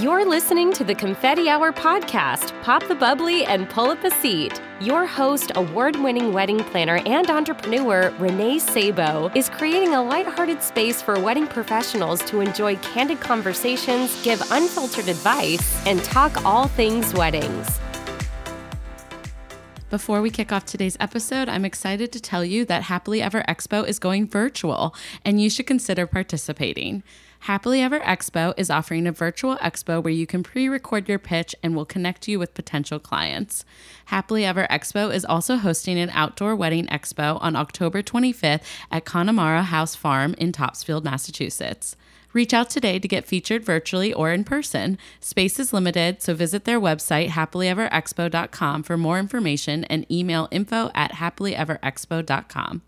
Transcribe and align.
You're 0.00 0.24
listening 0.24 0.72
to 0.74 0.84
the 0.84 0.94
Confetti 0.94 1.48
Hour 1.48 1.72
podcast. 1.72 2.52
Pop 2.62 2.86
the 2.86 2.94
bubbly 2.94 3.44
and 3.44 3.68
pull 3.68 3.90
up 3.90 4.04
a 4.04 4.12
seat. 4.12 4.62
Your 4.80 5.06
host, 5.06 5.50
award 5.56 5.96
winning 5.96 6.32
wedding 6.32 6.60
planner 6.60 7.00
and 7.04 7.28
entrepreneur 7.28 8.14
Renee 8.20 8.60
Sabo, 8.60 9.28
is 9.34 9.48
creating 9.48 9.94
a 9.94 10.02
lighthearted 10.04 10.62
space 10.62 11.02
for 11.02 11.18
wedding 11.18 11.48
professionals 11.48 12.22
to 12.26 12.38
enjoy 12.40 12.76
candid 12.76 13.18
conversations, 13.18 14.22
give 14.22 14.40
unfiltered 14.52 15.08
advice, 15.08 15.84
and 15.84 16.04
talk 16.04 16.44
all 16.44 16.68
things 16.68 17.12
weddings. 17.14 17.80
Before 19.90 20.22
we 20.22 20.30
kick 20.30 20.52
off 20.52 20.64
today's 20.64 20.96
episode, 21.00 21.48
I'm 21.48 21.64
excited 21.64 22.12
to 22.12 22.20
tell 22.20 22.44
you 22.44 22.64
that 22.66 22.84
Happily 22.84 23.20
Ever 23.20 23.42
Expo 23.48 23.84
is 23.84 23.98
going 23.98 24.28
virtual 24.28 24.94
and 25.24 25.40
you 25.40 25.50
should 25.50 25.66
consider 25.66 26.06
participating. 26.06 27.02
Happily 27.40 27.80
Ever 27.80 28.00
Expo 28.00 28.52
is 28.56 28.68
offering 28.68 29.06
a 29.06 29.12
virtual 29.12 29.56
expo 29.56 30.02
where 30.02 30.12
you 30.12 30.26
can 30.26 30.42
pre 30.42 30.68
record 30.68 31.08
your 31.08 31.18
pitch 31.18 31.54
and 31.62 31.74
will 31.74 31.84
connect 31.84 32.28
you 32.28 32.38
with 32.38 32.54
potential 32.54 32.98
clients. 32.98 33.64
Happily 34.06 34.44
Ever 34.44 34.66
Expo 34.70 35.12
is 35.12 35.24
also 35.24 35.56
hosting 35.56 35.98
an 35.98 36.10
outdoor 36.10 36.56
wedding 36.56 36.86
expo 36.86 37.38
on 37.40 37.56
October 37.56 38.02
25th 38.02 38.62
at 38.90 39.04
Connemara 39.04 39.62
House 39.62 39.94
Farm 39.94 40.34
in 40.34 40.52
Topsfield, 40.52 41.04
Massachusetts. 41.04 41.96
Reach 42.32 42.52
out 42.52 42.68
today 42.68 42.98
to 42.98 43.08
get 43.08 43.26
featured 43.26 43.64
virtually 43.64 44.12
or 44.12 44.30
in 44.30 44.44
person. 44.44 44.98
Space 45.18 45.58
is 45.58 45.72
limited, 45.72 46.20
so 46.20 46.34
visit 46.34 46.64
their 46.64 46.80
website, 46.80 47.28
happilyeverexpo.com, 47.28 48.82
for 48.82 48.96
more 48.98 49.18
information 49.18 49.84
and 49.84 50.10
email 50.10 50.48
info 50.50 50.90
at 50.94 51.12
happilyeverexpo.com. 51.12 52.82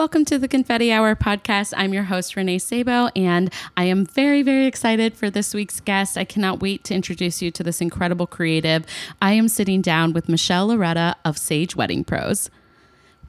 Welcome 0.00 0.24
to 0.24 0.38
the 0.38 0.48
Confetti 0.48 0.90
Hour 0.90 1.14
podcast. 1.14 1.74
I'm 1.76 1.92
your 1.92 2.04
host, 2.04 2.34
Renee 2.34 2.58
Sabo, 2.58 3.10
and 3.14 3.52
I 3.76 3.84
am 3.84 4.06
very, 4.06 4.40
very 4.40 4.64
excited 4.64 5.14
for 5.14 5.28
this 5.28 5.52
week's 5.52 5.78
guest. 5.78 6.16
I 6.16 6.24
cannot 6.24 6.62
wait 6.62 6.84
to 6.84 6.94
introduce 6.94 7.42
you 7.42 7.50
to 7.50 7.62
this 7.62 7.82
incredible 7.82 8.26
creative. 8.26 8.86
I 9.20 9.32
am 9.32 9.46
sitting 9.46 9.82
down 9.82 10.14
with 10.14 10.26
Michelle 10.26 10.68
Loretta 10.68 11.16
of 11.26 11.36
Sage 11.36 11.76
Wedding 11.76 12.04
Pros. 12.04 12.48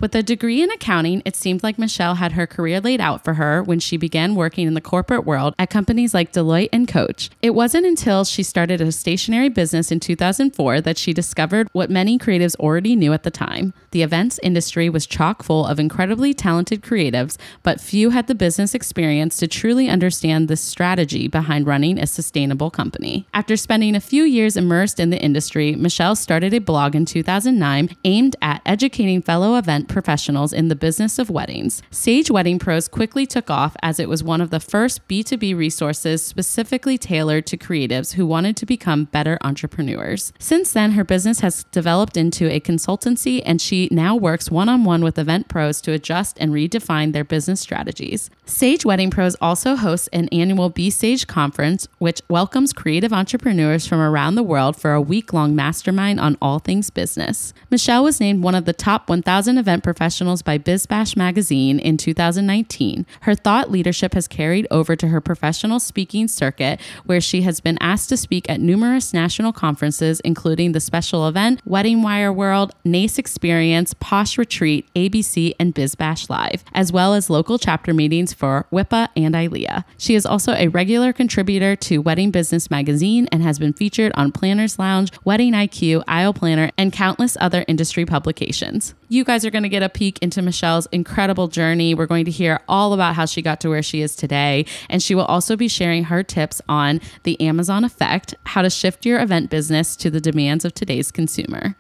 With 0.02 0.16
a 0.16 0.24
degree 0.24 0.64
in 0.64 0.72
accounting, 0.72 1.22
it 1.26 1.36
seemed 1.36 1.62
like 1.62 1.78
Michelle 1.78 2.16
had 2.16 2.32
her 2.32 2.48
career 2.48 2.82
laid 2.82 3.00
out 3.00 3.24
for 3.24 3.36
her 3.36 3.62
when 3.62 3.80
she 3.80 3.98
began 3.98 4.34
working 4.34 4.66
in 4.66 4.74
the 4.74 4.82
corporate 4.82 5.28
world 5.28 5.54
at 5.60 5.70
companies 5.70 6.12
like 6.12 6.34
Deloitte 6.34 6.70
and 6.74 6.88
Coach. 6.88 7.30
It 7.44 7.52
wasn't 7.52 7.86
until 7.86 8.24
she 8.24 8.42
started 8.42 8.82
a 8.82 8.92
stationery 8.92 9.48
business 9.48 9.92
in 9.92 10.00
2004 10.00 10.82
that 10.82 10.98
she 10.98 11.14
discovered 11.14 11.68
what 11.74 11.92
many 11.92 12.18
creatives 12.18 12.56
already 12.56 12.96
knew 12.96 13.14
at 13.14 13.22
the 13.22 13.30
time. 13.30 13.76
The 13.92 14.02
events 14.02 14.40
industry 14.42 14.90
was 14.90 15.06
chock 15.06 15.44
full 15.44 15.68
of 15.68 15.80
incredibly 15.80 16.34
talented 16.34 16.82
creatives, 16.82 17.38
but 17.62 17.80
few 17.80 18.10
had 18.10 18.26
the 18.26 18.34
business 18.34 18.74
experience 18.74 19.38
to 19.38 19.48
truly 19.48 19.88
understand 19.88 20.48
the 20.48 20.58
strategy 20.58 21.28
behind 21.28 21.68
running 21.68 22.00
a 22.00 22.08
sustainable 22.08 22.72
company. 22.72 23.28
After 23.36 23.56
spending 23.56 23.96
a 23.96 24.02
few 24.02 24.24
years 24.24 24.58
immersed 24.58 25.00
in 25.00 25.12
the 25.12 25.22
industry, 25.22 25.76
Michelle 25.76 26.16
started 26.16 26.56
a 26.56 26.60
blog 26.60 26.96
in 26.96 27.06
2009 27.06 27.96
aimed 28.04 28.36
at 28.42 28.64
educating 28.66 29.22
fellow 29.22 29.58
event 29.58 29.91
professionals 29.92 30.53
in 30.53 30.70
the 30.70 30.75
business 30.75 31.20
of 31.20 31.30
weddings. 31.30 31.84
Sage 31.92 32.31
Wedding 32.31 32.58
Pros 32.58 32.88
quickly 32.88 33.25
took 33.25 33.50
off 33.50 33.75
as 33.84 34.00
it 34.00 34.09
was 34.09 34.23
one 34.23 34.42
of 34.42 34.50
the 34.50 34.59
first 34.59 35.08
B2B 35.08 35.56
resources 35.56 36.25
specifically 36.25 36.98
tailored 36.98 37.45
to 37.48 37.58
creatives 37.58 38.14
who 38.14 38.25
wanted 38.25 38.58
to 38.58 38.66
become 38.66 39.06
better 39.06 39.38
entrepreneurs. 39.42 40.33
Since 40.39 40.73
then, 40.73 40.94
her 40.94 41.03
business 41.03 41.42
has 41.42 41.66
developed 41.66 42.17
into 42.17 42.50
a 42.50 42.59
consultancy 42.59 43.42
and 43.45 43.61
she 43.61 43.88
now 43.92 44.16
works 44.16 44.50
one 44.50 44.70
on 44.70 44.83
one 44.83 45.03
with 45.03 45.20
event 45.20 45.48
pros 45.48 45.81
to 45.81 45.92
adjust 45.92 46.38
and 46.39 46.52
redefine 46.52 47.14
their 47.14 47.23
business 47.23 47.59
strategies. 47.59 48.30
Sage 48.45 48.86
Wedding 48.86 49.11
Pros 49.11 49.36
also 49.42 49.76
hosts 49.76 50.08
an 50.14 50.28
annual 50.30 50.70
Be 50.70 50.89
Sage 50.89 51.28
conference, 51.28 51.88
which 52.00 52.22
welcomes 52.30 52.73
creative 52.73 53.14
entrepreneurs 53.14 53.86
from 53.86 54.00
around 54.00 54.36
the 54.36 54.44
world 54.44 54.76
for 54.76 54.94
a 54.94 55.02
week 55.02 55.33
long 55.33 55.55
mastermind 55.55 56.20
on 56.20 56.38
all 56.42 56.59
things 56.59 56.89
business. 56.89 57.53
Michelle 57.70 58.03
was 58.03 58.20
named 58.20 58.44
one 58.44 58.55
of 58.55 58.66
the 58.66 58.73
top 58.73 59.09
1,000 59.09 59.58
event 59.58 59.81
professionals 59.84 60.42
by 60.42 60.58
BizBash 60.58 61.16
magazine 61.16 61.80
in 61.80 61.98
2019. 61.98 63.05
Her 63.22 63.36
thought 63.36 63.72
leadership 63.72 64.14
has 64.14 64.28
carried 64.28 64.67
over 64.72 64.95
to 64.95 65.08
her 65.08 65.22
professional 65.22 65.80
speaking 65.80 66.28
circuit, 66.28 66.80
where 67.05 67.22
she 67.22 67.42
has 67.42 67.60
been 67.60 67.78
asked 67.82 68.10
to 68.10 68.17
speak 68.17 68.50
at 68.50 68.60
numerous 68.60 69.14
national 69.14 69.54
conferences, 69.54 70.20
including 70.22 70.72
the 70.72 70.80
special 70.80 71.28
event, 71.28 71.64
WeddingWire 71.67 72.33
World, 72.33 72.72
NACE 72.83 73.17
Experience, 73.17 73.94
Posh 74.00 74.38
Retreat, 74.38 74.88
ABC, 74.95 75.54
and 75.60 75.73
BizBash 75.73 76.30
Live, 76.30 76.64
as 76.73 76.92
well 76.92 77.14
as 77.14 77.30
local 77.30 77.58
chapter 77.58 77.94
meetings 77.94 78.34
for 78.34 78.66
WIPA 78.72 79.10
and 79.16 79.36
ILEA. 79.36 79.84
She 79.98 80.16
is 80.16 80.26
also 80.26 80.54
a 80.54 80.67
regular 80.67 81.14
contributor 81.14 81.76
to 81.76 82.00
Wedding 82.00 82.32
Business 82.32 82.70
magazine 82.70 83.28
and 83.32 83.44
has 83.44 83.60
been 83.60 83.73
featured 83.73 84.11
on 84.16 84.32
Planners 84.32 84.80
Lounge, 84.80 85.11
Wedding 85.23 85.54
IQ, 85.54 86.04
Aisle 86.08 86.34
Planner, 86.34 86.72
and 86.78 86.92
countless 86.92 87.38
other 87.39 87.66
industry 87.67 88.05
publications. 88.05 88.94
You 89.10 89.23
guys 89.23 89.45
are 89.45 89.52
going 89.52 89.64
to 89.64 89.70
get 89.71 89.82
a 89.82 89.89
peek 89.89 90.20
into 90.20 90.43
Michelle's 90.43 90.86
incredible 90.92 91.48
journey. 91.48 91.95
We're 91.95 92.05
going 92.05 92.26
to 92.26 92.32
hear 92.32 92.59
all 92.67 92.93
about 92.93 93.15
how 93.15 93.26
she 93.26 93.42
got 93.42 93.59
to 93.61 93.70
where 93.70 93.82
she 93.82 94.02
is 94.02 94.15
today. 94.15 94.65
And 94.89 95.02
she 95.02 95.15
will 95.15 95.26
also 95.26 95.55
be 95.55 95.67
sharing 95.67 96.04
her 96.05 96.21
tips 96.21 96.61
on 96.70 97.02
the 97.23 97.42
Amazon 97.42 97.83
effect, 97.83 98.36
how 98.45 98.61
to 98.61 98.70
shift 98.70 99.05
your 99.05 99.20
event 99.20 99.49
business 99.49 99.95
to 99.95 100.11
the 100.11 100.21
demands 100.21 100.65
of 100.65 100.76
today's 100.76 101.11
consumer. 101.11 101.76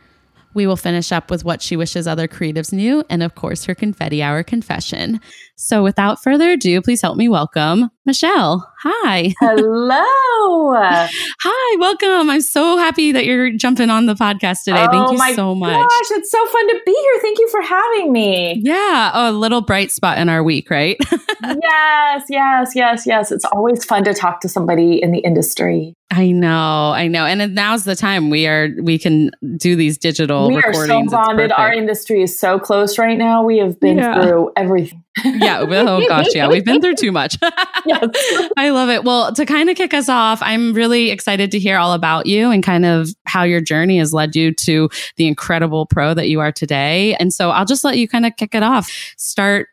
We 0.53 0.67
will 0.67 0.75
finish 0.75 1.11
up 1.11 1.31
with 1.31 1.45
what 1.45 1.61
she 1.61 1.77
wishes 1.77 2.07
other 2.07 2.27
creatives 2.27 2.73
knew, 2.73 3.03
and 3.09 3.23
of 3.23 3.35
course, 3.35 3.65
her 3.65 3.75
confetti 3.75 4.21
hour 4.21 4.43
confession. 4.43 5.21
So, 5.61 5.83
without 5.83 6.23
further 6.23 6.53
ado, 6.53 6.81
please 6.81 7.03
help 7.03 7.17
me 7.17 7.29
welcome 7.29 7.91
Michelle. 8.03 8.67
Hi. 8.79 9.33
Hello. 9.39 10.73
Hi, 10.75 11.77
welcome. 11.79 12.31
I'm 12.31 12.41
so 12.41 12.77
happy 12.77 13.11
that 13.11 13.25
you're 13.25 13.51
jumping 13.51 13.91
on 13.91 14.07
the 14.07 14.15
podcast 14.15 14.63
today. 14.65 14.87
Oh 14.89 15.07
Thank 15.07 15.11
you 15.11 15.35
so 15.35 15.53
much. 15.53 15.71
Gosh, 15.71 16.17
it's 16.17 16.31
so 16.31 16.43
fun 16.47 16.67
to 16.67 16.79
be 16.83 16.91
here. 16.91 17.21
Thank 17.21 17.37
you 17.37 17.47
for 17.49 17.61
having 17.61 18.11
me. 18.11 18.59
Yeah, 18.63 19.11
oh, 19.13 19.29
a 19.29 19.33
little 19.33 19.61
bright 19.61 19.91
spot 19.91 20.17
in 20.17 20.29
our 20.29 20.43
week, 20.43 20.71
right? 20.71 20.97
yes, 21.11 22.25
yes, 22.27 22.71
yes, 22.73 23.05
yes. 23.05 23.31
It's 23.31 23.45
always 23.45 23.85
fun 23.85 24.03
to 24.05 24.15
talk 24.15 24.41
to 24.41 24.49
somebody 24.49 24.99
in 25.01 25.11
the 25.11 25.19
industry. 25.19 25.93
I 26.09 26.31
know, 26.31 26.91
I 26.91 27.07
know. 27.07 27.25
And 27.25 27.55
now's 27.55 27.85
the 27.85 27.95
time 27.95 28.29
we 28.29 28.47
are 28.47 28.69
we 28.81 28.97
can 28.97 29.31
do 29.57 29.75
these 29.75 29.97
digital 29.97 30.49
We 30.49 30.57
are 30.57 30.73
so 30.73 31.05
bonded. 31.05 31.51
Our 31.53 31.71
industry 31.71 32.23
is 32.23 32.37
so 32.37 32.59
close 32.59 32.97
right 32.97 33.17
now. 33.17 33.43
We 33.43 33.59
have 33.59 33.79
been 33.79 33.99
Yeah. 33.99 34.21
through 34.21 34.51
everything. 34.57 35.03
Yeah, 35.23 35.63
well, 35.63 35.89
oh, 35.89 36.01
oh 36.03 36.07
gosh, 36.07 36.27
yeah, 36.33 36.47
we've 36.47 36.65
been 36.65 36.81
through 36.81 36.95
too 36.95 37.11
much. 37.11 37.37
Yes. 37.83 38.09
I 38.57 38.69
love 38.69 38.89
it. 38.89 39.03
Well, 39.03 39.33
to 39.33 39.43
kind 39.43 39.67
of 39.67 39.75
kick 39.75 39.91
us 39.91 40.07
off, 40.07 40.39
I'm 40.43 40.71
really 40.71 41.09
excited 41.09 41.49
to 41.49 41.57
hear 41.57 41.79
all 41.79 41.93
about 41.93 42.27
you 42.27 42.51
and 42.51 42.63
kind 42.63 42.85
of 42.85 43.09
how 43.25 43.41
your 43.41 43.59
journey 43.59 43.97
has 43.97 44.13
led 44.13 44.35
you 44.35 44.53
to 44.53 44.87
the 45.17 45.25
incredible 45.25 45.87
pro 45.87 46.13
that 46.13 46.29
you 46.29 46.39
are 46.41 46.51
today. 46.51 47.15
And 47.15 47.33
so 47.33 47.49
I'll 47.49 47.65
just 47.65 47.83
let 47.83 47.97
you 47.97 48.07
kind 48.07 48.27
of 48.27 48.35
kick 48.35 48.53
it 48.53 48.61
off. 48.61 48.91
Start 49.17 49.67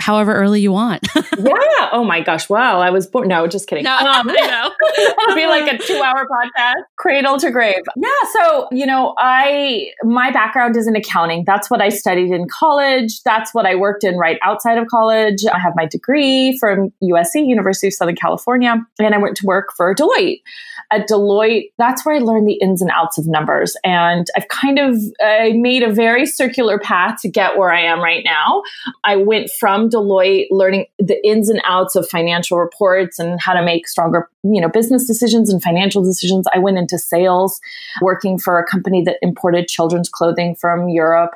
however 0.00 0.34
early 0.34 0.60
you 0.60 0.72
want. 0.72 1.06
yeah. 1.16 1.88
Oh 1.92 2.04
my 2.04 2.20
gosh. 2.20 2.48
Wow. 2.48 2.80
I 2.80 2.90
was 2.90 3.06
born. 3.06 3.28
No, 3.28 3.46
just 3.46 3.68
kidding. 3.68 3.86
Um, 3.86 3.96
I 3.98 4.22
know. 4.22 4.70
It'll 5.22 5.34
be 5.34 5.46
like 5.46 5.72
a 5.72 5.78
two 5.78 6.00
hour 6.00 6.26
podcast, 6.26 6.82
cradle 6.96 7.38
to 7.38 7.50
grave. 7.50 7.82
Yeah. 7.96 8.08
So, 8.32 8.68
you 8.70 8.86
know, 8.86 9.14
I, 9.18 9.88
my 10.04 10.30
background 10.30 10.76
is 10.76 10.86
in 10.86 10.94
accounting. 10.96 11.44
That's 11.46 11.70
what 11.70 11.80
I 11.80 11.88
studied 11.88 12.30
in 12.30 12.46
college. 12.48 13.22
That's 13.24 13.52
what 13.52 13.66
I 13.66 13.74
worked 13.74 14.04
in 14.04 14.16
right 14.16 14.38
outside 14.42 14.78
of 14.78 14.86
college. 14.86 15.44
I 15.52 15.58
have 15.58 15.72
my 15.76 15.86
degree 15.86 16.56
from 16.58 16.92
USC, 17.02 17.46
University 17.46 17.88
of 17.88 17.94
Southern 17.94 18.16
California, 18.16 18.76
and 18.98 19.14
I 19.14 19.18
went 19.18 19.36
to 19.38 19.46
work 19.46 19.72
for 19.76 19.94
Deloitte. 19.94 20.42
At 20.90 21.06
Deloitte, 21.06 21.72
that's 21.76 22.06
where 22.06 22.14
I 22.14 22.18
learned 22.18 22.48
the 22.48 22.54
ins 22.54 22.80
and 22.80 22.90
outs 22.92 23.18
of 23.18 23.26
numbers. 23.26 23.76
And 23.84 24.26
I've 24.36 24.48
kind 24.48 24.78
of 24.78 24.96
uh, 25.22 25.50
made 25.52 25.82
a 25.82 25.92
very 25.92 26.24
circular 26.24 26.78
path 26.78 27.20
to 27.22 27.28
get 27.28 27.58
where 27.58 27.70
I 27.70 27.82
am 27.82 28.00
right 28.00 28.24
now. 28.24 28.62
I 29.04 29.16
went 29.16 29.50
from 29.60 29.87
Deloitte 29.88 30.46
learning 30.50 30.86
the 30.98 31.24
ins 31.26 31.48
and 31.48 31.60
outs 31.64 31.96
of 31.96 32.08
financial 32.08 32.58
reports 32.58 33.18
and 33.18 33.40
how 33.40 33.52
to 33.54 33.62
make 33.62 33.88
stronger, 33.88 34.28
you 34.42 34.60
know, 34.60 34.68
business 34.68 35.06
decisions 35.06 35.50
and 35.50 35.62
financial 35.62 36.02
decisions. 36.02 36.46
I 36.54 36.58
went 36.58 36.78
into 36.78 36.98
sales, 36.98 37.60
working 38.00 38.38
for 38.38 38.58
a 38.58 38.66
company 38.66 39.02
that 39.04 39.16
imported 39.22 39.68
children's 39.68 40.08
clothing 40.08 40.54
from 40.54 40.88
Europe 40.88 41.34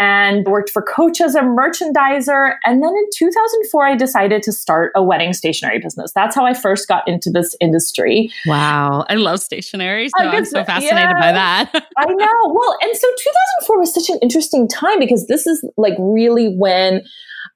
and 0.00 0.46
worked 0.46 0.70
for 0.70 0.80
Coach 0.80 1.20
as 1.20 1.34
a 1.34 1.42
merchandiser. 1.42 2.54
And 2.64 2.82
then 2.82 2.88
in 2.88 3.06
2004, 3.14 3.86
I 3.86 3.94
decided 3.94 4.42
to 4.44 4.52
start 4.52 4.92
a 4.96 5.02
wedding 5.02 5.34
stationery 5.34 5.78
business. 5.78 6.10
That's 6.14 6.34
how 6.34 6.46
I 6.46 6.54
first 6.54 6.88
got 6.88 7.06
into 7.06 7.30
this 7.30 7.54
industry. 7.60 8.32
Wow. 8.46 9.04
I 9.10 9.16
love 9.16 9.40
stationery. 9.40 10.08
So 10.08 10.24
I'm 10.24 10.46
so 10.46 10.64
fascinated 10.64 11.16
by 11.20 11.32
that. 11.32 11.70
I 11.98 12.06
know. 12.06 12.26
Well, 12.46 12.78
and 12.80 12.96
so 12.96 13.08
2004 13.08 13.78
was 13.78 13.94
such 13.94 14.08
an 14.08 14.18
interesting 14.22 14.66
time 14.66 14.98
because 14.98 15.26
this 15.26 15.46
is 15.46 15.62
like 15.76 15.94
really 15.98 16.56
when 16.56 17.02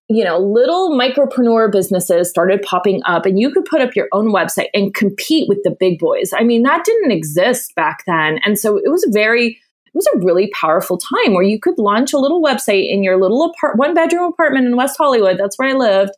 you 0.08 0.22
know, 0.22 0.38
little 0.38 0.90
micropreneur 0.90 1.72
businesses 1.72 2.28
started 2.28 2.62
popping 2.62 3.00
up 3.06 3.25
and 3.25 3.38
you 3.38 3.50
could 3.50 3.64
put 3.64 3.81
up 3.81 3.96
your 3.96 4.08
own 4.12 4.32
website 4.32 4.69
and 4.75 4.94
compete 4.94 5.48
with 5.48 5.58
the 5.64 5.75
big 5.78 5.98
boys. 5.98 6.32
I 6.36 6.44
mean, 6.44 6.62
that 6.62 6.84
didn't 6.84 7.10
exist 7.10 7.75
back 7.75 8.04
then. 8.06 8.38
And 8.44 8.58
so 8.58 8.76
it 8.76 8.90
was 8.90 9.08
very 9.12 9.58
was 9.94 10.06
a 10.14 10.19
really 10.19 10.49
powerful 10.49 10.99
time 10.99 11.35
where 11.35 11.43
you 11.43 11.58
could 11.58 11.79
launch 11.79 12.12
a 12.12 12.19
little 12.19 12.43
website 12.43 12.91
in 12.91 13.02
your 13.02 13.20
little 13.20 13.44
apart- 13.44 13.76
one 13.76 13.94
bedroom 13.94 14.25
apartment 14.25 14.67
in 14.67 14.76
West 14.76 14.96
Hollywood. 14.99 15.38
That's 15.38 15.58
where 15.58 15.69
I 15.69 15.73
lived. 15.73 16.12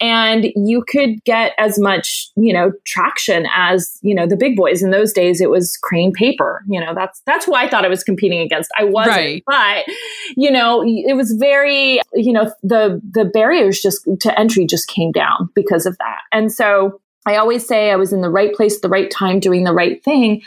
And 0.00 0.52
you 0.54 0.84
could 0.86 1.24
get 1.24 1.52
as 1.58 1.78
much, 1.78 2.28
you 2.36 2.52
know, 2.52 2.72
traction 2.84 3.46
as, 3.54 3.98
you 4.02 4.14
know, 4.14 4.26
the 4.26 4.36
big 4.36 4.56
boys. 4.56 4.82
In 4.82 4.90
those 4.90 5.12
days, 5.12 5.40
it 5.40 5.50
was 5.50 5.76
Crane 5.78 6.12
Paper. 6.12 6.62
You 6.68 6.80
know, 6.80 6.94
that's, 6.94 7.22
that's 7.26 7.46
who 7.46 7.54
I 7.54 7.68
thought 7.68 7.84
I 7.84 7.88
was 7.88 8.04
competing 8.04 8.40
against. 8.40 8.70
I 8.78 8.84
wasn't, 8.84 9.16
right. 9.16 9.42
but, 9.46 9.94
you 10.36 10.50
know, 10.50 10.82
it 10.82 11.16
was 11.16 11.32
very, 11.32 12.00
you 12.12 12.32
know, 12.32 12.52
the, 12.62 13.00
the 13.10 13.24
barriers 13.24 13.80
just 13.80 14.06
to 14.20 14.38
entry 14.38 14.66
just 14.66 14.88
came 14.88 15.10
down 15.10 15.48
because 15.54 15.86
of 15.86 15.96
that. 15.98 16.20
And 16.32 16.52
so 16.52 17.00
I 17.24 17.36
always 17.36 17.66
say 17.66 17.90
I 17.90 17.96
was 17.96 18.12
in 18.12 18.20
the 18.20 18.30
right 18.30 18.52
place 18.52 18.76
at 18.76 18.82
the 18.82 18.88
right 18.88 19.10
time 19.10 19.40
doing 19.40 19.64
the 19.64 19.72
right 19.72 20.02
thing. 20.04 20.42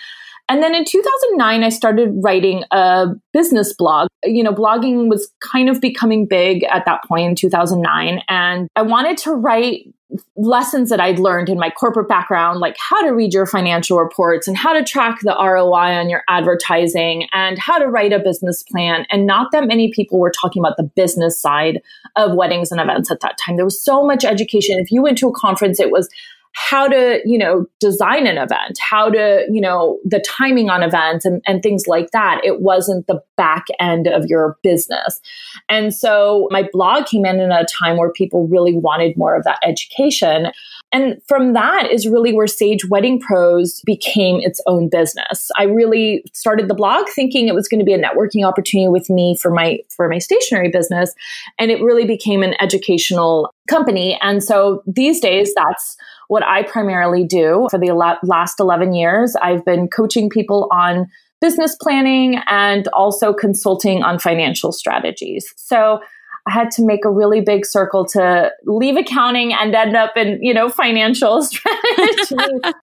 And 0.47 0.61
then 0.61 0.75
in 0.75 0.85
2009, 0.85 1.63
I 1.63 1.69
started 1.69 2.11
writing 2.21 2.63
a 2.71 3.07
business 3.33 3.73
blog. 3.73 4.07
You 4.23 4.43
know, 4.43 4.53
blogging 4.53 5.09
was 5.09 5.31
kind 5.41 5.69
of 5.69 5.81
becoming 5.81 6.27
big 6.27 6.63
at 6.65 6.85
that 6.85 7.03
point 7.03 7.29
in 7.29 7.35
2009. 7.35 8.21
And 8.29 8.67
I 8.75 8.83
wanted 8.83 9.17
to 9.19 9.31
write 9.33 9.87
lessons 10.35 10.89
that 10.89 10.99
I'd 10.99 11.19
learned 11.19 11.49
in 11.49 11.57
my 11.57 11.69
corporate 11.71 12.07
background, 12.07 12.59
like 12.59 12.75
how 12.77 13.01
to 13.01 13.09
read 13.09 13.33
your 13.33 13.47
financial 13.47 13.97
reports 13.97 14.47
and 14.47 14.55
how 14.55 14.71
to 14.71 14.83
track 14.83 15.19
the 15.23 15.35
ROI 15.35 15.97
on 15.97 16.09
your 16.09 16.23
advertising 16.29 17.27
and 17.33 17.57
how 17.57 17.79
to 17.79 17.87
write 17.87 18.13
a 18.13 18.19
business 18.19 18.61
plan. 18.63 19.05
And 19.09 19.25
not 19.25 19.51
that 19.51 19.65
many 19.65 19.91
people 19.91 20.19
were 20.19 20.31
talking 20.31 20.61
about 20.61 20.77
the 20.77 20.83
business 20.83 21.39
side 21.41 21.81
of 22.15 22.35
weddings 22.35 22.71
and 22.71 22.79
events 22.79 23.09
at 23.09 23.21
that 23.21 23.37
time. 23.37 23.55
There 23.55 23.65
was 23.65 23.83
so 23.83 24.05
much 24.05 24.23
education. 24.23 24.79
If 24.79 24.91
you 24.91 25.01
went 25.01 25.17
to 25.19 25.27
a 25.27 25.33
conference, 25.33 25.79
it 25.79 25.91
was 25.91 26.07
how 26.55 26.87
to, 26.87 27.19
you 27.25 27.37
know, 27.37 27.65
design 27.81 28.25
an 28.25 28.37
event, 28.37 28.79
how 28.79 29.09
to, 29.09 29.45
you 29.51 29.59
know, 29.59 29.99
the 30.05 30.21
timing 30.21 30.69
on 30.69 30.83
events 30.83 31.25
and, 31.25 31.41
and 31.45 31.61
things 31.61 31.85
like 31.85 32.11
that. 32.11 32.39
It 32.45 32.61
wasn't 32.61 33.07
the 33.07 33.21
back 33.35 33.65
end 33.77 34.07
of 34.07 34.25
your 34.27 34.57
business. 34.63 35.19
And 35.67 35.93
so 35.93 36.47
my 36.51 36.67
blog 36.71 37.07
came 37.07 37.25
in 37.25 37.41
at 37.41 37.61
a 37.61 37.65
time 37.65 37.97
where 37.97 38.09
people 38.09 38.47
really 38.47 38.77
wanted 38.77 39.17
more 39.17 39.35
of 39.35 39.43
that 39.43 39.59
education. 39.63 40.47
And 40.93 41.21
from 41.27 41.51
that 41.53 41.91
is 41.91 42.07
really 42.07 42.31
where 42.31 42.47
Sage 42.47 42.85
Wedding 42.85 43.19
Pros 43.19 43.81
became 43.85 44.39
its 44.39 44.61
own 44.65 44.87
business. 44.87 45.51
I 45.57 45.63
really 45.63 46.23
started 46.33 46.69
the 46.69 46.73
blog 46.73 47.09
thinking 47.09 47.49
it 47.49 47.55
was 47.55 47.67
going 47.67 47.79
to 47.79 47.85
be 47.85 47.93
a 47.93 48.01
networking 48.01 48.47
opportunity 48.47 48.87
with 48.87 49.09
me 49.09 49.35
for 49.35 49.51
my 49.51 49.79
for 49.89 50.07
my 50.07 50.19
stationery 50.19 50.69
business 50.69 51.13
and 51.59 51.69
it 51.69 51.81
really 51.81 52.05
became 52.05 52.43
an 52.43 52.55
educational 52.61 53.53
company. 53.69 54.17
And 54.21 54.43
so 54.43 54.83
these 54.87 55.19
days 55.19 55.53
that's 55.53 55.97
what 56.27 56.43
I 56.43 56.63
primarily 56.63 57.23
do 57.23 57.67
for 57.69 57.77
the 57.77 57.91
last 58.23 58.59
11 58.59 58.93
years. 58.93 59.35
I've 59.41 59.63
been 59.65 59.87
coaching 59.87 60.29
people 60.29 60.67
on 60.71 61.07
business 61.41 61.75
planning 61.79 62.39
and 62.47 62.87
also 62.89 63.33
consulting 63.33 64.03
on 64.03 64.19
financial 64.19 64.71
strategies. 64.71 65.53
So 65.57 65.99
I 66.47 66.51
had 66.51 66.69
to 66.71 66.85
make 66.85 67.05
a 67.05 67.09
really 67.09 67.41
big 67.41 67.65
circle 67.65 68.05
to 68.07 68.51
leave 68.65 68.97
accounting 68.97 69.51
and 69.53 69.73
end 69.73 69.95
up 69.95 70.15
in, 70.15 70.39
you 70.43 70.53
know, 70.53 70.69
financial 70.69 71.41
strategy. 71.43 72.35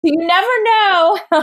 you 0.02 0.14
never 0.16 0.46
know 0.64 1.18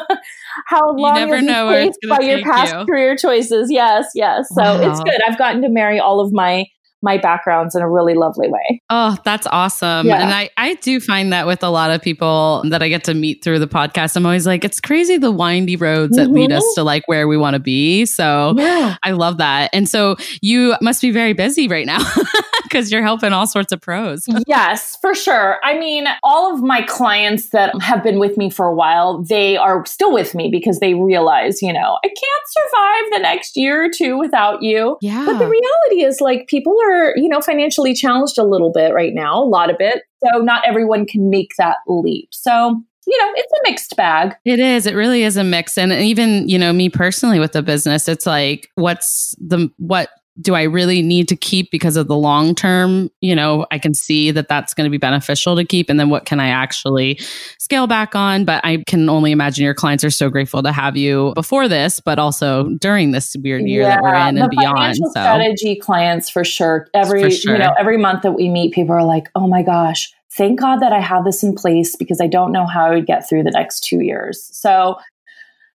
how 0.67 0.95
long 0.95 1.19
you 1.19 1.25
never 1.25 1.41
know 1.41 1.91
by 2.07 2.19
your 2.21 2.41
past 2.41 2.73
you. 2.73 2.85
career 2.85 3.17
choices. 3.17 3.69
Yes, 3.69 4.11
yes. 4.15 4.47
So 4.53 4.61
wow. 4.61 4.89
it's 4.89 5.01
good. 5.01 5.21
I've 5.27 5.37
gotten 5.37 5.61
to 5.63 5.69
marry 5.69 5.99
all 5.99 6.21
of 6.21 6.31
my 6.31 6.65
my 7.05 7.17
backgrounds 7.19 7.75
in 7.75 7.81
a 7.81 7.89
really 7.89 8.15
lovely 8.15 8.49
way. 8.49 8.81
Oh, 8.89 9.15
that's 9.23 9.47
awesome. 9.47 10.07
Yeah. 10.07 10.21
And 10.21 10.33
I, 10.33 10.49
I 10.57 10.73
do 10.75 10.99
find 10.99 11.31
that 11.31 11.47
with 11.47 11.63
a 11.63 11.69
lot 11.69 11.91
of 11.91 12.01
people 12.01 12.63
that 12.69 12.81
I 12.81 12.89
get 12.89 13.03
to 13.05 13.13
meet 13.13 13.43
through 13.43 13.59
the 13.59 13.67
podcast, 13.67 14.17
I'm 14.17 14.25
always 14.25 14.47
like, 14.47 14.65
it's 14.65 14.81
crazy 14.81 15.17
the 15.17 15.31
windy 15.31 15.75
roads 15.75 16.17
mm-hmm. 16.17 16.33
that 16.33 16.37
lead 16.37 16.51
us 16.51 16.63
mm-hmm. 16.63 16.81
to 16.81 16.83
like 16.83 17.07
where 17.07 17.27
we 17.27 17.37
want 17.37 17.53
to 17.53 17.59
be. 17.59 18.05
So 18.05 18.55
yeah. 18.57 18.97
I 19.03 19.11
love 19.11 19.37
that. 19.37 19.69
And 19.71 19.87
so 19.87 20.17
you 20.41 20.75
must 20.81 21.01
be 21.01 21.11
very 21.11 21.33
busy 21.33 21.67
right 21.67 21.85
now 21.85 21.99
because 22.63 22.91
you're 22.91 23.03
helping 23.03 23.31
all 23.31 23.47
sorts 23.47 23.71
of 23.71 23.79
pros. 23.79 24.25
yes, 24.47 24.97
for 24.97 25.13
sure. 25.13 25.59
I 25.63 25.77
mean, 25.77 26.07
all 26.23 26.53
of 26.53 26.61
my 26.61 26.81
clients 26.81 27.49
that 27.49 27.79
have 27.81 28.03
been 28.03 28.19
with 28.19 28.35
me 28.37 28.49
for 28.49 28.65
a 28.65 28.73
while, 28.73 29.21
they 29.21 29.57
are 29.57 29.85
still 29.85 30.11
with 30.11 30.33
me 30.35 30.49
because 30.49 30.79
they 30.79 30.93
realize, 30.93 31.61
you 31.61 31.71
know, 31.71 31.99
I 32.03 32.07
can't 32.07 32.47
survive 32.47 33.11
the 33.11 33.19
next 33.21 33.55
year 33.55 33.85
or 33.85 33.89
two 33.89 34.17
without 34.17 34.61
you. 34.63 34.97
Yeah. 35.01 35.25
But 35.25 35.37
the 35.37 35.47
reality 35.47 36.03
is 36.03 36.19
like 36.19 36.47
people 36.47 36.75
are 36.87 36.94
are, 36.95 37.13
you 37.15 37.27
know, 37.27 37.41
financially 37.41 37.93
challenged 37.93 38.37
a 38.37 38.43
little 38.43 38.71
bit 38.71 38.93
right 38.93 39.13
now, 39.13 39.41
a 39.41 39.45
lot 39.45 39.69
of 39.69 39.77
it. 39.79 40.03
So 40.23 40.39
not 40.39 40.65
everyone 40.65 41.05
can 41.05 41.29
make 41.29 41.51
that 41.57 41.77
leap. 41.87 42.29
So 42.31 42.81
you 43.07 43.17
know, 43.19 43.33
it's 43.35 43.51
a 43.53 43.69
mixed 43.69 43.95
bag. 43.95 44.35
It 44.45 44.59
is. 44.59 44.87
It 44.87 44.95
really 44.95 45.23
is 45.23 45.37
a 45.37 45.43
mix. 45.43 45.77
And 45.77 45.91
even, 45.91 46.49
you 46.49 46.57
know, 46.57 46.73
me 46.73 46.89
personally 46.89 47.39
with 47.39 47.51
the 47.51 47.61
business, 47.61 48.07
it's 48.07 48.25
like, 48.25 48.69
what's 48.75 49.35
the, 49.39 49.69
what 49.77 50.09
do 50.41 50.53
I 50.53 50.63
really 50.63 51.01
need 51.01 51.29
to 51.29 51.35
keep 51.35 51.71
because 51.71 51.95
of 51.95 52.07
the 52.07 52.15
long 52.15 52.55
term? 52.55 53.09
You 53.21 53.35
know, 53.35 53.65
I 53.71 53.79
can 53.79 53.93
see 53.93 54.31
that 54.31 54.47
that's 54.47 54.73
going 54.73 54.85
to 54.85 54.91
be 54.91 54.97
beneficial 54.97 55.55
to 55.55 55.63
keep. 55.63 55.89
And 55.89 55.99
then 55.99 56.09
what 56.09 56.25
can 56.25 56.39
I 56.39 56.49
actually 56.49 57.19
scale 57.57 57.87
back 57.87 58.15
on? 58.15 58.43
But 58.43 58.63
I 58.65 58.83
can 58.87 59.09
only 59.09 59.31
imagine 59.31 59.63
your 59.63 59.73
clients 59.73 60.03
are 60.03 60.09
so 60.09 60.29
grateful 60.29 60.61
to 60.63 60.71
have 60.71 60.97
you 60.97 61.31
before 61.35 61.67
this, 61.67 61.99
but 61.99 62.19
also 62.19 62.69
during 62.79 63.11
this 63.11 63.35
weird 63.41 63.63
year 63.63 63.83
yeah, 63.83 63.95
that 63.95 64.03
we're 64.03 64.15
in 64.15 64.37
and 64.37 64.49
beyond. 64.49 64.97
So 64.97 65.09
strategy 65.09 65.75
clients 65.75 66.29
for 66.29 66.43
sure. 66.43 66.87
Every, 66.93 67.23
for 67.23 67.31
sure. 67.31 67.53
you 67.53 67.59
know, 67.59 67.73
every 67.77 67.97
month 67.97 68.23
that 68.23 68.33
we 68.33 68.49
meet, 68.49 68.73
people 68.73 68.93
are 68.93 69.05
like, 69.05 69.29
oh 69.35 69.47
my 69.47 69.63
gosh, 69.63 70.11
thank 70.31 70.59
God 70.59 70.77
that 70.77 70.91
I 70.91 70.99
have 70.99 71.23
this 71.23 71.43
in 71.43 71.55
place 71.55 71.95
because 71.95 72.19
I 72.19 72.27
don't 72.27 72.51
know 72.51 72.65
how 72.65 72.87
I 72.87 72.89
would 72.91 73.05
get 73.05 73.27
through 73.27 73.43
the 73.43 73.51
next 73.51 73.85
two 73.85 74.01
years. 74.01 74.49
So 74.51 74.97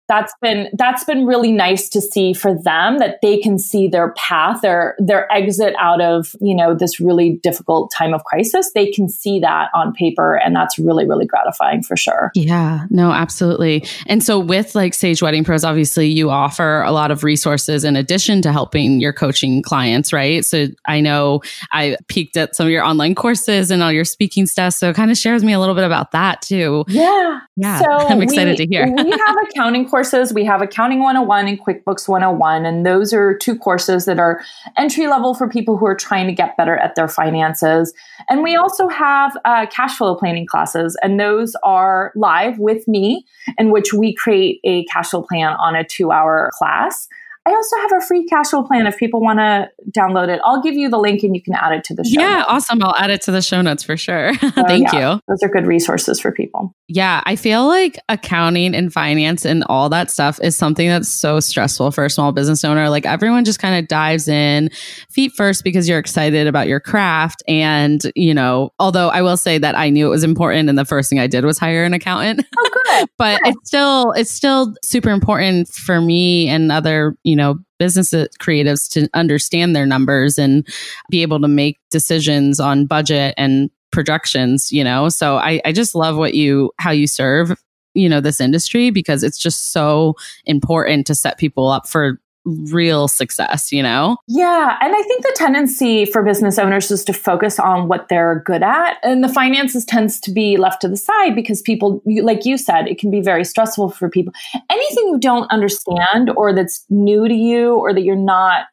that's 0.09 0.33
been 0.41 0.69
that's 0.75 1.05
been 1.05 1.27
really 1.27 1.51
nice 1.51 1.89
to 1.89 2.01
see 2.01 2.33
for 2.33 2.55
them 2.55 2.99
that 2.99 3.19
they 3.23 3.39
can 3.39 3.59
see 3.59 3.89
their 3.89 4.13
path 4.13 4.61
their 4.61 4.95
their 4.99 5.31
exit 5.33 5.75
out 5.79 6.01
of 6.01 6.35
you 6.41 6.55
know 6.55 6.75
this 6.75 7.01
really 7.01 7.41
difficult 7.43 7.91
time 7.91 8.15
of 8.15 8.23
crisis. 8.25 8.71
They 8.75 8.91
can 8.91 9.09
see 9.09 9.41
that 9.41 9.69
on 9.75 9.93
paper 9.93 10.37
and 10.37 10.55
that's 10.55 10.79
really 10.79 11.07
really 11.07 11.27
gratifying 11.27 11.83
for 11.83 11.97
sure. 11.97 12.31
Yeah 12.35 12.87
no 12.91 13.11
absolutely. 13.11 13.85
And 14.07 14.23
so 14.23 14.39
with 14.39 14.75
like 14.75 14.95
sage 14.95 15.23
wedding 15.23 15.45
pros 15.45 15.65
obviously 15.65 16.09
you 16.09 16.31
offer 16.31 16.83
a 16.83 16.93
lot 16.93 17.11
of 17.11 17.25
resources 17.25 17.85
in 17.85 17.97
addition 17.97 18.43
to 18.43 18.53
helping 18.53 19.01
your 19.01 19.13
coaching 19.13 19.63
clients 19.63 20.13
right? 20.13 20.45
So 20.45 20.69
i 20.85 21.01
know 21.01 21.43
i 21.73 21.97
peeked 22.09 22.37
at 22.37 22.55
some 22.55 22.67
of 22.67 22.73
your 22.73 22.85
online 22.85 23.15
courses 23.15 23.71
and 23.71 23.83
all 23.83 23.93
your 23.93 24.05
speaking 24.05 24.47
stuff 24.47 24.75
so 24.75 24.91
it 24.91 24.97
kind 24.97 25.11
of 25.11 25.17
shares 25.17 25.43
me 25.43 25.53
a 25.53 25.59
little 25.59 25.75
bit 25.75 25.85
about 25.85 26.13
that 26.13 26.43
too. 26.43 26.85
Yeah. 26.89 27.41
Yeah 27.57 27.81
so 27.81 27.91
i'm 28.09 28.23
excited 28.23 28.59
we, 28.59 28.67
to 28.67 28.67
hear. 28.67 28.87
we 28.87 29.11
have 29.11 29.37
accounting 29.51 29.89
courses. 29.97 30.35
We 30.35 30.45
have 30.45 30.61
Accounting 30.61 30.99
101 30.99 31.49
and 31.49 31.59
QuickBooks 31.59 32.07
101. 32.07 32.67
And 32.67 32.85
those 32.85 33.15
are 33.15 33.35
two 33.35 33.57
courses 33.57 34.05
that 34.05 34.19
are 34.19 34.43
entry 34.77 35.07
level 35.07 35.33
for 35.33 35.49
people 35.49 35.79
who 35.79 35.87
are 35.87 35.95
trying 35.95 36.27
to 36.27 36.35
get 36.35 36.55
better 36.59 36.77
at 36.77 36.97
their 36.97 37.09
finances. 37.09 37.95
And 38.29 38.43
we 38.43 38.57
also 38.57 38.89
have 38.89 39.35
uh, 39.47 39.65
cash 39.73 39.97
flow 39.97 40.15
planning 40.15 40.47
classes. 40.47 40.99
And 41.03 41.19
those 41.19 41.57
are 41.63 42.13
live 42.15 42.59
with 42.59 42.87
me, 42.87 43.25
in 43.57 43.71
which 43.71 43.95
we 43.95 44.15
create 44.15 44.61
a 44.65 44.85
cash 44.85 45.09
flow 45.09 45.23
plan 45.23 45.57
on 45.59 45.75
a 45.75 45.83
two 45.83 46.13
hour 46.13 46.51
class. 46.53 47.09
I 47.47 47.51
also 47.51 47.77
have 47.77 48.03
a 48.03 48.05
free 48.05 48.25
cash 48.25 48.49
flow 48.49 48.65
plan 48.65 48.89
if 48.89 48.97
people 48.97 49.21
want 49.21 49.39
to 49.39 49.71
download 49.97 50.29
it. 50.29 50.41
I'll 50.45 50.61
give 50.61 50.75
you 50.75 50.89
the 50.89 50.99
link 50.99 51.23
and 51.23 51.37
you 51.37 51.41
can 51.41 51.55
add 51.55 51.73
it 51.73 51.85
to 51.85 51.95
the 51.95 52.03
show. 52.03 52.21
Yeah, 52.21 52.39
notes. 52.39 52.47
awesome. 52.49 52.83
I'll 52.83 52.97
add 52.97 53.11
it 53.11 53.23
to 53.23 53.31
the 53.31 53.41
show 53.41 53.63
notes 53.63 53.83
for 53.83 53.97
sure. 53.97 54.33
So, 54.57 54.63
Thank 54.63 54.93
yeah, 54.93 55.15
you. 55.15 55.21
Those 55.29 55.43
are 55.43 55.49
good 55.49 55.67
resources 55.67 56.19
for 56.19 56.33
people. 56.33 56.75
Yeah, 56.89 57.21
I 57.27 57.37
feel 57.37 57.67
like 57.67 57.99
accounting 58.09 58.75
and 58.75 58.91
finance 58.91 59.45
and 59.45 59.65
all 59.65 59.91
that 59.91 60.11
stuff 60.11 60.41
is 60.43 60.57
something 60.57 60.89
that's 60.89 61.09
so 61.09 61.41
stressful 61.41 61.91
for 61.91 62.05
a 62.05 62.11
small 62.11 62.33
business 62.33 62.65
owner. 62.65 62.89
Like 62.89 63.05
everyone 63.05 63.45
just 63.45 63.59
kind 63.59 63.79
of 63.79 63.89
dives 63.89 64.29
in 64.29 64.71
feet 65.11 65.33
first 65.37 65.63
because 65.63 65.89
you're 65.89 65.99
excited 65.99 66.47
about 66.47 66.69
your 66.69 66.81
craft. 66.81 67.43
And, 67.47 68.01
you 68.15 68.33
know, 68.33 68.73
although 68.79 69.09
I 69.09 69.21
will 69.21 69.37
say 69.37 69.59
that 69.59 69.77
I 69.77 69.91
knew 69.91 70.07
it 70.07 70.11
was 70.11 70.25
important 70.25 70.71
and 70.71 70.79
the 70.79 70.87
first 70.87 71.11
thing 71.11 71.19
I 71.19 71.27
did 71.27 71.45
was 71.45 71.59
hire 71.59 71.85
an 71.85 71.93
accountant. 71.93 72.47
Oh, 72.57 72.71
good. 72.73 72.86
But 73.19 73.41
good. 73.43 73.55
it's 73.55 73.69
still, 73.69 74.13
it's 74.13 74.31
still 74.31 74.75
super 74.83 75.11
important 75.11 75.69
for 75.69 76.01
me 76.01 76.49
and 76.49 76.71
other, 76.73 77.17
you 77.25 77.37
know, 77.37 77.59
business 77.79 78.15
uh, 78.15 78.27
creatives 78.41 78.91
to 78.91 79.09
understand 79.15 79.77
their 79.77 79.87
numbers 79.87 80.39
and 80.39 80.67
be 81.11 81.23
able 81.23 81.41
to 81.41 81.49
make 81.49 81.79
decisions 81.91 82.59
on 82.61 82.87
budget 82.87 83.35
and 83.37 83.71
projections 83.93 84.73
you 84.73 84.83
know 84.85 85.09
so 85.09 85.37
I, 85.37 85.61
I 85.65 85.73
just 85.73 85.95
love 85.95 86.17
what 86.17 86.35
you 86.35 86.71
how 86.79 86.91
you 86.91 87.07
serve 87.07 87.53
you 87.95 88.09
know 88.09 88.21
this 88.21 88.41
industry 88.41 88.91
because 88.91 89.23
it's 89.23 89.39
just 89.39 89.73
so 89.73 90.15
important 90.45 91.07
to 91.07 91.15
set 91.15 91.39
people 91.39 91.69
up 91.69 91.89
for 91.89 92.21
real 92.47 93.09
success, 93.09 93.73
you 93.73 93.83
know? 93.83 94.17
Yeah. 94.29 94.79
And 94.81 94.95
I 94.95 95.03
think 95.03 95.23
the 95.23 95.35
tendency 95.37 96.07
for 96.07 96.23
business 96.23 96.59
owners 96.59 96.91
is 96.91 97.05
to 97.05 97.13
focus 97.13 97.59
on 97.59 97.89
what 97.89 98.09
they're 98.09 98.43
good 98.47 98.63
at. 98.63 98.99
And 99.03 99.23
the 99.23 99.29
finances 99.29 99.85
tends 99.85 100.21
to 100.21 100.31
be 100.31 100.57
left 100.57 100.81
to 100.83 100.89
the 100.89 100.97
side 100.97 101.35
because 101.35 101.61
people, 101.61 102.03
like 102.07 102.45
you 102.45 102.57
said, 102.57 102.87
it 102.89 102.99
can 102.99 103.11
be 103.11 103.21
very 103.21 103.45
stressful 103.45 103.91
for 103.91 104.09
people. 104.09 104.33
Anything 104.71 105.09
you 105.09 105.19
don't 105.19 105.51
understand 105.51 106.31
or 106.37 106.55
that's 106.55 106.85
new 106.89 107.29
to 107.29 107.35
you 107.35 107.75
or 107.75 107.93
that 107.93 108.03
you're 108.03 108.17
not 108.17 108.67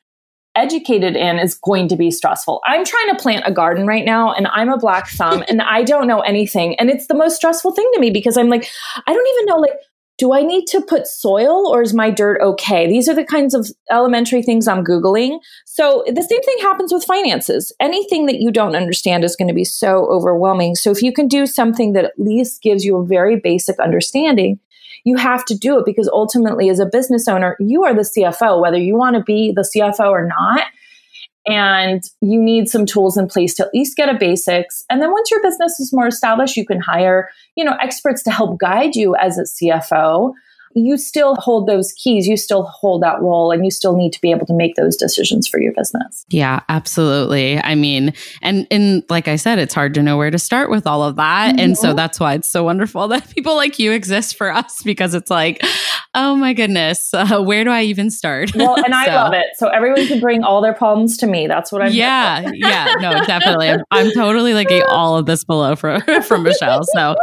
educated 0.55 1.15
in 1.15 1.39
is 1.39 1.55
going 1.55 1.87
to 1.87 1.95
be 1.95 2.11
stressful. 2.11 2.61
I'm 2.65 2.85
trying 2.85 3.09
to 3.09 3.15
plant 3.15 3.43
a 3.47 3.51
garden 3.51 3.87
right 3.87 4.05
now 4.05 4.33
and 4.33 4.47
I'm 4.47 4.69
a 4.69 4.77
black 4.77 5.09
thumb 5.09 5.43
and 5.49 5.61
I 5.61 5.83
don't 5.83 6.07
know 6.07 6.21
anything. 6.21 6.75
And 6.79 6.89
it's 6.89 7.07
the 7.07 7.15
most 7.15 7.35
stressful 7.35 7.71
thing 7.71 7.89
to 7.93 7.99
me 7.99 8.11
because 8.11 8.37
I'm 8.37 8.49
like, 8.49 8.67
I 9.07 9.13
don't 9.13 9.27
even 9.27 9.45
know 9.47 9.57
like 9.57 9.73
do 10.17 10.33
I 10.33 10.43
need 10.43 10.65
to 10.67 10.81
put 10.81 11.07
soil 11.07 11.67
or 11.67 11.81
is 11.81 11.93
my 11.93 12.11
dirt 12.11 12.39
okay? 12.41 12.87
These 12.87 13.09
are 13.09 13.15
the 13.15 13.25
kinds 13.25 13.53
of 13.53 13.67
elementary 13.91 14.43
things 14.43 14.67
I'm 14.67 14.83
Googling. 14.83 15.39
So 15.65 16.03
the 16.07 16.21
same 16.21 16.41
thing 16.41 16.57
happens 16.61 16.93
with 16.93 17.03
finances. 17.03 17.71
Anything 17.79 18.27
that 18.27 18.39
you 18.39 18.51
don't 18.51 18.75
understand 18.75 19.23
is 19.23 19.35
going 19.35 19.47
to 19.47 19.53
be 19.53 19.65
so 19.65 20.05
overwhelming. 20.05 20.75
So 20.75 20.91
if 20.91 21.01
you 21.01 21.11
can 21.11 21.27
do 21.27 21.45
something 21.47 21.93
that 21.93 22.05
at 22.05 22.19
least 22.19 22.61
gives 22.61 22.85
you 22.85 22.97
a 22.97 23.05
very 23.05 23.39
basic 23.39 23.79
understanding, 23.79 24.59
you 25.03 25.17
have 25.17 25.45
to 25.45 25.57
do 25.57 25.79
it 25.79 25.85
because 25.85 26.07
ultimately, 26.07 26.69
as 26.69 26.79
a 26.79 26.85
business 26.85 27.27
owner, 27.27 27.57
you 27.59 27.83
are 27.83 27.93
the 27.93 28.01
CFO, 28.01 28.61
whether 28.61 28.77
you 28.77 28.95
want 28.95 29.15
to 29.15 29.23
be 29.23 29.51
the 29.53 29.67
CFO 29.75 30.09
or 30.09 30.27
not 30.27 30.65
and 31.45 32.03
you 32.21 32.41
need 32.41 32.69
some 32.69 32.85
tools 32.85 33.17
in 33.17 33.27
place 33.27 33.53
to 33.53 33.63
at 33.63 33.73
least 33.73 33.97
get 33.97 34.09
a 34.09 34.17
basics 34.17 34.83
and 34.89 35.01
then 35.01 35.11
once 35.11 35.29
your 35.29 35.41
business 35.41 35.79
is 35.79 35.93
more 35.93 36.07
established 36.07 36.55
you 36.55 36.65
can 36.65 36.79
hire 36.79 37.29
you 37.55 37.63
know 37.63 37.75
experts 37.81 38.23
to 38.23 38.31
help 38.31 38.59
guide 38.59 38.95
you 38.95 39.15
as 39.15 39.37
a 39.37 39.43
cfo 39.43 40.33
you 40.75 40.97
still 40.97 41.35
hold 41.35 41.67
those 41.67 41.91
keys, 41.93 42.27
you 42.27 42.37
still 42.37 42.63
hold 42.63 43.03
that 43.03 43.21
role, 43.21 43.51
and 43.51 43.63
you 43.63 43.71
still 43.71 43.95
need 43.95 44.11
to 44.13 44.21
be 44.21 44.31
able 44.31 44.45
to 44.45 44.53
make 44.53 44.75
those 44.75 44.95
decisions 44.95 45.47
for 45.47 45.59
your 45.59 45.73
business. 45.73 46.25
Yeah, 46.29 46.61
absolutely. 46.69 47.59
I 47.59 47.75
mean, 47.75 48.13
and 48.41 48.67
and 48.71 49.03
like 49.09 49.27
I 49.27 49.35
said, 49.35 49.59
it's 49.59 49.73
hard 49.73 49.93
to 49.95 50.03
know 50.03 50.17
where 50.17 50.31
to 50.31 50.39
start 50.39 50.69
with 50.69 50.87
all 50.87 51.03
of 51.03 51.15
that. 51.17 51.51
Mm-hmm. 51.51 51.59
And 51.59 51.77
so 51.77 51.89
mm-hmm. 51.89 51.97
that's 51.97 52.19
why 52.19 52.33
it's 52.33 52.51
so 52.51 52.63
wonderful 52.63 53.07
that 53.09 53.29
people 53.29 53.55
like 53.55 53.79
you 53.79 53.91
exist 53.91 54.35
for 54.35 54.51
us 54.51 54.81
because 54.83 55.13
it's 55.13 55.29
like, 55.29 55.63
oh 56.15 56.35
my 56.35 56.53
goodness, 56.53 57.13
uh, 57.13 57.41
where 57.41 57.63
do 57.63 57.69
I 57.69 57.83
even 57.83 58.09
start? 58.09 58.51
Well, 58.63 58.81
and 58.81 58.93
I 58.93 59.07
love 59.07 59.33
it. 59.33 59.47
So 59.55 59.67
everyone 59.67 60.07
can 60.07 60.21
bring 60.21 60.43
all 60.43 60.61
their 60.61 60.73
problems 60.73 61.17
to 61.17 61.27
me. 61.27 61.47
That's 61.47 61.71
what 61.71 61.81
I'm. 61.81 61.91
Yeah, 61.91 62.49
yeah, 62.53 62.93
no, 62.99 63.11
definitely. 63.25 63.69
I'm, 63.69 63.83
I'm 63.91 64.11
totally 64.11 64.53
like 64.53 64.69
all 64.87 65.17
of 65.17 65.25
this 65.25 65.43
below 65.43 65.75
from 65.75 66.01
from 66.21 66.43
Michelle. 66.43 66.83
So, 66.95 67.15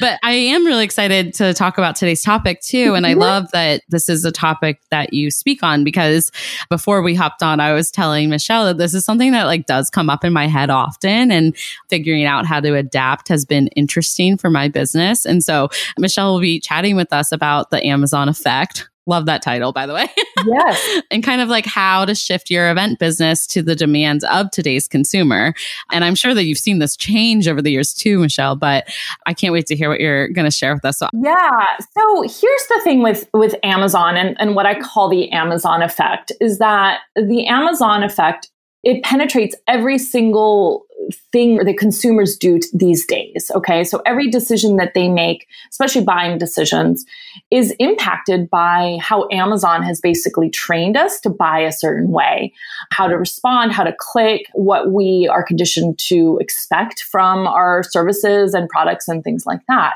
but 0.00 0.18
I 0.22 0.32
am 0.32 0.64
really 0.64 0.84
excited 0.84 1.34
to 1.34 1.54
talk 1.54 1.78
about 1.78 1.96
today's 1.96 2.22
topic 2.22 2.60
too. 2.60 2.94
And 2.94 3.06
I 3.06 3.12
mm-hmm. 3.12 3.20
love 3.20 3.50
that 3.52 3.82
this 3.88 4.08
is 4.08 4.24
a 4.24 4.32
topic 4.32 4.80
that 4.90 5.12
you 5.12 5.30
speak 5.30 5.62
on 5.62 5.84
because 5.84 6.30
before 6.70 7.02
we 7.02 7.14
hopped 7.14 7.42
on, 7.42 7.60
I 7.60 7.72
was 7.72 7.90
telling 7.90 8.28
Michelle 8.28 8.64
that 8.66 8.78
this 8.78 8.94
is 8.94 9.04
something 9.04 9.32
that 9.32 9.44
like 9.44 9.66
does 9.66 9.90
come 9.90 10.10
up 10.10 10.24
in 10.24 10.32
my 10.32 10.46
head 10.46 10.70
often 10.70 11.30
and 11.30 11.56
figuring 11.88 12.24
out 12.24 12.46
how 12.46 12.60
to 12.60 12.74
adapt 12.74 13.28
has 13.28 13.44
been 13.44 13.68
interesting 13.68 14.36
for 14.36 14.50
my 14.50 14.68
business. 14.68 15.24
And 15.24 15.42
so 15.42 15.68
Michelle 15.98 16.32
will 16.32 16.40
be 16.40 16.60
chatting 16.60 16.96
with 16.96 17.12
us 17.12 17.32
about 17.32 17.70
the 17.70 17.84
Amazon 17.84 18.28
effect 18.28 18.88
Love 19.06 19.26
that 19.26 19.42
title, 19.42 19.72
by 19.72 19.86
the 19.86 19.94
way. 19.94 20.08
Yes. 20.46 21.02
and 21.10 21.22
kind 21.22 21.40
of 21.40 21.48
like 21.48 21.66
how 21.66 22.04
to 22.04 22.14
shift 22.14 22.50
your 22.50 22.70
event 22.70 22.98
business 22.98 23.46
to 23.48 23.62
the 23.62 23.76
demands 23.76 24.24
of 24.24 24.50
today's 24.50 24.88
consumer. 24.88 25.54
And 25.92 26.04
I'm 26.04 26.14
sure 26.14 26.34
that 26.34 26.44
you've 26.44 26.58
seen 26.58 26.78
this 26.78 26.96
change 26.96 27.46
over 27.46 27.62
the 27.62 27.70
years 27.70 27.94
too, 27.94 28.18
Michelle, 28.18 28.56
but 28.56 28.88
I 29.26 29.34
can't 29.34 29.52
wait 29.52 29.66
to 29.66 29.76
hear 29.76 29.88
what 29.88 30.00
you're 30.00 30.28
going 30.28 30.44
to 30.44 30.50
share 30.50 30.74
with 30.74 30.84
us. 30.84 31.00
Yeah. 31.12 31.66
So 31.96 32.22
here's 32.22 32.66
the 32.68 32.80
thing 32.82 33.02
with, 33.02 33.28
with 33.32 33.54
Amazon 33.62 34.16
and, 34.16 34.36
and 34.40 34.54
what 34.54 34.66
I 34.66 34.78
call 34.78 35.08
the 35.08 35.30
Amazon 35.30 35.82
effect 35.82 36.32
is 36.40 36.58
that 36.58 37.00
the 37.14 37.46
Amazon 37.46 38.02
effect 38.02 38.50
it 38.86 39.02
penetrates 39.02 39.56
every 39.66 39.98
single 39.98 40.85
thing 41.32 41.58
that 41.58 41.78
consumers 41.78 42.36
do 42.36 42.58
these 42.72 43.06
days. 43.06 43.50
Okay. 43.54 43.84
So 43.84 44.02
every 44.06 44.30
decision 44.30 44.76
that 44.76 44.94
they 44.94 45.08
make, 45.08 45.46
especially 45.70 46.04
buying 46.04 46.38
decisions, 46.38 47.04
is 47.50 47.74
impacted 47.78 48.50
by 48.50 48.98
how 49.00 49.28
Amazon 49.30 49.82
has 49.82 50.00
basically 50.00 50.50
trained 50.50 50.96
us 50.96 51.20
to 51.20 51.30
buy 51.30 51.60
a 51.60 51.72
certain 51.72 52.10
way, 52.10 52.52
how 52.90 53.06
to 53.06 53.16
respond, 53.16 53.72
how 53.72 53.84
to 53.84 53.94
click, 53.98 54.46
what 54.54 54.90
we 54.90 55.28
are 55.30 55.44
conditioned 55.44 55.98
to 55.98 56.38
expect 56.40 57.02
from 57.02 57.46
our 57.46 57.82
services 57.82 58.54
and 58.54 58.68
products 58.68 59.08
and 59.08 59.22
things 59.22 59.46
like 59.46 59.60
that. 59.68 59.94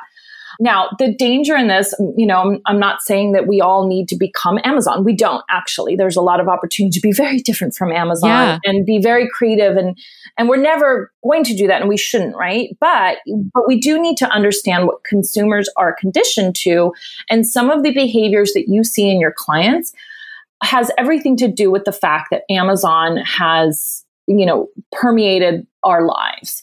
Now, 0.63 0.91
the 0.99 1.13
danger 1.15 1.57
in 1.57 1.69
this, 1.69 1.95
you 2.19 2.27
know, 2.27 2.43
I'm, 2.43 2.61
I'm, 2.67 2.79
not 2.79 3.01
saying 3.01 3.33
that 3.33 3.47
we 3.47 3.63
all 3.63 3.89
need 3.89 4.09
to 4.09 4.17
become 4.17 4.59
Amazon. 4.63 5.05
We 5.05 5.15
don't 5.15 5.43
actually. 5.49 5.97
There's 5.97 6.17
a 6.17 6.21
lot 6.21 6.39
of 6.39 6.49
opportunity 6.49 6.93
to 6.93 7.01
be 7.01 7.13
very 7.17 7.39
different 7.39 7.75
from 7.75 7.91
Amazon 7.91 8.29
yeah. 8.29 8.59
and 8.65 8.85
be 8.85 9.01
very 9.01 9.29
creative 9.29 9.77
and 9.77 9.99
and 10.37 10.49
we're 10.49 10.57
never 10.57 11.13
going 11.25 11.45
to 11.45 11.55
do 11.55 11.67
that 11.67 11.81
and 11.81 11.89
we 11.89 11.97
shouldn't, 11.97 12.37
right? 12.37 12.77
But 12.79 13.19
but 13.55 13.67
we 13.67 13.81
do 13.81 14.01
need 14.01 14.19
to 14.19 14.29
understand 14.31 14.87
what 14.87 15.03
consumers 15.05 15.69
are 15.77 15.95
conditioned 15.99 16.55
to 16.57 16.93
and 17.31 17.47
some 17.47 17.71
of 17.71 17.83
the 17.83 17.93
behaviors 17.93 18.53
that 18.53 18.69
you 18.69 18.85
see 18.85 19.11
in 19.11 19.19
your 19.19 19.33
clients 19.33 19.93
has 20.63 20.91
everything 20.99 21.37
to 21.39 21.49
do 21.49 21.71
with 21.71 21.85
the 21.85 21.93
fact 21.93 22.29
that 22.31 22.43
Amazon 22.51 23.17
has, 23.17 24.05
you 24.27 24.45
know, 24.45 24.69
permeated 24.93 25.67
our 25.83 26.07
lives. 26.07 26.63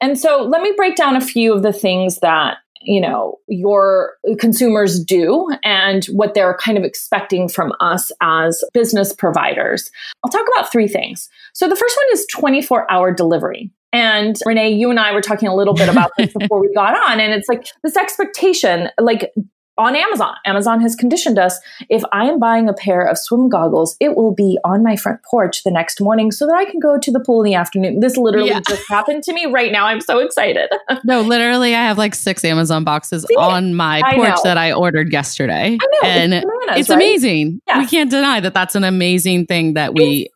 And 0.00 0.18
so 0.18 0.42
let 0.42 0.62
me 0.62 0.72
break 0.76 0.96
down 0.96 1.14
a 1.16 1.20
few 1.20 1.52
of 1.52 1.62
the 1.62 1.72
things 1.72 2.18
that 2.20 2.58
you 2.84 3.00
know 3.00 3.38
your 3.48 4.14
consumers 4.38 5.02
do 5.02 5.48
and 5.62 6.04
what 6.06 6.34
they're 6.34 6.56
kind 6.56 6.78
of 6.78 6.84
expecting 6.84 7.48
from 7.48 7.72
us 7.80 8.12
as 8.20 8.64
business 8.72 9.12
providers. 9.12 9.90
I'll 10.24 10.30
talk 10.30 10.46
about 10.54 10.70
three 10.70 10.88
things. 10.88 11.28
So 11.52 11.68
the 11.68 11.76
first 11.76 11.96
one 11.96 12.06
is 12.12 12.26
24 12.32 12.90
hour 12.90 13.12
delivery. 13.12 13.70
And 13.92 14.36
renee 14.44 14.70
you 14.70 14.90
and 14.90 14.98
i 14.98 15.12
were 15.12 15.20
talking 15.20 15.46
a 15.46 15.54
little 15.54 15.74
bit 15.74 15.88
about 15.88 16.10
this 16.18 16.32
before 16.38 16.60
we 16.60 16.72
got 16.74 16.96
on. 17.08 17.20
And 17.20 17.32
it's 17.32 17.48
like 17.48 17.66
this 17.84 17.96
expectation 17.96 18.88
like 18.98 19.32
on 19.76 19.96
Amazon. 19.96 20.34
Amazon 20.44 20.80
has 20.80 20.94
conditioned 20.94 21.38
us. 21.38 21.60
If 21.88 22.02
I 22.12 22.26
am 22.26 22.38
buying 22.38 22.68
a 22.68 22.72
pair 22.72 23.02
of 23.02 23.18
swim 23.18 23.48
goggles, 23.48 23.96
it 24.00 24.16
will 24.16 24.32
be 24.32 24.58
on 24.64 24.82
my 24.82 24.96
front 24.96 25.22
porch 25.22 25.64
the 25.64 25.70
next 25.70 26.00
morning 26.00 26.30
so 26.30 26.46
that 26.46 26.54
I 26.54 26.64
can 26.64 26.80
go 26.80 26.98
to 26.98 27.10
the 27.10 27.20
pool 27.20 27.42
in 27.42 27.50
the 27.50 27.54
afternoon. 27.54 28.00
This 28.00 28.16
literally 28.16 28.50
yeah. 28.50 28.60
just 28.68 28.88
happened 28.88 29.22
to 29.24 29.32
me 29.32 29.46
right 29.46 29.72
now. 29.72 29.86
I'm 29.86 30.00
so 30.00 30.18
excited. 30.20 30.70
no, 31.04 31.22
literally, 31.22 31.74
I 31.74 31.82
have 31.82 31.98
like 31.98 32.14
six 32.14 32.44
Amazon 32.44 32.84
boxes 32.84 33.24
See, 33.28 33.34
on 33.34 33.74
my 33.74 34.02
porch 34.14 34.38
that 34.44 34.58
I 34.58 34.72
ordered 34.72 35.12
yesterday. 35.12 35.78
I 35.80 35.86
know. 35.86 36.08
And 36.08 36.34
it's, 36.34 36.44
bananas, 36.44 36.80
it's 36.80 36.88
right? 36.90 36.96
amazing. 36.96 37.60
Yes. 37.66 37.78
We 37.78 37.86
can't 37.86 38.10
deny 38.10 38.40
that 38.40 38.54
that's 38.54 38.74
an 38.74 38.84
amazing 38.84 39.46
thing 39.46 39.74
that 39.74 39.94
we 39.94 40.30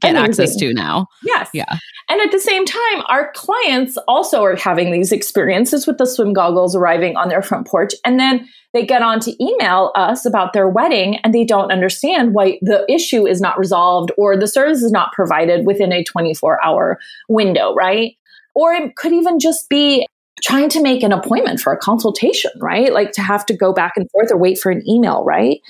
get 0.00 0.10
amazing. 0.10 0.24
access 0.24 0.56
to 0.56 0.74
now. 0.74 1.06
Yes. 1.22 1.50
Yeah. 1.52 1.78
And 2.12 2.20
at 2.20 2.30
the 2.30 2.38
same 2.38 2.66
time, 2.66 3.02
our 3.06 3.32
clients 3.32 3.96
also 4.06 4.44
are 4.44 4.54
having 4.54 4.92
these 4.92 5.12
experiences 5.12 5.86
with 5.86 5.96
the 5.96 6.04
swim 6.04 6.34
goggles 6.34 6.76
arriving 6.76 7.16
on 7.16 7.30
their 7.30 7.40
front 7.40 7.66
porch. 7.66 7.94
And 8.04 8.20
then 8.20 8.46
they 8.74 8.84
get 8.84 9.00
on 9.00 9.18
to 9.20 9.42
email 9.42 9.92
us 9.94 10.26
about 10.26 10.52
their 10.52 10.68
wedding 10.68 11.16
and 11.24 11.32
they 11.32 11.46
don't 11.46 11.72
understand 11.72 12.34
why 12.34 12.58
the 12.60 12.84
issue 12.86 13.26
is 13.26 13.40
not 13.40 13.58
resolved 13.58 14.12
or 14.18 14.36
the 14.36 14.46
service 14.46 14.82
is 14.82 14.92
not 14.92 15.12
provided 15.12 15.64
within 15.64 15.90
a 15.90 16.04
24 16.04 16.62
hour 16.62 16.98
window, 17.30 17.74
right? 17.74 18.12
Or 18.54 18.74
it 18.74 18.94
could 18.96 19.14
even 19.14 19.38
just 19.38 19.70
be 19.70 20.06
trying 20.42 20.68
to 20.68 20.82
make 20.82 21.02
an 21.02 21.12
appointment 21.12 21.60
for 21.60 21.72
a 21.72 21.78
consultation, 21.78 22.50
right? 22.60 22.92
Like 22.92 23.12
to 23.12 23.22
have 23.22 23.46
to 23.46 23.56
go 23.56 23.72
back 23.72 23.94
and 23.96 24.06
forth 24.10 24.30
or 24.30 24.36
wait 24.36 24.58
for 24.58 24.70
an 24.70 24.86
email, 24.86 25.24
right? 25.24 25.60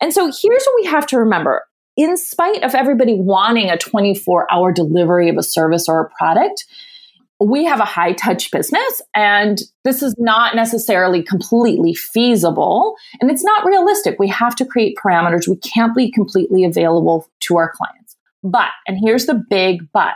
And 0.00 0.12
so 0.12 0.24
here's 0.24 0.64
what 0.64 0.82
we 0.82 0.86
have 0.86 1.06
to 1.06 1.18
remember 1.18 1.64
in 1.96 2.16
spite 2.16 2.62
of 2.62 2.74
everybody 2.74 3.14
wanting 3.14 3.70
a 3.70 3.76
24 3.76 4.52
hour 4.52 4.72
delivery 4.72 5.28
of 5.28 5.36
a 5.36 5.42
service 5.42 5.88
or 5.88 6.00
a 6.00 6.10
product, 6.10 6.64
we 7.40 7.64
have 7.64 7.80
a 7.80 7.84
high 7.84 8.12
touch 8.12 8.50
business 8.50 9.02
and 9.14 9.62
this 9.84 10.02
is 10.02 10.14
not 10.18 10.54
necessarily 10.54 11.22
completely 11.22 11.92
feasible 11.94 12.94
and 13.20 13.30
it's 13.30 13.44
not 13.44 13.66
realistic. 13.66 14.18
We 14.18 14.28
have 14.28 14.54
to 14.56 14.64
create 14.64 14.96
parameters. 14.96 15.48
We 15.48 15.56
can't 15.56 15.94
be 15.94 16.10
completely 16.10 16.64
available 16.64 17.26
to 17.40 17.56
our 17.56 17.72
clients. 17.72 18.16
But, 18.44 18.70
and 18.86 18.98
here's 19.00 19.26
the 19.26 19.34
big 19.34 19.90
but 19.92 20.14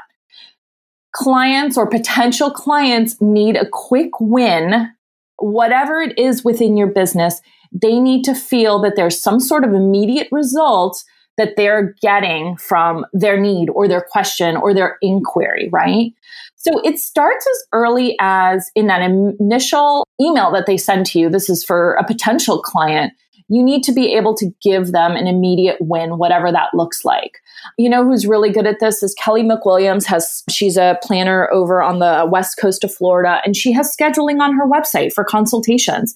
clients 1.13 1.77
or 1.77 1.89
potential 1.89 2.51
clients 2.51 3.21
need 3.21 3.57
a 3.57 3.67
quick 3.67 4.21
win, 4.21 4.91
whatever 5.39 6.01
it 6.01 6.17
is 6.19 6.45
within 6.45 6.77
your 6.77 6.89
business. 6.89 7.41
They 7.73 7.99
need 7.99 8.23
to 8.25 8.35
feel 8.35 8.81
that 8.83 8.97
there's 8.97 9.21
some 9.21 9.41
sort 9.41 9.65
of 9.65 9.73
immediate 9.73 10.29
result 10.31 11.03
that 11.37 11.57
they're 11.57 11.95
getting 12.01 12.57
from 12.57 13.05
their 13.13 13.39
need 13.39 13.69
or 13.71 13.89
their 13.89 14.05
question 14.11 14.57
or 14.57 14.73
their 14.73 14.99
inquiry, 15.03 15.69
right? 15.73 16.13
So 16.57 16.81
it 16.81 16.99
starts 16.99 17.47
as 17.47 17.65
early 17.73 18.17
as 18.21 18.71
in 18.75 18.87
that 18.89 19.03
initial 19.03 20.07
email 20.21 20.51
that 20.53 20.67
they 20.67 20.77
send 20.77 21.07
to 21.07 21.19
you. 21.19 21.31
This 21.31 21.49
is 21.49 21.65
for 21.65 21.95
a 21.95 22.05
potential 22.05 22.61
client. 22.61 23.13
You 23.49 23.63
need 23.63 23.85
to 23.85 23.93
be 23.93 24.15
able 24.15 24.35
to 24.37 24.51
give 24.61 24.91
them 24.91 25.13
an 25.13 25.29
immediate 25.29 25.77
win, 25.81 26.19
whatever 26.19 26.51
that 26.51 26.75
looks 26.75 27.05
like. 27.05 27.39
You 27.79 27.89
know 27.89 28.05
who's 28.05 28.27
really 28.27 28.51
good 28.51 28.67
at 28.67 28.81
this 28.81 29.03
is 29.03 29.15
Kelly 29.15 29.45
McWilliams 29.45 30.05
has 30.07 30.43
she's 30.51 30.77
a 30.77 30.99
planner 31.03 31.49
over 31.53 31.83
on 31.83 32.01
the 32.01 32.27
west 32.29 32.59
coast 32.59 32.83
of 32.83 32.93
Florida 32.93 33.41
and 33.45 33.57
she 33.57 33.73
has 33.73 33.95
scheduling 33.95 34.41
on 34.41 34.55
her 34.55 34.67
website 34.67 35.13
for 35.13 35.25
consultations 35.25 36.15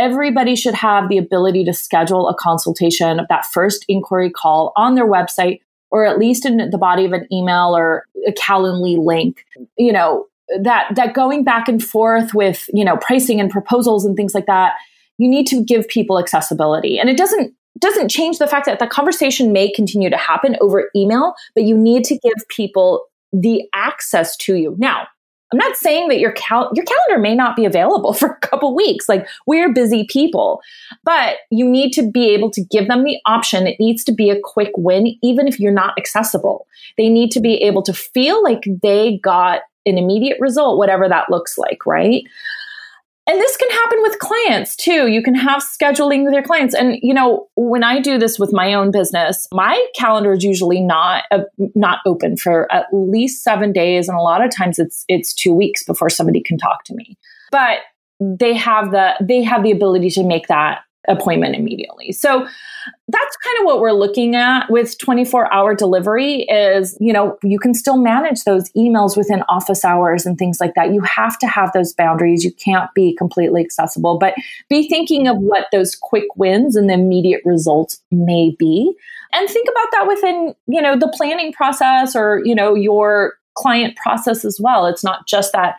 everybody 0.00 0.56
should 0.56 0.74
have 0.74 1.08
the 1.08 1.18
ability 1.18 1.64
to 1.64 1.74
schedule 1.74 2.28
a 2.28 2.34
consultation 2.34 3.20
of 3.20 3.28
that 3.28 3.44
first 3.44 3.84
inquiry 3.86 4.30
call 4.30 4.72
on 4.76 4.94
their 4.94 5.06
website 5.06 5.60
or 5.90 6.06
at 6.06 6.18
least 6.18 6.46
in 6.46 6.70
the 6.70 6.78
body 6.78 7.04
of 7.04 7.12
an 7.12 7.26
email 7.32 7.76
or 7.76 8.06
a 8.26 8.32
Calendly 8.32 8.96
link, 8.96 9.44
you 9.76 9.92
know, 9.92 10.26
that 10.62 10.92
that 10.94 11.14
going 11.14 11.44
back 11.44 11.68
and 11.68 11.84
forth 11.84 12.34
with, 12.34 12.68
you 12.72 12.84
know, 12.84 12.96
pricing 12.96 13.40
and 13.40 13.50
proposals 13.50 14.04
and 14.04 14.16
things 14.16 14.34
like 14.34 14.46
that, 14.46 14.74
you 15.18 15.28
need 15.28 15.46
to 15.48 15.62
give 15.62 15.86
people 15.88 16.18
accessibility. 16.18 16.98
And 16.98 17.08
it 17.08 17.16
doesn't 17.16 17.54
doesn't 17.78 18.08
change 18.08 18.38
the 18.38 18.46
fact 18.46 18.66
that 18.66 18.78
the 18.78 18.86
conversation 18.86 19.52
may 19.52 19.70
continue 19.70 20.10
to 20.10 20.16
happen 20.16 20.56
over 20.60 20.90
email, 20.96 21.34
but 21.54 21.64
you 21.64 21.76
need 21.76 22.04
to 22.04 22.18
give 22.18 22.48
people 22.48 23.04
the 23.32 23.62
access 23.74 24.36
to 24.36 24.56
you. 24.56 24.74
Now, 24.78 25.06
I'm 25.52 25.58
not 25.58 25.76
saying 25.76 26.08
that 26.08 26.20
your 26.20 26.32
cal- 26.32 26.70
your 26.74 26.84
calendar 26.84 27.20
may 27.20 27.34
not 27.34 27.56
be 27.56 27.64
available 27.64 28.12
for 28.14 28.28
a 28.28 28.38
couple 28.38 28.74
weeks. 28.74 29.08
Like 29.08 29.26
we're 29.46 29.72
busy 29.72 30.06
people, 30.08 30.60
but 31.04 31.38
you 31.50 31.68
need 31.68 31.92
to 31.92 32.08
be 32.08 32.30
able 32.30 32.50
to 32.52 32.64
give 32.64 32.88
them 32.88 33.04
the 33.04 33.18
option. 33.26 33.66
It 33.66 33.80
needs 33.80 34.04
to 34.04 34.12
be 34.12 34.30
a 34.30 34.40
quick 34.40 34.70
win, 34.76 35.16
even 35.22 35.48
if 35.48 35.58
you're 35.58 35.72
not 35.72 35.94
accessible. 35.98 36.66
They 36.96 37.08
need 37.08 37.30
to 37.32 37.40
be 37.40 37.56
able 37.62 37.82
to 37.82 37.92
feel 37.92 38.42
like 38.42 38.64
they 38.82 39.18
got 39.18 39.62
an 39.86 39.98
immediate 39.98 40.38
result, 40.40 40.78
whatever 40.78 41.08
that 41.08 41.30
looks 41.30 41.56
like, 41.56 41.86
right? 41.86 42.24
And 43.30 43.40
this 43.40 43.56
can 43.56 43.70
happen 43.70 44.02
with 44.02 44.18
clients 44.18 44.74
too. 44.74 45.06
You 45.06 45.22
can 45.22 45.34
have 45.36 45.62
scheduling 45.62 46.24
with 46.24 46.34
your 46.34 46.42
clients. 46.42 46.74
And 46.74 46.96
you 47.00 47.14
know 47.14 47.48
when 47.56 47.84
i 47.84 48.00
do 48.00 48.18
this 48.18 48.38
with 48.38 48.52
my 48.52 48.74
own 48.74 48.90
business 48.90 49.46
my 49.52 49.86
calendar 49.94 50.32
is 50.32 50.42
usually 50.42 50.80
not 50.80 51.24
uh, 51.30 51.42
not 51.74 51.98
open 52.06 52.36
for 52.36 52.70
at 52.72 52.86
least 52.92 53.44
7 53.44 53.72
days. 53.72 54.08
And 54.08 54.18
a 54.18 54.22
lot 54.22 54.44
of 54.44 54.54
times 54.54 54.78
it's 54.78 55.04
it's 55.08 55.32
2 55.34 55.52
weeks 55.52 55.84
before 55.84 56.10
somebody 56.10 56.42
can 56.42 56.58
talk 56.58 56.84
to 56.84 56.94
me. 56.94 57.16
But 57.50 57.78
they 58.20 58.54
have 58.54 58.90
the 58.90 59.14
they 59.20 59.42
have 59.42 59.62
the 59.62 59.70
ability 59.70 60.10
to 60.10 60.24
make 60.24 60.48
that 60.48 60.80
appointment 61.08 61.56
immediately. 61.56 62.12
So 62.12 62.46
that's 63.08 63.36
kind 63.36 63.58
of 63.60 63.64
what 63.64 63.80
we're 63.80 63.92
looking 63.92 64.36
at 64.36 64.70
with 64.70 64.98
24 64.98 65.52
hour 65.52 65.74
delivery 65.74 66.42
is, 66.42 66.96
you 67.00 67.12
know, 67.12 67.38
you 67.42 67.58
can 67.58 67.74
still 67.74 67.96
manage 67.96 68.44
those 68.44 68.70
emails 68.72 69.16
within 69.16 69.42
office 69.48 69.84
hours 69.84 70.26
and 70.26 70.38
things 70.38 70.60
like 70.60 70.74
that. 70.74 70.92
You 70.92 71.00
have 71.02 71.38
to 71.38 71.46
have 71.46 71.72
those 71.72 71.92
boundaries. 71.92 72.44
You 72.44 72.52
can't 72.52 72.92
be 72.94 73.14
completely 73.16 73.62
accessible, 73.62 74.18
but 74.18 74.34
be 74.68 74.88
thinking 74.88 75.26
of 75.26 75.38
what 75.38 75.66
those 75.72 75.96
quick 75.96 76.36
wins 76.36 76.76
and 76.76 76.88
the 76.88 76.94
immediate 76.94 77.42
results 77.44 78.00
may 78.10 78.54
be. 78.58 78.94
And 79.32 79.48
think 79.48 79.68
about 79.70 79.88
that 79.92 80.08
within, 80.08 80.54
you 80.66 80.82
know, 80.82 80.98
the 80.98 81.12
planning 81.16 81.52
process 81.52 82.14
or, 82.14 82.42
you 82.44 82.54
know, 82.54 82.74
your 82.74 83.34
client 83.54 83.96
process 83.96 84.44
as 84.44 84.58
well. 84.60 84.86
It's 84.86 85.04
not 85.04 85.26
just 85.26 85.52
that 85.52 85.76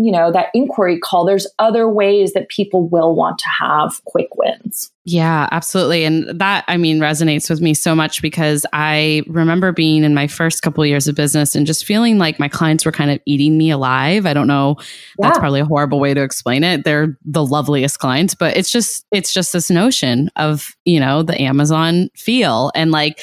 you 0.00 0.10
know 0.10 0.32
that 0.32 0.46
inquiry 0.54 0.98
call 0.98 1.26
there's 1.26 1.46
other 1.58 1.88
ways 1.88 2.32
that 2.32 2.48
people 2.48 2.88
will 2.88 3.14
want 3.14 3.38
to 3.38 3.48
have 3.48 4.02
quick 4.04 4.28
wins. 4.34 4.90
Yeah 5.04 5.48
absolutely. 5.52 6.04
And 6.04 6.40
that 6.40 6.64
i 6.68 6.76
mean 6.76 7.00
resonates 7.00 7.50
with 7.50 7.60
me 7.60 7.74
so 7.74 7.94
much 7.94 8.22
because 8.22 8.64
i 8.72 9.22
remember 9.26 9.72
being 9.72 10.02
in 10.02 10.14
my 10.14 10.26
first 10.26 10.62
couple 10.62 10.82
of 10.82 10.88
years 10.88 11.06
of 11.06 11.14
business 11.14 11.54
and 11.54 11.66
just 11.66 11.84
feeling 11.84 12.18
like 12.18 12.38
my 12.38 12.48
clients 12.48 12.86
were 12.86 12.92
kind 12.92 13.10
of 13.10 13.20
eating 13.26 13.58
me 13.58 13.70
alive. 13.70 14.24
I 14.24 14.32
don't 14.32 14.46
know 14.46 14.76
yeah. 14.78 15.28
that's 15.28 15.38
probably 15.38 15.60
a 15.60 15.66
horrible 15.66 16.00
way 16.00 16.14
to 16.14 16.22
explain 16.22 16.64
it. 16.64 16.84
They're 16.84 17.18
the 17.24 17.44
loveliest 17.44 17.98
clients 17.98 18.34
but 18.34 18.56
it's 18.56 18.72
just 18.72 19.04
it's 19.12 19.32
just 19.32 19.52
this 19.52 19.70
notion 19.70 20.30
of 20.36 20.74
you 20.86 20.98
know 20.98 21.22
the 21.22 21.40
amazon 21.40 22.08
feel. 22.16 22.72
And 22.74 22.90
like 22.90 23.20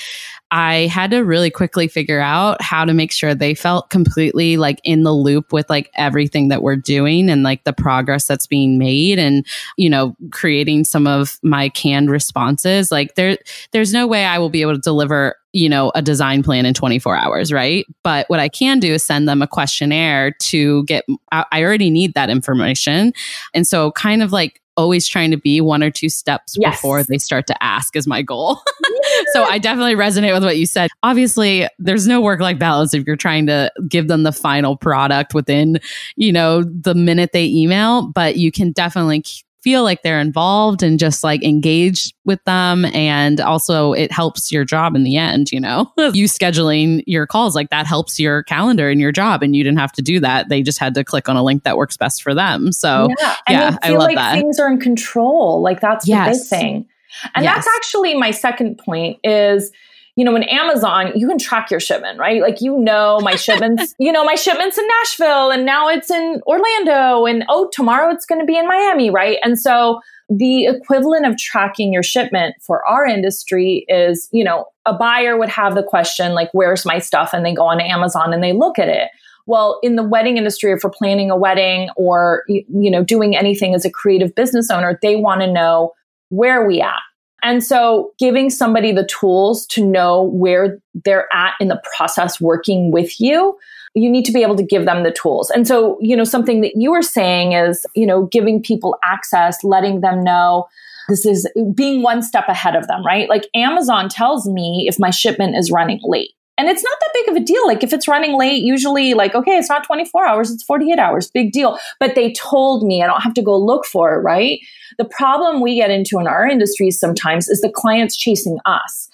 I 0.51 0.87
had 0.87 1.11
to 1.11 1.19
really 1.19 1.49
quickly 1.49 1.87
figure 1.87 2.21
out 2.21 2.61
how 2.61 2.85
to 2.85 2.93
make 2.93 3.11
sure 3.11 3.35
they 3.35 3.53
felt 3.53 3.89
completely 3.89 4.55
like 4.55 4.79
in 4.83 5.03
the 5.03 5.11
loop 5.11 5.51
with 5.51 5.69
like 5.69 5.89
everything 5.95 6.47
that 6.47 6.61
we're 6.61 6.77
doing 6.77 7.29
and 7.29 7.43
like 7.43 7.65
the 7.65 7.73
progress 7.73 8.25
that's 8.25 8.47
being 8.47 8.77
made 8.77 9.19
and, 9.19 9.45
you 9.75 9.89
know, 9.89 10.15
creating 10.31 10.85
some 10.85 11.05
of 11.05 11.37
my 11.43 11.67
canned 11.69 12.09
responses. 12.09 12.91
Like 12.91 13.15
there, 13.15 13.37
there's 13.73 13.91
no 13.91 14.07
way 14.07 14.23
I 14.23 14.39
will 14.39 14.49
be 14.49 14.61
able 14.61 14.75
to 14.75 14.81
deliver 14.81 15.35
you 15.53 15.69
know, 15.69 15.91
a 15.95 16.03
design 16.03 16.43
plan 16.43 16.67
in 16.67 16.73
24 16.75 17.15
hours, 17.15 17.51
right? 17.51 17.85
But 18.03 18.29
what 18.29 18.39
I 18.39 18.47
can 18.47 18.79
do 18.79 18.93
is 18.93 19.03
send 19.03 19.27
them 19.27 19.41
a 19.41 19.47
questionnaire 19.47 20.35
to 20.43 20.83
get, 20.83 21.03
I 21.31 21.63
already 21.63 21.89
need 21.89 22.13
that 22.13 22.29
information. 22.29 23.11
And 23.55 23.65
so, 23.65 23.91
kind 23.93 24.21
of 24.21 24.31
like 24.31 24.61
always 24.77 25.07
trying 25.07 25.31
to 25.31 25.37
be 25.37 25.59
one 25.59 25.83
or 25.83 25.91
two 25.91 26.09
steps 26.09 26.55
yes. 26.57 26.77
before 26.77 27.03
they 27.03 27.17
start 27.17 27.47
to 27.47 27.63
ask 27.63 27.95
is 27.95 28.07
my 28.07 28.21
goal. 28.21 28.61
so 29.33 29.43
I 29.43 29.57
definitely 29.57 29.95
resonate 29.95 30.33
with 30.33 30.43
what 30.43 30.57
you 30.57 30.65
said. 30.65 30.89
Obviously, 31.03 31.67
there's 31.79 32.07
no 32.07 32.21
work 32.21 32.39
life 32.39 32.59
balance 32.59 32.93
if 32.93 33.05
you're 33.05 33.15
trying 33.15 33.47
to 33.47 33.71
give 33.87 34.07
them 34.07 34.23
the 34.23 34.31
final 34.31 34.77
product 34.77 35.33
within, 35.33 35.79
you 36.15 36.31
know, 36.31 36.63
the 36.63 36.93
minute 36.93 37.31
they 37.33 37.45
email, 37.45 38.11
but 38.11 38.37
you 38.37 38.51
can 38.51 38.71
definitely 38.71 39.23
feel 39.61 39.83
like 39.83 40.01
they're 40.01 40.19
involved 40.19 40.83
and 40.83 40.99
just 40.99 41.23
like 41.23 41.43
engaged 41.43 42.13
with 42.25 42.43
them. 42.45 42.85
And 42.85 43.39
also, 43.39 43.93
it 43.93 44.11
helps 44.11 44.51
your 44.51 44.63
job 44.63 44.95
in 44.95 45.03
the 45.03 45.17
end. 45.17 45.51
You 45.51 45.59
know, 45.59 45.91
you 45.97 46.25
scheduling 46.25 47.03
your 47.07 47.27
calls 47.27 47.55
like 47.55 47.69
that 47.69 47.85
helps 47.85 48.19
your 48.19 48.43
calendar 48.43 48.89
and 48.89 49.01
your 49.01 49.11
job. 49.11 49.43
And 49.43 49.55
you 49.55 49.63
didn't 49.63 49.79
have 49.79 49.91
to 49.93 50.01
do 50.01 50.19
that. 50.19 50.49
They 50.49 50.61
just 50.61 50.79
had 50.79 50.93
to 50.95 51.03
click 51.03 51.27
on 51.29 51.35
a 51.35 51.43
link 51.43 51.63
that 51.63 51.77
works 51.77 51.97
best 51.97 52.21
for 52.21 52.33
them. 52.33 52.71
So, 52.71 53.07
yeah, 53.19 53.35
yeah 53.49 53.77
I 53.81 53.89
love 53.91 53.99
like 53.99 54.15
that. 54.15 54.35
Things 54.35 54.59
are 54.59 54.69
in 54.69 54.79
control. 54.79 55.61
Like, 55.61 55.81
that's 55.81 56.07
yes. 56.07 56.27
the 56.27 56.55
big 56.55 56.61
thing. 56.61 56.87
And 57.35 57.43
yes. 57.43 57.55
that's 57.55 57.67
actually 57.75 58.15
my 58.15 58.31
second 58.31 58.77
point 58.77 59.19
is 59.23 59.71
you 60.17 60.25
know, 60.25 60.35
in 60.35 60.43
Amazon, 60.43 61.11
you 61.15 61.27
can 61.27 61.37
track 61.37 61.69
your 61.69 61.79
shipment, 61.79 62.17
right? 62.17 62.41
Like, 62.41 62.59
you 62.59 62.75
know, 62.77 63.19
my 63.21 63.35
shipments, 63.35 63.93
you 63.99 64.11
know, 64.11 64.25
my 64.25 64.33
shipments 64.33 64.77
in 64.77 64.85
Nashville 64.99 65.51
and 65.51 65.63
now 65.63 65.87
it's 65.87 66.09
in 66.09 66.41
Orlando 66.47 67.25
and 67.25 67.45
oh, 67.47 67.69
tomorrow 67.71 68.11
it's 68.11 68.25
going 68.25 68.41
to 68.41 68.45
be 68.45 68.57
in 68.57 68.67
Miami, 68.67 69.11
right? 69.11 69.37
And 69.43 69.59
so 69.59 70.01
the 70.27 70.65
equivalent 70.65 71.27
of 71.27 71.37
tracking 71.37 71.93
your 71.93 72.01
shipment 72.01 72.55
for 72.61 72.83
our 72.85 73.05
industry 73.05 73.85
is, 73.87 74.27
you 74.31 74.43
know, 74.43 74.65
a 74.87 74.93
buyer 74.93 75.37
would 75.37 75.49
have 75.49 75.75
the 75.75 75.83
question, 75.83 76.33
like, 76.33 76.49
where's 76.51 76.83
my 76.83 76.97
stuff? 76.97 77.29
And 77.31 77.45
they 77.45 77.53
go 77.53 77.65
on 77.65 77.79
Amazon 77.79 78.33
and 78.33 78.43
they 78.43 78.53
look 78.53 78.79
at 78.79 78.89
it. 78.89 79.11
Well, 79.45 79.79
in 79.83 79.95
the 79.95 80.03
wedding 80.03 80.37
industry, 80.37 80.71
if 80.73 80.83
we're 80.83 80.89
planning 80.89 81.29
a 81.29 81.37
wedding 81.37 81.89
or, 81.95 82.43
you 82.47 82.91
know, 82.91 83.03
doing 83.03 83.37
anything 83.37 83.75
as 83.75 83.85
a 83.85 83.91
creative 83.91 84.33
business 84.33 84.71
owner, 84.71 84.97
they 85.01 85.15
want 85.15 85.41
to 85.41 85.51
know 85.51 85.93
where 86.29 86.61
are 86.61 86.67
we 86.67 86.81
at? 86.81 86.99
And 87.43 87.63
so 87.63 88.11
giving 88.17 88.49
somebody 88.49 88.91
the 88.91 89.05
tools 89.05 89.65
to 89.67 89.85
know 89.85 90.23
where 90.23 90.79
they're 91.05 91.27
at 91.33 91.53
in 91.59 91.67
the 91.67 91.81
process 91.95 92.41
working 92.41 92.91
with 92.91 93.19
you, 93.19 93.57
you 93.93 94.09
need 94.09 94.25
to 94.25 94.31
be 94.31 94.43
able 94.43 94.55
to 94.55 94.63
give 94.63 94.85
them 94.85 95.03
the 95.03 95.11
tools. 95.11 95.49
And 95.49 95.67
so, 95.67 95.97
you 96.01 96.15
know, 96.15 96.23
something 96.23 96.61
that 96.61 96.73
you 96.75 96.91
were 96.91 97.01
saying 97.01 97.53
is, 97.53 97.85
you 97.95 98.05
know, 98.05 98.25
giving 98.25 98.61
people 98.61 98.97
access, 99.03 99.63
letting 99.63 100.01
them 100.01 100.23
know 100.23 100.67
this 101.09 101.25
is 101.25 101.49
being 101.73 102.03
one 102.03 102.21
step 102.21 102.45
ahead 102.47 102.75
of 102.75 102.87
them, 102.87 103.05
right? 103.05 103.29
Like 103.29 103.47
Amazon 103.55 104.09
tells 104.09 104.47
me 104.47 104.85
if 104.87 104.99
my 104.99 105.09
shipment 105.09 105.55
is 105.55 105.71
running 105.71 105.99
late. 106.03 106.31
And 106.57 106.67
it's 106.67 106.83
not 106.83 106.97
that 106.99 107.11
big 107.13 107.29
of 107.29 107.41
a 107.41 107.45
deal. 107.45 107.65
Like 107.67 107.83
if 107.83 107.93
it's 107.93 108.07
running 108.07 108.37
late, 108.37 108.63
usually 108.63 109.13
like, 109.13 109.35
okay, 109.35 109.57
it's 109.57 109.69
not 109.69 109.83
24 109.83 110.25
hours, 110.25 110.51
it's 110.51 110.63
48 110.63 110.97
hours, 110.97 111.29
big 111.29 111.51
deal. 111.51 111.77
But 111.99 112.15
they 112.15 112.33
told 112.33 112.85
me 112.85 113.03
I 113.03 113.07
don't 113.07 113.21
have 113.21 113.35
to 113.35 113.43
go 113.43 113.57
look 113.57 113.85
for 113.85 114.15
it, 114.15 114.21
right? 114.21 114.59
The 114.97 115.05
problem 115.05 115.61
we 115.61 115.75
get 115.75 115.91
into 115.91 116.19
in 116.19 116.27
our 116.27 116.47
industry 116.47 116.89
sometimes 116.89 117.47
is 117.47 117.61
the 117.61 117.71
clients 117.71 118.17
chasing 118.17 118.57
us. 118.65 119.09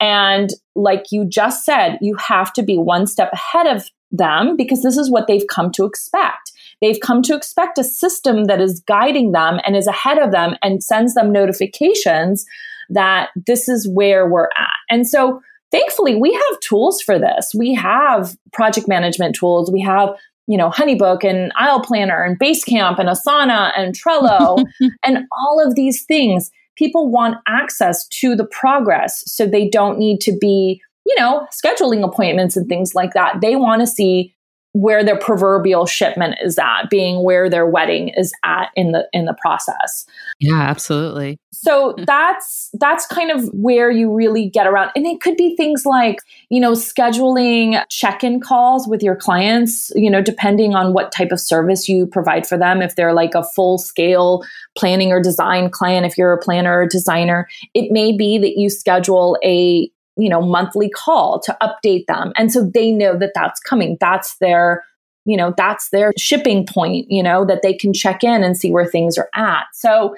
And 0.00 0.50
like 0.74 1.04
you 1.10 1.26
just 1.26 1.64
said, 1.64 1.98
you 2.00 2.16
have 2.16 2.52
to 2.54 2.62
be 2.62 2.78
one 2.78 3.06
step 3.06 3.30
ahead 3.32 3.66
of 3.66 3.90
them 4.10 4.56
because 4.56 4.82
this 4.82 4.96
is 4.96 5.10
what 5.10 5.26
they've 5.26 5.46
come 5.50 5.70
to 5.72 5.84
expect. 5.84 6.52
They've 6.80 7.00
come 7.00 7.22
to 7.22 7.34
expect 7.34 7.78
a 7.78 7.84
system 7.84 8.44
that 8.44 8.60
is 8.60 8.80
guiding 8.86 9.32
them 9.32 9.60
and 9.64 9.76
is 9.76 9.86
ahead 9.86 10.18
of 10.18 10.30
them 10.30 10.56
and 10.62 10.82
sends 10.82 11.14
them 11.14 11.32
notifications 11.32 12.44
that 12.90 13.30
this 13.46 13.68
is 13.68 13.88
where 13.88 14.28
we're 14.28 14.48
at. 14.56 14.76
And 14.90 15.08
so 15.08 15.40
thankfully 15.76 16.16
we 16.16 16.32
have 16.32 16.60
tools 16.60 17.00
for 17.02 17.18
this. 17.18 17.52
We 17.54 17.74
have 17.74 18.36
project 18.52 18.88
management 18.88 19.34
tools. 19.34 19.70
We 19.70 19.80
have 19.82 20.10
you 20.48 20.56
know, 20.56 20.70
Honeybook 20.70 21.24
and 21.24 21.52
Aisle 21.56 21.80
Planner 21.80 22.22
and 22.22 22.38
Basecamp 22.38 23.00
and 23.00 23.08
Asana 23.08 23.72
and 23.76 23.98
Trello 23.98 24.64
and 25.04 25.26
all 25.32 25.60
of 25.64 25.74
these 25.74 26.04
things. 26.04 26.52
People 26.76 27.10
want 27.10 27.38
access 27.48 28.06
to 28.08 28.36
the 28.36 28.44
progress 28.44 29.24
so 29.26 29.44
they 29.44 29.68
don't 29.68 29.98
need 29.98 30.20
to 30.20 30.36
be, 30.40 30.80
you 31.04 31.16
know, 31.18 31.46
scheduling 31.52 32.04
appointments 32.04 32.56
and 32.56 32.68
things 32.68 32.94
like 32.94 33.12
that. 33.14 33.40
They 33.40 33.56
want 33.56 33.80
to 33.80 33.88
see 33.88 34.35
where 34.76 35.02
their 35.02 35.16
proverbial 35.16 35.86
shipment 35.86 36.34
is 36.42 36.58
at 36.58 36.90
being 36.90 37.24
where 37.24 37.48
their 37.48 37.66
wedding 37.66 38.10
is 38.10 38.30
at 38.44 38.68
in 38.76 38.92
the 38.92 39.08
in 39.14 39.24
the 39.24 39.34
process. 39.40 40.04
Yeah 40.38 40.60
absolutely. 40.60 41.38
So 41.50 41.94
that's 42.06 42.68
that's 42.74 43.06
kind 43.06 43.30
of 43.30 43.48
where 43.54 43.90
you 43.90 44.12
really 44.12 44.50
get 44.50 44.66
around 44.66 44.90
and 44.94 45.06
it 45.06 45.22
could 45.22 45.38
be 45.38 45.56
things 45.56 45.86
like 45.86 46.18
you 46.50 46.60
know 46.60 46.72
scheduling 46.72 47.82
check-in 47.88 48.38
calls 48.38 48.86
with 48.86 49.02
your 49.02 49.16
clients 49.16 49.90
you 49.94 50.10
know 50.10 50.20
depending 50.20 50.74
on 50.74 50.92
what 50.92 51.10
type 51.10 51.32
of 51.32 51.40
service 51.40 51.88
you 51.88 52.06
provide 52.06 52.46
for 52.46 52.58
them. 52.58 52.82
If 52.82 52.96
they're 52.96 53.14
like 53.14 53.34
a 53.34 53.44
full 53.44 53.78
scale 53.78 54.44
planning 54.76 55.10
or 55.10 55.22
design 55.22 55.70
client 55.70 56.04
if 56.04 56.18
you're 56.18 56.34
a 56.34 56.38
planner 56.38 56.80
or 56.82 56.86
designer 56.86 57.48
it 57.72 57.90
may 57.90 58.14
be 58.14 58.36
that 58.36 58.58
you 58.58 58.68
schedule 58.68 59.38
a 59.42 59.90
you 60.16 60.28
know, 60.28 60.40
monthly 60.40 60.88
call 60.88 61.40
to 61.40 61.56
update 61.62 62.06
them. 62.06 62.32
And 62.36 62.52
so 62.52 62.64
they 62.64 62.90
know 62.90 63.18
that 63.18 63.32
that's 63.34 63.60
coming. 63.60 63.96
That's 64.00 64.36
their, 64.38 64.84
you 65.24 65.36
know, 65.36 65.54
that's 65.56 65.90
their 65.90 66.12
shipping 66.18 66.66
point, 66.66 67.06
you 67.10 67.22
know, 67.22 67.44
that 67.44 67.62
they 67.62 67.74
can 67.74 67.92
check 67.92 68.24
in 68.24 68.42
and 68.42 68.56
see 68.56 68.70
where 68.70 68.86
things 68.86 69.18
are 69.18 69.28
at. 69.34 69.64
So 69.72 70.16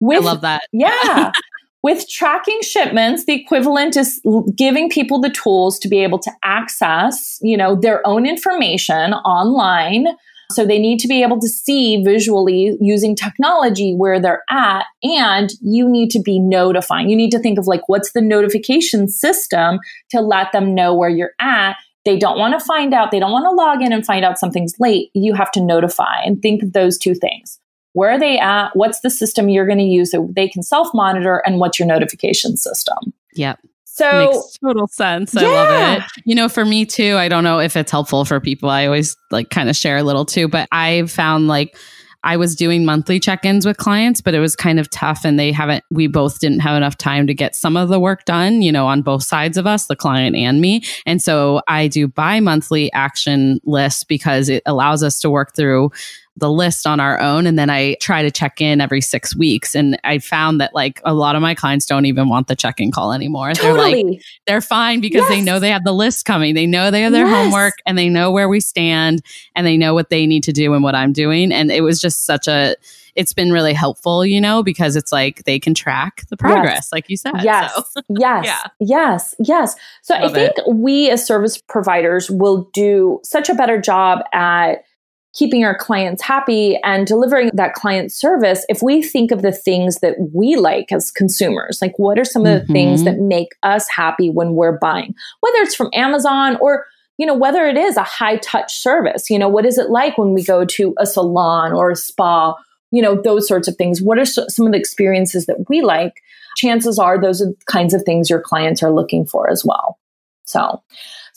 with, 0.00 0.22
I 0.22 0.24
love 0.24 0.40
that. 0.42 0.62
yeah. 0.72 1.32
with 1.82 2.08
tracking 2.08 2.60
shipments, 2.62 3.24
the 3.24 3.32
equivalent 3.32 3.96
is 3.96 4.20
giving 4.54 4.90
people 4.90 5.20
the 5.20 5.30
tools 5.30 5.78
to 5.78 5.88
be 5.88 6.02
able 6.02 6.18
to 6.18 6.30
access, 6.44 7.38
you 7.40 7.56
know, 7.56 7.74
their 7.74 8.06
own 8.06 8.26
information 8.26 9.14
online 9.14 10.06
so 10.50 10.64
they 10.64 10.78
need 10.78 10.98
to 11.00 11.08
be 11.08 11.22
able 11.22 11.40
to 11.40 11.48
see 11.48 12.02
visually 12.02 12.76
using 12.80 13.16
technology 13.16 13.94
where 13.94 14.20
they're 14.20 14.42
at. 14.50 14.84
And 15.02 15.50
you 15.60 15.88
need 15.88 16.10
to 16.10 16.20
be 16.20 16.38
notifying. 16.38 17.08
You 17.08 17.16
need 17.16 17.30
to 17.30 17.38
think 17.38 17.58
of 17.58 17.66
like, 17.66 17.88
what's 17.88 18.12
the 18.12 18.20
notification 18.20 19.08
system 19.08 19.78
to 20.10 20.20
let 20.20 20.52
them 20.52 20.74
know 20.74 20.94
where 20.94 21.10
you're 21.10 21.32
at? 21.40 21.76
they 22.04 22.18
don't 22.18 22.38
want 22.38 22.58
to 22.58 22.64
find 22.64 22.94
out, 22.94 23.10
they 23.10 23.20
don't 23.20 23.32
want 23.32 23.44
to 23.44 23.50
log 23.50 23.82
in 23.82 23.92
and 23.92 24.06
find 24.06 24.24
out 24.24 24.38
something's 24.38 24.74
late, 24.78 25.10
you 25.14 25.34
have 25.34 25.50
to 25.52 25.60
notify 25.60 26.20
and 26.24 26.40
think 26.40 26.62
of 26.62 26.72
those 26.72 26.96
two 26.96 27.14
things. 27.14 27.58
Where 27.92 28.10
are 28.10 28.18
they 28.18 28.38
at? 28.38 28.70
What's 28.74 29.00
the 29.00 29.10
system 29.10 29.48
you're 29.48 29.66
going 29.66 29.78
to 29.78 29.84
use 29.84 30.12
so 30.12 30.28
they 30.34 30.48
can 30.48 30.62
self 30.62 30.88
monitor? 30.94 31.42
And 31.44 31.58
what's 31.58 31.78
your 31.78 31.88
notification 31.88 32.56
system? 32.56 33.12
Yep. 33.34 33.58
So 34.00 34.30
makes 34.30 34.58
total 34.58 34.88
sense. 34.88 35.36
I 35.36 35.42
love 35.42 35.98
it. 35.98 36.22
You 36.24 36.34
know, 36.34 36.48
for 36.48 36.64
me 36.64 36.86
too, 36.86 37.16
I 37.16 37.28
don't 37.28 37.44
know 37.44 37.60
if 37.60 37.76
it's 37.76 37.90
helpful 37.90 38.24
for 38.24 38.40
people. 38.40 38.70
I 38.70 38.86
always 38.86 39.16
like 39.30 39.50
kind 39.50 39.68
of 39.68 39.76
share 39.76 39.98
a 39.98 40.02
little 40.02 40.24
too, 40.24 40.48
but 40.48 40.68
I've 40.72 41.10
found 41.10 41.48
like 41.48 41.76
I 42.22 42.36
was 42.36 42.54
doing 42.54 42.84
monthly 42.84 43.18
check-ins 43.18 43.64
with 43.64 43.78
clients, 43.78 44.20
but 44.20 44.34
it 44.34 44.40
was 44.40 44.54
kind 44.54 44.78
of 44.78 44.90
tough 44.90 45.24
and 45.24 45.38
they 45.38 45.52
haven't 45.52 45.84
we 45.90 46.06
both 46.06 46.38
didn't 46.38 46.60
have 46.60 46.76
enough 46.76 46.98
time 46.98 47.26
to 47.26 47.34
get 47.34 47.54
some 47.54 47.76
of 47.76 47.88
the 47.88 47.98
work 47.98 48.26
done, 48.26 48.60
you 48.60 48.70
know, 48.70 48.86
on 48.86 49.00
both 49.02 49.22
sides 49.22 49.56
of 49.56 49.66
us, 49.66 49.86
the 49.86 49.96
client 49.96 50.36
and 50.36 50.60
me. 50.60 50.82
And 51.06 51.22
so 51.22 51.62
I 51.66 51.88
do 51.88 52.08
bi-monthly 52.08 52.92
action 52.92 53.58
lists 53.64 54.04
because 54.04 54.48
it 54.50 54.62
allows 54.66 55.02
us 55.02 55.18
to 55.20 55.30
work 55.30 55.54
through 55.56 55.92
the 56.36 56.50
list 56.50 56.86
on 56.86 57.00
our 57.00 57.20
own 57.20 57.46
and 57.46 57.58
then 57.58 57.68
I 57.68 57.94
try 58.00 58.22
to 58.22 58.30
check 58.30 58.60
in 58.60 58.80
every 58.80 59.00
6 59.00 59.36
weeks 59.36 59.74
and 59.74 59.98
I 60.04 60.18
found 60.18 60.60
that 60.60 60.74
like 60.74 61.00
a 61.04 61.12
lot 61.12 61.36
of 61.36 61.42
my 61.42 61.54
clients 61.54 61.86
don't 61.86 62.06
even 62.06 62.28
want 62.28 62.46
the 62.46 62.56
check-in 62.56 62.92
call 62.92 63.12
anymore. 63.12 63.52
Totally. 63.52 64.02
They're 64.02 64.10
like 64.12 64.22
they're 64.46 64.60
fine 64.60 65.00
because 65.00 65.22
yes. 65.22 65.28
they 65.28 65.40
know 65.42 65.58
they 65.58 65.70
have 65.70 65.84
the 65.84 65.92
list 65.92 66.24
coming. 66.24 66.54
They 66.54 66.66
know 66.66 66.90
they 66.90 67.02
have 67.02 67.12
their 67.12 67.26
yes. 67.26 67.44
homework 67.44 67.74
and 67.84 67.98
they 67.98 68.08
know 68.08 68.30
where 68.30 68.48
we 68.48 68.60
stand 68.60 69.22
and 69.54 69.66
they 69.66 69.76
know 69.76 69.92
what 69.92 70.08
they 70.08 70.26
need 70.26 70.44
to 70.44 70.52
do 70.52 70.72
and 70.72 70.82
what 70.82 70.94
I'm 70.94 71.12
doing 71.12 71.52
and 71.52 71.70
it 71.70 71.82
was 71.82 72.00
just 72.00 72.24
such 72.24 72.48
a 72.48 72.76
it's 73.16 73.32
been 73.32 73.52
really 73.52 73.72
helpful, 73.72 74.24
you 74.24 74.40
know, 74.40 74.62
because 74.62 74.96
it's 74.96 75.12
like 75.12 75.44
they 75.44 75.58
can 75.58 75.74
track 75.74 76.24
the 76.28 76.36
progress, 76.36 76.74
yes. 76.74 76.92
like 76.92 77.10
you 77.10 77.16
said. 77.16 77.34
Yes. 77.42 77.72
So. 77.92 78.02
yes. 78.08 78.44
yeah. 78.46 78.62
Yes. 78.78 79.34
Yes. 79.38 79.76
So 80.02 80.14
Love 80.14 80.30
I 80.30 80.34
think 80.34 80.58
it. 80.58 80.64
we 80.68 81.10
as 81.10 81.26
service 81.26 81.58
providers 81.58 82.30
will 82.30 82.70
do 82.72 83.20
such 83.24 83.48
a 83.48 83.54
better 83.54 83.80
job 83.80 84.20
at 84.32 84.84
keeping 85.32 85.64
our 85.64 85.76
clients 85.76 86.22
happy 86.22 86.78
and 86.82 87.06
delivering 87.06 87.50
that 87.54 87.74
client 87.74 88.12
service 88.12 88.64
if 88.68 88.82
we 88.82 89.02
think 89.02 89.30
of 89.30 89.42
the 89.42 89.52
things 89.52 89.98
that 90.00 90.16
we 90.34 90.56
like 90.56 90.90
as 90.90 91.10
consumers 91.10 91.78
like 91.80 91.98
what 91.98 92.18
are 92.18 92.24
some 92.24 92.44
of 92.44 92.52
the 92.52 92.64
mm-hmm. 92.64 92.72
things 92.72 93.04
that 93.04 93.18
make 93.18 93.54
us 93.62 93.88
happy 93.88 94.30
when 94.30 94.54
we're 94.54 94.78
buying? 94.78 95.14
Whether 95.40 95.58
it's 95.58 95.74
from 95.74 95.90
amazon 95.94 96.56
or 96.60 96.86
you 97.18 97.26
know 97.26 97.34
whether 97.34 97.66
it 97.66 97.76
is 97.76 97.96
a 97.96 98.02
high 98.02 98.36
touch 98.36 98.74
service 98.74 99.30
you 99.30 99.38
know 99.38 99.48
what 99.48 99.66
is 99.66 99.78
it 99.78 99.90
like 99.90 100.18
when 100.18 100.32
we 100.32 100.42
go 100.42 100.64
to 100.64 100.94
a 100.98 101.06
salon 101.06 101.72
or 101.72 101.90
a 101.92 101.96
spa? 101.96 102.54
You 102.90 103.02
know 103.02 103.20
those 103.20 103.46
sorts 103.46 103.68
of 103.68 103.76
things. 103.76 104.02
What 104.02 104.18
are 104.18 104.24
some 104.24 104.66
of 104.66 104.72
the 104.72 104.78
experiences 104.78 105.46
that 105.46 105.68
we 105.68 105.80
like? 105.80 106.14
Chances 106.56 106.98
are 106.98 107.20
those 107.20 107.40
are 107.40 107.46
the 107.46 107.56
kinds 107.66 107.94
of 107.94 108.02
things 108.02 108.28
your 108.28 108.40
clients 108.40 108.82
are 108.82 108.90
looking 108.90 109.26
for 109.26 109.48
as 109.48 109.64
well. 109.64 109.96
So 110.44 110.82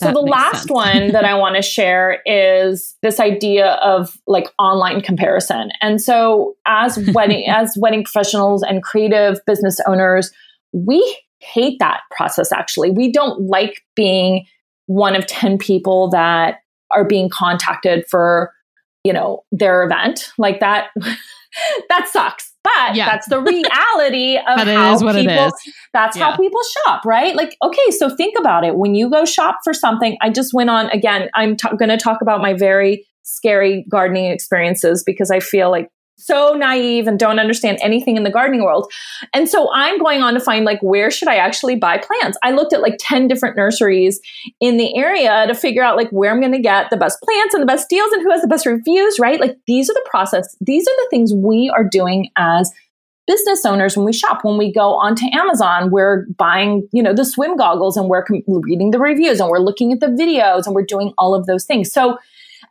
so 0.03 0.11
the 0.11 0.19
last 0.19 0.69
one 0.69 1.11
that 1.11 1.25
I 1.25 1.33
want 1.39 1.55
to 1.55 1.61
share 1.61 2.21
is 2.25 2.95
this 3.01 3.19
idea 3.19 3.73
of 3.83 4.17
like 4.27 4.47
online 4.59 5.01
comparison. 5.01 5.71
And 5.81 6.01
so 6.01 6.55
as 6.65 6.97
wedding 7.13 7.47
as 7.47 7.75
wedding 7.77 8.03
professionals 8.03 8.63
and 8.63 8.83
creative 8.83 9.39
business 9.45 9.79
owners, 9.87 10.31
we 10.71 11.19
hate 11.39 11.77
that 11.79 12.01
process 12.11 12.51
actually. 12.51 12.91
We 12.91 13.11
don't 13.11 13.47
like 13.47 13.81
being 13.95 14.45
one 14.85 15.15
of 15.15 15.27
10 15.27 15.57
people 15.57 16.09
that 16.09 16.59
are 16.91 17.05
being 17.05 17.29
contacted 17.29 18.05
for, 18.09 18.51
you 19.03 19.13
know, 19.13 19.43
their 19.51 19.83
event. 19.83 20.31
Like 20.37 20.59
that 20.59 20.89
that 21.89 22.07
sucks. 22.07 22.52
But 22.63 22.95
yeah. 22.95 23.05
that's 23.05 23.27
the 23.27 23.39
reality 23.41 24.37
of 24.37 24.67
how 24.67 24.97
people 25.13 25.51
that's 25.93 26.17
yeah. 26.17 26.31
how 26.31 26.37
people 26.37 26.61
shop, 26.85 27.05
right? 27.05 27.35
Like, 27.35 27.57
okay, 27.61 27.91
so 27.91 28.09
think 28.09 28.35
about 28.39 28.63
it. 28.63 28.75
When 28.75 28.95
you 28.95 29.09
go 29.09 29.25
shop 29.25 29.59
for 29.63 29.73
something, 29.73 30.17
I 30.21 30.29
just 30.29 30.53
went 30.53 30.69
on 30.69 30.89
again, 30.89 31.29
I'm 31.35 31.57
t- 31.57 31.67
going 31.77 31.89
to 31.89 31.97
talk 31.97 32.21
about 32.21 32.41
my 32.41 32.53
very 32.53 33.05
scary 33.23 33.85
gardening 33.89 34.31
experiences 34.31 35.03
because 35.05 35.29
I 35.29 35.39
feel 35.39 35.71
like 35.71 35.89
so 36.17 36.53
naive 36.53 37.07
and 37.07 37.19
don't 37.19 37.39
understand 37.39 37.77
anything 37.81 38.17
in 38.17 38.23
the 38.23 38.31
gardening 38.31 38.63
world. 38.63 38.91
And 39.33 39.49
so 39.49 39.69
I'm 39.73 39.97
going 39.99 40.21
on 40.21 40.33
to 40.33 40.39
find 40.39 40.65
like 40.65 40.79
where 40.81 41.11
should 41.11 41.27
I 41.27 41.35
actually 41.35 41.75
buy 41.75 41.97
plants? 41.97 42.37
I 42.43 42.51
looked 42.51 42.73
at 42.73 42.81
like 42.81 42.95
10 42.99 43.27
different 43.27 43.57
nurseries 43.57 44.21
in 44.59 44.77
the 44.77 44.95
area 44.95 45.45
to 45.47 45.53
figure 45.53 45.83
out 45.83 45.97
like 45.97 46.09
where 46.09 46.31
I'm 46.31 46.39
going 46.39 46.53
to 46.53 46.59
get 46.59 46.89
the 46.89 46.97
best 46.97 47.19
plants 47.21 47.53
and 47.53 47.61
the 47.61 47.67
best 47.67 47.89
deals 47.89 48.11
and 48.11 48.21
who 48.21 48.31
has 48.31 48.41
the 48.41 48.47
best 48.47 48.65
reviews, 48.65 49.19
right? 49.19 49.39
Like 49.39 49.57
these 49.67 49.89
are 49.89 49.93
the 49.93 50.07
process. 50.09 50.55
These 50.61 50.87
are 50.87 50.95
the 50.95 51.07
things 51.09 51.33
we 51.33 51.71
are 51.75 51.83
doing 51.83 52.29
as 52.37 52.71
business 53.25 53.65
owners 53.65 53.95
when 53.95 54.05
we 54.05 54.11
shop 54.11 54.43
when 54.43 54.57
we 54.57 54.69
go 54.69 54.95
onto 54.95 55.25
amazon 55.33 55.89
we're 55.89 56.25
buying 56.37 56.85
you 56.91 57.01
know 57.01 57.13
the 57.13 57.23
swim 57.23 57.55
goggles 57.55 57.95
and 57.95 58.09
we're 58.09 58.21
com- 58.21 58.43
reading 58.47 58.91
the 58.91 58.99
reviews 58.99 59.39
and 59.39 59.49
we're 59.49 59.59
looking 59.59 59.93
at 59.93 60.01
the 60.01 60.07
videos 60.07 60.65
and 60.65 60.75
we're 60.75 60.83
doing 60.83 61.13
all 61.17 61.33
of 61.33 61.45
those 61.45 61.63
things 61.63 61.89
so 61.89 62.17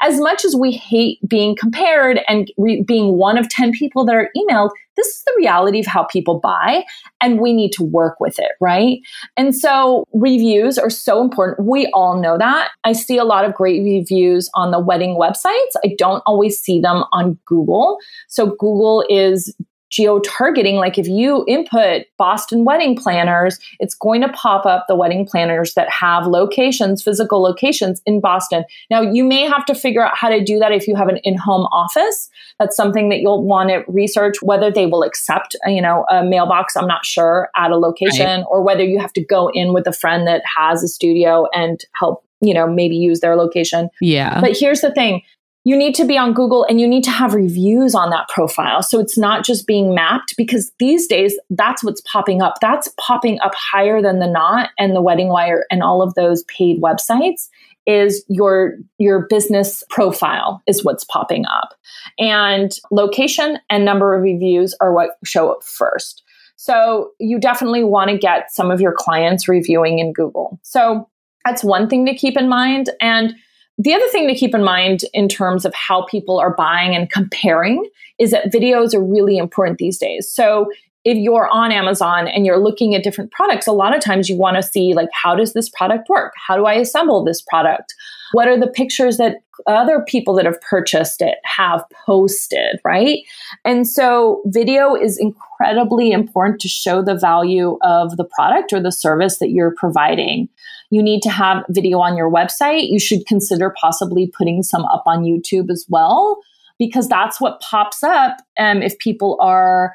as 0.03 0.21
much 0.21 0.45
as 0.45 0.57
we 0.57 0.73
hate 0.73 1.19
being 1.27 1.57
compared 1.57 2.21
and 2.29 2.51
re- 2.59 2.83
being 2.83 3.15
one 3.15 3.39
of 3.39 3.49
10 3.49 3.73
people 3.73 4.05
that 4.05 4.17
are 4.17 4.31
emailed, 4.37 4.71
this 4.97 5.07
is 5.07 5.23
the 5.25 5.35
reality 5.39 5.81
of 5.81 5.87
how 5.87 6.05
people 6.05 6.39
buy 6.41 6.85
and 7.21 7.41
we 7.41 7.53
need 7.53 7.71
to 7.73 7.83
work 7.83 8.21
with 8.21 8.39
it, 8.39 8.53
right? 8.61 8.99
And 9.37 9.55
so 9.55 10.05
reviews 10.13 10.77
are 10.77 10.91
so 10.91 11.23
important. 11.23 11.67
We 11.67 11.87
all 11.95 12.21
know 12.21 12.37
that. 12.37 12.71
I 12.85 12.93
see 12.93 13.17
a 13.17 13.25
lot 13.25 13.45
of 13.45 13.55
great 13.55 13.83
reviews 13.83 14.51
on 14.55 14.71
the 14.71 14.81
wedding 14.81 15.17
websites. 15.19 15.73
I 15.85 15.95
don't 15.97 16.23
always 16.27 16.61
see 16.61 16.81
them 16.81 17.05
on 17.13 17.39
Google. 17.47 17.99
So 18.29 18.49
Google 18.59 19.05
is 19.09 19.55
geo 19.93 20.19
targeting, 20.21 20.77
like 20.77 20.99
if 20.99 21.07
you 21.07 21.45
input 21.47 22.07
Boston 22.19 22.65
wedding 22.65 22.97
planners, 22.97 23.59
it's 23.79 23.95
going 23.95 24.23
to 24.23 24.29
pop 24.31 24.65
up 24.67 24.87
the 24.89 24.97
wedding 24.97 25.27
planners 25.27 25.75
that 25.75 25.89
have 25.91 26.27
locations, 26.27 27.03
physical 27.03 27.43
locations 27.43 28.01
in 28.07 28.21
Boston. 28.21 28.65
Now, 28.91 29.03
you 29.03 29.23
may 29.23 29.43
have 29.43 29.65
to 29.67 29.75
figure 29.75 30.05
out 30.05 30.17
how 30.17 30.31
to 30.31 30.43
do 30.43 30.59
that 30.59 30.73
if 30.73 30.89
you 30.89 30.97
have 30.97 31.09
an 31.09 31.19
in 31.23 31.37
home 31.37 31.67
office. 31.67 32.31
That's 32.59 32.75
something 32.75 33.11
that 33.11 33.21
you'll 33.21 33.45
want 33.45 33.69
to 33.69 33.85
research 33.87 34.37
whether 34.43 34.71
they 34.71 34.87
will 34.87 35.03
accept, 35.03 35.55
uh, 35.67 35.71
you 35.71 35.83
know, 35.83 36.07
a 36.11 36.25
mailbox, 36.25 36.75
I'm 36.75 36.89
not 36.89 37.05
sure, 37.05 37.51
at 37.55 37.71
a 37.71 37.77
location, 37.77 38.41
right. 38.41 38.47
or 38.49 38.63
whether 38.63 38.83
you 38.83 38.99
have 38.99 39.13
to 39.13 39.25
go 39.25 39.51
in 39.53 39.75
with 39.75 39.87
a 39.87 39.93
friend 39.93 40.27
that 40.27 40.43
has 40.57 40.83
a 40.83 40.89
studio 40.89 41.47
and 41.53 41.85
help 41.95 42.25
you 42.45 42.53
know, 42.53 42.67
maybe 42.67 42.97
use 42.97 43.21
their 43.21 43.37
location. 43.37 43.89
Yeah. 44.01 44.41
But 44.41 44.57
here's 44.59 44.81
the 44.81 44.93
thing 44.93 45.23
you 45.65 45.77
need 45.77 45.95
to 45.95 46.05
be 46.05 46.19
on 46.19 46.33
Google 46.33 46.65
and 46.65 46.81
you 46.81 46.89
need 46.89 47.05
to 47.05 47.11
have 47.11 47.35
reviews 47.35 47.95
on 47.95 48.11
that 48.11 48.29
profile. 48.29 48.83
So 48.83 48.99
it's 48.99 49.17
not 49.17 49.45
just 49.45 49.67
being 49.67 49.95
mapped 49.95 50.37
because 50.37 50.73
these 50.79 51.07
days 51.07 51.39
that's 51.51 51.85
what's 51.85 52.01
popping 52.01 52.43
up. 52.43 52.57
That's 52.61 52.89
popping 52.99 53.39
up 53.41 53.55
higher 53.55 54.03
than 54.03 54.19
the 54.19 54.27
Knot 54.27 54.71
and 54.79 54.97
the 54.97 55.03
WeddingWire 55.03 55.63
and 55.71 55.83
all 55.83 56.03
of 56.03 56.15
those 56.15 56.43
paid 56.45 56.81
websites 56.83 57.49
is 57.85 58.25
your 58.29 58.77
your 58.99 59.27
business 59.27 59.83
profile 59.91 60.63
is 60.67 60.85
what's 60.85 61.05
popping 61.05 61.45
up. 61.47 61.75
And 62.19 62.73
location 62.91 63.59
and 63.71 63.85
number 63.85 64.15
of 64.15 64.23
reviews 64.23 64.75
are 64.81 64.93
what 64.93 65.19
show 65.25 65.51
up 65.51 65.65
first. 65.65 66.23
So 66.57 67.11
you 67.19 67.41
definitely 67.41 67.83
want 67.83 68.11
to 68.11 68.19
get 68.19 68.53
some 68.53 68.71
of 68.71 68.81
your 68.81 68.93
clients 68.93 69.49
reviewing 69.49 69.99
in 69.99 70.13
Google. 70.13 70.61
So 70.63 71.09
that's 71.45 71.65
one 71.65 71.89
thing 71.89 72.07
to 72.07 72.15
keep 72.15 72.37
in 72.37 72.49
mind 72.49 72.91
and 73.01 73.35
the 73.79 73.95
other 73.95 74.07
thing 74.09 74.29
to 74.29 74.35
keep 74.35 74.55
in 74.55 74.63
mind 74.63 75.01
in 75.13 75.29
terms 75.29 75.65
of 75.65 75.75
how 75.75 76.05
people 76.07 76.39
are 76.39 76.55
buying 76.55 76.95
and 76.95 77.11
comparing 77.11 77.89
is 78.19 78.31
that 78.31 78.53
videos 78.53 78.95
are 78.95 79.03
really 79.03 79.39
important 79.39 79.79
these 79.79 79.99
days. 79.99 80.31
So 80.31 80.71
if 81.05 81.17
you're 81.17 81.49
on 81.49 81.73
Amazon 81.73 82.29
and 82.29 82.47
you're 82.47 82.63
looking 82.63 82.95
at 82.95 83.03
different 83.03 83.33
products, 83.33 83.67
a 83.67 83.73
lot 83.73 83.97
of 83.97 84.03
times 84.03 84.29
you 84.29 84.37
want 84.37 84.57
to 84.57 84.63
see 84.63 84.95
like 84.95 85.09
how 85.13 85.35
does 85.35 85.53
this 85.53 85.69
product 85.71 86.09
work? 86.09 86.33
How 86.47 86.57
do 86.57 86.67
I 86.67 86.75
assemble 86.75 87.25
this 87.25 87.43
product? 87.43 87.95
What 88.33 88.49
are 88.49 88.59
the 88.59 88.67
pictures 88.67 89.17
that 89.19 89.37
other 89.67 90.05
people 90.09 90.35
that 90.35 90.45
have 90.45 90.61
purchased 90.61 91.23
it 91.23 91.37
have 91.45 91.85
posted, 92.05 92.81
right? 92.85 93.21
And 93.65 93.87
so 93.87 94.43
video 94.47 94.95
is 94.95 95.19
incredibly 95.19 96.11
important 96.11 96.61
to 96.63 96.69
show 96.69 97.03
the 97.03 97.15
value 97.17 97.79
of 97.83 98.17
the 98.17 98.25
product 98.25 98.73
or 98.73 98.81
the 98.81 98.91
service 98.91 99.39
that 99.39 99.51
you're 99.51 99.75
providing. 99.77 100.49
You 100.91 101.03
need 101.03 101.23
to 101.23 101.31
have 101.31 101.65
video 101.69 102.01
on 102.01 102.17
your 102.17 102.31
website. 102.31 102.89
You 102.91 102.99
should 102.99 103.27
consider 103.27 103.75
possibly 103.81 104.33
putting 104.37 104.63
some 104.63 104.85
up 104.87 105.05
on 105.07 105.23
YouTube 105.23 105.71
as 105.71 105.87
well, 105.89 106.41
because 106.79 107.09
that's 107.09 107.41
what 107.41 107.61
pops 107.61 108.03
up 108.03 108.39
um, 108.59 108.83
if 108.83 108.99
people 108.99 109.39
are 109.41 109.95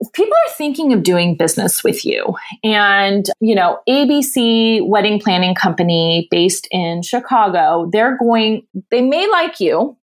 if 0.00 0.12
people 0.12 0.32
are 0.32 0.52
thinking 0.52 0.92
of 0.92 1.02
doing 1.02 1.36
business 1.36 1.82
with 1.82 2.04
you 2.04 2.34
and 2.62 3.30
you 3.40 3.54
know 3.54 3.78
abc 3.88 4.86
wedding 4.86 5.18
planning 5.20 5.54
company 5.54 6.28
based 6.30 6.68
in 6.70 7.02
chicago 7.02 7.88
they're 7.92 8.18
going 8.18 8.66
they 8.90 9.02
may 9.02 9.28
like 9.30 9.60
you 9.60 9.96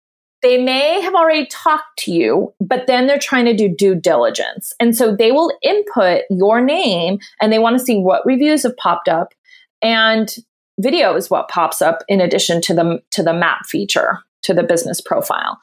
they 0.43 0.63
may 0.63 1.01
have 1.01 1.15
already 1.15 1.47
talked 1.47 1.99
to 1.99 2.13
you 2.13 2.53
but 2.61 2.87
then 2.87 3.07
they're 3.07 3.19
trying 3.19 3.45
to 3.45 3.57
do 3.57 3.69
due 3.69 3.95
diligence. 3.95 4.73
And 4.81 4.97
so 4.97 5.15
they 5.15 5.33
will 5.33 5.53
input 5.63 6.23
your 6.31 6.61
name 6.61 7.19
and 7.41 7.53
they 7.53 7.59
want 7.59 7.79
to 7.79 7.85
see 7.85 7.99
what 7.99 8.25
reviews 8.25 8.63
have 8.63 8.77
popped 8.77 9.09
up 9.09 9.35
and 9.83 10.35
video 10.79 11.15
is 11.15 11.31
what 11.31 11.49
pops 11.49 11.83
up 11.83 12.03
in 12.09 12.21
addition 12.21 12.61
to 12.63 12.75
the 12.75 13.03
to 13.11 13.23
the 13.23 13.35
map 13.35 13.67
feature 13.67 14.19
to 14.43 14.55
the 14.55 14.63
business 14.63 15.01
profile 15.01 15.59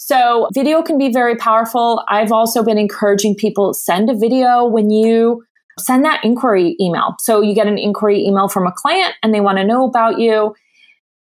so 0.00 0.48
video 0.54 0.80
can 0.80 0.96
be 0.96 1.12
very 1.12 1.34
powerful. 1.34 2.04
I've 2.08 2.30
also 2.30 2.62
been 2.62 2.78
encouraging 2.78 3.34
people 3.34 3.74
send 3.74 4.08
a 4.08 4.14
video 4.14 4.64
when 4.64 4.90
you 4.90 5.44
send 5.76 6.04
that 6.04 6.24
inquiry 6.24 6.76
email. 6.80 7.16
So 7.18 7.40
you 7.40 7.52
get 7.52 7.66
an 7.66 7.78
inquiry 7.78 8.24
email 8.24 8.48
from 8.48 8.64
a 8.64 8.72
client 8.72 9.14
and 9.24 9.34
they 9.34 9.40
want 9.40 9.58
to 9.58 9.64
know 9.64 9.84
about 9.84 10.20
you. 10.20 10.54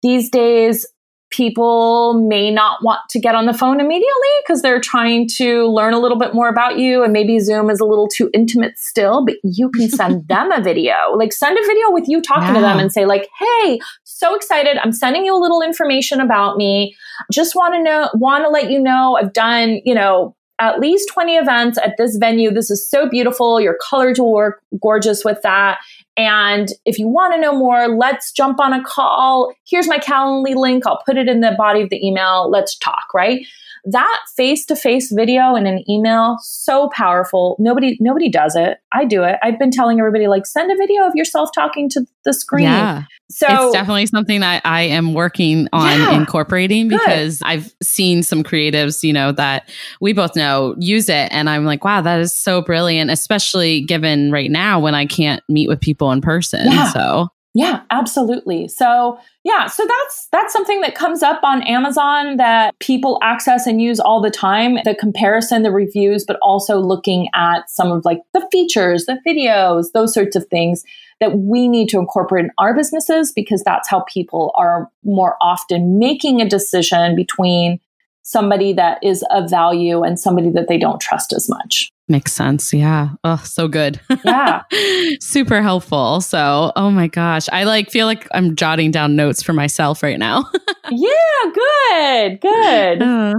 these 0.03 0.31
days 0.31 0.87
people 1.33 2.15
may 2.29 2.51
not 2.51 2.85
want 2.85 3.01
to 3.11 3.19
get 3.19 3.35
on 3.35 3.47
the 3.47 3.53
phone 3.53 3.81
immediately 3.81 4.31
because 4.45 4.63
they're 4.63 4.81
trying 4.81 5.27
to 5.27 5.67
learn 5.67 5.95
a 5.95 5.99
little 5.99 6.19
bit 6.19 6.35
more 6.35 6.49
about 6.49 6.79
you 6.79 7.03
and 7.03 7.13
maybe 7.13 7.41
zoom 7.41 7.71
is 7.71 7.81
a 7.81 7.85
little 7.85 8.07
too 8.07 8.31
intimate 8.33 8.79
still 8.79 9.25
but 9.25 9.37
you 9.43 9.71
can 9.71 9.89
send 10.01 10.29
them 10.29 10.53
a 10.53 10.61
video. 10.63 10.95
Like 11.17 11.33
send 11.33 11.59
a 11.59 11.67
video 11.67 11.91
with 11.91 12.09
you 12.09 12.23
talking 12.23 12.55
yeah. 12.55 12.55
to 12.55 12.61
them 12.61 12.79
and 12.79 12.93
say 12.93 13.07
like 13.07 13.29
hey 13.39 13.81
so 14.05 14.37
excited. 14.37 14.79
I'm 14.79 14.93
sending 14.93 15.25
you 15.25 15.35
a 15.35 15.41
little 15.41 15.63
information 15.63 16.21
about 16.21 16.57
me. 16.57 16.95
Just 17.33 17.57
want 17.57 17.75
to 17.75 17.83
know 17.83 18.11
want 18.15 18.45
to 18.45 18.49
let 18.49 18.71
you 18.71 18.81
know 18.81 19.17
i've 19.21 19.33
done 19.33 19.81
you 19.85 19.95
know 19.95 20.35
at 20.63 20.79
least 20.79 21.09
20 21.09 21.35
events 21.35 21.77
at 21.79 21.97
this 21.99 22.17
venue. 22.17 22.53
This 22.53 22.71
is 22.71 22.89
so 22.89 23.09
beautiful. 23.09 23.61
Your 23.61 23.77
colors 23.83 24.21
will 24.21 24.33
work 24.33 24.63
gorgeous 24.81 25.25
with 25.25 25.43
that. 25.43 25.79
And 26.17 26.69
if 26.85 27.01
you 27.01 27.09
want 27.09 27.35
to 27.35 27.41
know 27.41 27.53
more, 27.53 27.89
let's 27.89 28.31
jump 28.31 28.61
on 28.61 28.73
a 28.73 28.83
call. 28.85 29.53
Here's 29.67 29.89
my 29.89 29.99
Calendly 29.99 30.55
link. 30.55 30.87
I'll 30.87 31.03
put 31.05 31.17
it 31.17 31.29
in 31.29 31.41
the 31.41 31.55
body 31.59 31.83
of 31.83 31.91
the 31.91 32.07
email. 32.07 32.49
Let's 32.49 32.77
talk, 32.77 33.13
right? 33.13 33.45
That 33.85 34.21
face 34.37 34.65
to 34.67 34.77
face 34.77 35.13
video 35.13 35.55
in 35.55 35.67
an 35.67 35.83
email 35.91 36.37
so 36.41 36.89
powerful 36.91 37.57
nobody 37.59 37.97
nobody 38.01 38.29
does 38.29 38.55
it 38.55 38.79
i 38.93 39.05
do 39.05 39.23
it 39.23 39.37
i've 39.43 39.59
been 39.59 39.71
telling 39.71 39.99
everybody 39.99 40.27
like 40.27 40.47
send 40.47 40.71
a 40.71 40.77
video 40.77 41.07
of 41.07 41.13
yourself 41.15 41.51
talking 41.55 41.89
to 41.89 42.05
the 42.25 42.33
screen 42.33 42.65
yeah 42.65 43.05
so 43.33 43.47
it's 43.49 43.73
definitely 43.73 44.07
something 44.07 44.41
that 44.41 44.61
I 44.65 44.83
am 44.83 45.15
working 45.15 45.69
on 45.73 45.99
yeah, 45.99 46.13
incorporating 46.13 46.89
because 46.89 47.39
good. 47.39 47.47
I've 47.47 47.75
seen 47.83 48.23
some 48.23 48.43
creatives, 48.43 49.03
you 49.03 49.13
know, 49.13 49.33
that 49.33 49.71
we 50.01 50.13
both 50.13 50.37
know 50.37 50.75
use 50.79 51.09
it. 51.09 51.29
And 51.33 51.49
I'm 51.49 51.65
like, 51.65 51.83
wow, 51.83 52.03
that 52.03 52.21
is 52.21 52.37
so 52.37 52.61
brilliant, 52.61 53.11
especially 53.11 53.81
given 53.83 54.31
right 54.33 54.51
now 54.51 54.81
when 54.81 54.95
I 54.95 55.07
can't 55.07 55.43
meet 55.49 55.69
with 55.69 55.81
people 55.81 56.13
in 56.13 56.21
person. 56.21 56.67
Yeah. 56.67 56.93
So 56.93 57.29
yeah, 57.55 57.83
absolutely. 57.91 58.67
So, 58.69 59.19
yeah, 59.45 59.67
so 59.67 59.87
that's 59.87 60.29
that's 60.33 60.55
something 60.55 60.81
that 60.81 60.95
comes 60.95 61.23
up 61.23 61.41
on 61.43 61.63
Amazon 61.65 62.39
that 62.39 62.79
people 62.79 63.19
access 63.23 63.67
and 63.67 63.81
use 63.81 64.01
all 64.01 64.23
the 64.23 64.31
time. 64.31 64.79
The 64.85 64.95
comparison, 64.95 65.63
the 65.63 65.71
reviews, 65.71 66.25
but 66.25 66.39
also 66.41 66.79
looking 66.79 67.29
at 67.35 67.69
some 67.69 67.93
of 67.93 68.07
like 68.07 68.21
the 68.33 68.49
features, 68.51 69.05
the 69.05 69.19
videos, 69.27 69.93
those 69.93 70.15
sorts 70.15 70.35
of 70.35 70.47
things 70.47 70.83
that 71.21 71.39
we 71.39 71.69
need 71.69 71.91
to 71.91 71.99
incorporate 71.99 72.47
in 72.47 72.51
our 72.57 72.75
businesses 72.75 73.33
because 73.33 73.63
that's 73.63 73.89
how 73.89 74.01
people 74.09 74.53
are 74.57 74.91
more 75.05 75.37
often 75.43 75.99
making 75.99 76.41
a 76.41 76.49
decision 76.49 77.15
between 77.15 77.79
somebody 78.23 78.73
that 78.73 78.99
is 79.03 79.25
of 79.31 79.51
value 79.51 80.03
and 80.03 80.19
somebody 80.19 80.49
that 80.49 80.69
they 80.69 80.79
don't 80.79 81.01
trust 81.01 81.35
as 81.35 81.51
much. 81.51 81.92
Makes 82.09 82.33
sense. 82.33 82.73
Yeah. 82.73 83.11
Oh, 83.25 83.41
so 83.45 83.69
good. 83.69 84.01
Yeah. 84.25 84.63
Super 85.21 85.63
helpful. 85.63 86.21
So, 86.21 86.73
oh 86.75 86.91
my 86.91 87.07
gosh. 87.07 87.49
I 87.53 87.65
like 87.65 87.91
feel 87.91 88.07
like 88.07 88.27
I'm 88.35 88.57
jotting 88.57 88.91
down 88.91 89.17
notes 89.17 89.43
for 89.43 89.53
myself 89.53 90.03
right 90.03 90.19
now. 90.19 90.45
yeah, 90.91 91.09
good. 91.55 92.41
Good. 92.41 93.03
Uh. 93.03 93.35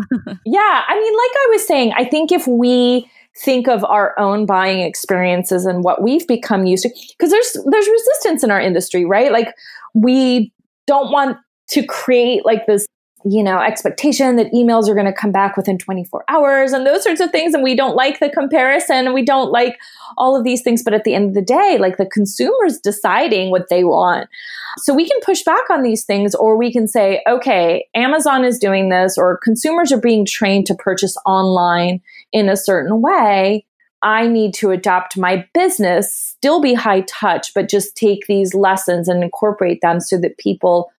yeah, 0.46 0.82
I 0.88 1.00
mean 1.00 1.14
like 1.14 1.32
I 1.36 1.48
was 1.52 1.68
saying, 1.68 1.94
I 1.96 2.06
think 2.06 2.32
if 2.32 2.48
we 2.48 3.10
think 3.36 3.68
of 3.68 3.84
our 3.86 4.18
own 4.20 4.46
buying 4.46 4.80
experiences 4.80 5.66
and 5.66 5.84
what 5.84 6.02
we've 6.02 6.28
become 6.28 6.66
used 6.66 6.84
to 6.84 6.90
because 7.18 7.32
there's 7.32 7.58
there's 7.70 7.88
resistance 7.88 8.44
in 8.44 8.52
our 8.52 8.62
industry, 8.62 9.06
right? 9.06 9.32
Like 9.32 9.54
we 9.94 10.54
don't 10.88 11.12
want 11.12 11.38
to 11.70 11.86
create 11.86 12.46
like 12.46 12.66
this 12.66 12.86
you 13.26 13.44
know, 13.44 13.60
expectation 13.60 14.36
that 14.36 14.52
emails 14.52 14.90
are 14.90 14.94
going 14.94 15.06
to 15.06 15.14
come 15.14 15.32
back 15.32 15.56
within 15.56 15.78
24 15.78 16.26
hours 16.28 16.74
and 16.74 16.86
those 16.86 17.04
sorts 17.04 17.22
of 17.22 17.32
things. 17.32 17.54
And 17.54 17.64
we 17.64 17.76
don't 17.76 17.96
like 17.96 18.20
the 18.20 18.30
comparison 18.30 19.06
and 19.06 19.14
we 19.14 19.24
don't 19.24 19.52
like 19.52 19.80
all 20.18 20.36
of 20.36 20.44
these 20.44 20.62
things. 20.62 20.84
But 20.84 20.94
at 20.94 21.04
the 21.04 21.14
end 21.14 21.30
of 21.30 21.34
the 21.34 21.42
day, 21.42 21.78
like 21.80 21.98
the 21.98 22.06
consumer's 22.06 22.80
deciding 22.80 23.50
what 23.50 23.70
they 23.70 23.84
want. 23.84 24.30
So 24.78 24.94
we 24.94 25.08
can 25.08 25.20
push 25.22 25.44
back 25.44 25.70
on 25.70 25.84
these 25.84 26.04
things 26.04 26.36
or 26.36 26.58
we 26.58 26.72
can 26.72 26.88
say, 26.88 27.22
okay, 27.28 27.88
Amazon 27.94 28.44
is 28.44 28.60
doing 28.60 28.90
this 28.90 29.18
or 29.18 29.40
consumers 29.44 29.92
are 29.92 30.02
being 30.02 30.26
trained 30.26 30.66
to 30.68 30.76
purchase 30.76 31.16
online 31.26 32.02
in 32.32 32.50
a 32.50 32.58
certain 32.58 33.02
way. 33.02 33.66
I 34.02 34.28
need 34.28 34.54
to 34.56 34.72
adapt 34.72 35.18
my 35.18 35.48
business, 35.54 36.14
still 36.14 36.60
be 36.60 36.74
high 36.74 37.02
touch, 37.02 37.54
but 37.54 37.70
just 37.70 37.96
take 37.96 38.28
these 38.28 38.54
lessons 38.54 39.08
and 39.08 39.24
incorporate 39.24 39.80
them 39.82 40.02
so 40.02 40.18
that 40.18 40.38
people 40.38 40.92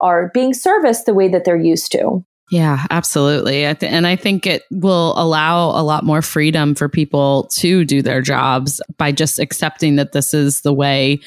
are 0.00 0.30
being 0.32 0.54
serviced 0.54 1.06
the 1.06 1.14
way 1.14 1.28
that 1.28 1.44
they're 1.44 1.56
used 1.56 1.92
to. 1.92 2.24
Yeah, 2.50 2.84
absolutely. 2.90 3.64
And 3.64 4.06
I 4.08 4.16
think 4.16 4.44
it 4.44 4.64
will 4.72 5.14
allow 5.16 5.68
a 5.70 5.84
lot 5.84 6.04
more 6.04 6.20
freedom 6.20 6.74
for 6.74 6.88
people 6.88 7.48
to 7.58 7.84
do 7.84 8.02
their 8.02 8.20
jobs 8.20 8.80
by 8.96 9.12
just 9.12 9.38
accepting 9.38 9.94
that 9.96 10.12
this 10.12 10.34
is 10.34 10.62
the 10.62 10.72
way 10.72 11.20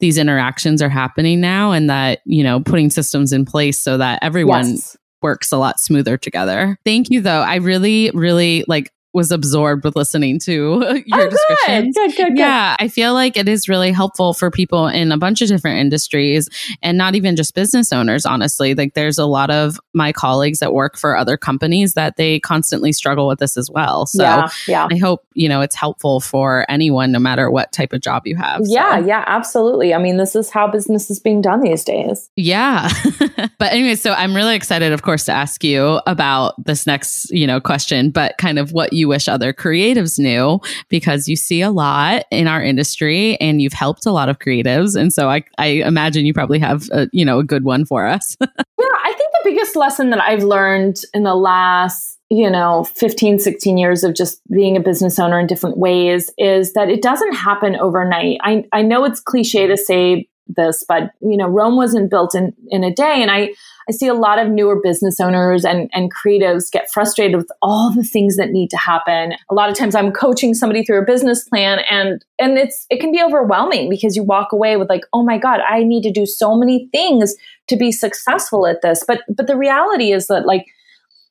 these 0.00 0.18
interactions 0.18 0.82
are 0.82 0.90
happening 0.90 1.40
now 1.40 1.72
and 1.72 1.88
that, 1.88 2.20
you 2.26 2.44
know, 2.44 2.60
putting 2.60 2.90
systems 2.90 3.32
in 3.32 3.46
place 3.46 3.80
so 3.80 3.96
that 3.96 4.18
everyone 4.22 4.72
yes 4.72 4.96
works 5.22 5.50
a 5.50 5.56
lot 5.56 5.80
smoother 5.80 6.16
together. 6.16 6.78
Thank 6.84 7.10
you 7.10 7.20
though. 7.20 7.40
I 7.40 7.56
really 7.56 8.10
really 8.12 8.64
like 8.68 8.92
was 9.16 9.32
absorbed 9.32 9.82
with 9.82 9.96
listening 9.96 10.38
to 10.38 10.52
your 11.06 11.20
oh, 11.20 11.30
description. 11.30 11.90
Good, 11.90 12.14
good, 12.14 12.16
good, 12.16 12.38
yeah, 12.38 12.76
I 12.78 12.88
feel 12.88 13.14
like 13.14 13.38
it 13.38 13.48
is 13.48 13.66
really 13.66 13.90
helpful 13.90 14.34
for 14.34 14.50
people 14.50 14.86
in 14.86 15.10
a 15.10 15.16
bunch 15.16 15.40
of 15.40 15.48
different 15.48 15.80
industries 15.80 16.50
and 16.82 16.98
not 16.98 17.14
even 17.14 17.34
just 17.34 17.54
business 17.54 17.94
owners, 17.94 18.26
honestly. 18.26 18.74
Like 18.74 18.92
there's 18.92 19.16
a 19.16 19.24
lot 19.24 19.50
of 19.50 19.80
my 19.94 20.12
colleagues 20.12 20.58
that 20.58 20.74
work 20.74 20.98
for 20.98 21.16
other 21.16 21.38
companies 21.38 21.94
that 21.94 22.16
they 22.16 22.40
constantly 22.40 22.92
struggle 22.92 23.26
with 23.26 23.38
this 23.38 23.56
as 23.56 23.70
well. 23.70 24.04
So 24.04 24.22
yeah, 24.22 24.48
yeah. 24.68 24.88
I 24.90 24.98
hope, 24.98 25.26
you 25.32 25.48
know, 25.48 25.62
it's 25.62 25.74
helpful 25.74 26.20
for 26.20 26.66
anyone, 26.68 27.10
no 27.10 27.18
matter 27.18 27.50
what 27.50 27.72
type 27.72 27.94
of 27.94 28.02
job 28.02 28.26
you 28.26 28.36
have. 28.36 28.60
Yeah, 28.64 29.00
so. 29.00 29.06
yeah, 29.06 29.24
absolutely. 29.26 29.94
I 29.94 29.98
mean, 29.98 30.18
this 30.18 30.36
is 30.36 30.50
how 30.50 30.68
business 30.68 31.10
is 31.10 31.20
being 31.20 31.40
done 31.40 31.62
these 31.62 31.84
days. 31.84 32.30
Yeah. 32.36 32.90
but 33.58 33.72
anyway, 33.72 33.94
so 33.94 34.12
I'm 34.12 34.36
really 34.36 34.54
excited, 34.54 34.92
of 34.92 35.00
course, 35.00 35.24
to 35.24 35.32
ask 35.32 35.64
you 35.64 36.02
about 36.06 36.62
this 36.62 36.86
next, 36.86 37.30
you 37.30 37.46
know, 37.46 37.62
question, 37.62 38.10
but 38.10 38.36
kind 38.36 38.58
of 38.58 38.72
what 38.72 38.92
you 38.92 39.05
you 39.06 39.10
wish 39.10 39.28
other 39.28 39.52
creatives 39.52 40.18
knew 40.18 40.60
because 40.88 41.28
you 41.28 41.36
see 41.36 41.62
a 41.62 41.70
lot 41.70 42.24
in 42.32 42.48
our 42.48 42.62
industry 42.62 43.36
and 43.40 43.62
you've 43.62 43.72
helped 43.72 44.04
a 44.04 44.10
lot 44.10 44.28
of 44.28 44.40
creatives. 44.40 45.00
And 45.00 45.12
so 45.12 45.30
I, 45.30 45.44
I 45.58 45.66
imagine 45.66 46.26
you 46.26 46.34
probably 46.34 46.58
have 46.58 46.88
a, 46.90 47.08
you 47.12 47.24
know, 47.24 47.38
a 47.38 47.44
good 47.44 47.64
one 47.64 47.84
for 47.84 48.04
us. 48.06 48.36
yeah, 48.40 48.48
I 48.48 49.14
think 49.16 49.32
the 49.32 49.50
biggest 49.50 49.76
lesson 49.76 50.10
that 50.10 50.20
I've 50.20 50.42
learned 50.42 50.96
in 51.14 51.22
the 51.22 51.34
last 51.34 52.14
you 52.28 52.50
know 52.50 52.82
15 52.82 53.38
16 53.38 53.78
years 53.78 54.02
of 54.02 54.12
just 54.12 54.40
being 54.50 54.76
a 54.76 54.80
business 54.80 55.16
owner 55.16 55.38
in 55.38 55.46
different 55.46 55.78
ways 55.78 56.28
is 56.36 56.72
that 56.72 56.88
it 56.88 57.00
doesn't 57.00 57.34
happen 57.34 57.76
overnight 57.76 58.38
i, 58.42 58.64
I 58.72 58.82
know 58.82 59.04
it's 59.04 59.20
cliche 59.20 59.68
to 59.68 59.76
say 59.76 60.28
this, 60.48 60.84
but 60.86 61.12
you 61.20 61.36
know, 61.36 61.48
Rome 61.48 61.76
wasn't 61.76 62.10
built 62.10 62.34
in, 62.34 62.54
in 62.68 62.84
a 62.84 62.92
day. 62.92 63.20
And 63.20 63.30
I, 63.30 63.50
I 63.88 63.92
see 63.92 64.08
a 64.08 64.14
lot 64.14 64.38
of 64.38 64.48
newer 64.48 64.80
business 64.82 65.20
owners 65.20 65.64
and, 65.64 65.88
and 65.92 66.12
creatives 66.12 66.70
get 66.70 66.90
frustrated 66.90 67.36
with 67.36 67.50
all 67.62 67.92
the 67.94 68.02
things 68.02 68.36
that 68.36 68.50
need 68.50 68.68
to 68.70 68.76
happen. 68.76 69.34
A 69.48 69.54
lot 69.54 69.70
of 69.70 69.76
times 69.76 69.94
I'm 69.94 70.10
coaching 70.12 70.54
somebody 70.54 70.84
through 70.84 71.00
a 71.00 71.04
business 71.04 71.44
plan 71.48 71.80
and 71.90 72.24
and 72.38 72.58
it's 72.58 72.86
it 72.90 73.00
can 73.00 73.12
be 73.12 73.22
overwhelming 73.22 73.88
because 73.88 74.16
you 74.16 74.24
walk 74.24 74.52
away 74.52 74.76
with 74.76 74.88
like, 74.88 75.02
oh 75.12 75.22
my 75.22 75.38
God, 75.38 75.60
I 75.68 75.84
need 75.84 76.02
to 76.02 76.10
do 76.10 76.26
so 76.26 76.56
many 76.56 76.88
things 76.92 77.34
to 77.68 77.76
be 77.76 77.92
successful 77.92 78.66
at 78.66 78.82
this. 78.82 79.04
But 79.06 79.22
but 79.28 79.46
the 79.46 79.56
reality 79.56 80.12
is 80.12 80.26
that 80.26 80.46
like 80.46 80.66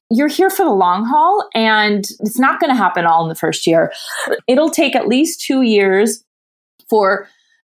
you're 0.09 0.27
here 0.27 0.49
for 0.49 0.63
the 0.63 0.71
long 0.71 1.05
haul 1.05 1.49
and 1.53 2.05
it's 2.19 2.39
not 2.39 2.59
going 2.59 2.69
to 2.69 2.75
happen 2.75 3.05
all 3.05 3.23
in 3.23 3.29
the 3.29 3.35
first 3.35 3.65
year. 3.65 3.91
It'll 4.47 4.69
take 4.69 4.95
at 4.95 5.07
least 5.07 5.41
two 5.41 5.63
years 5.63 6.23
for 6.89 7.27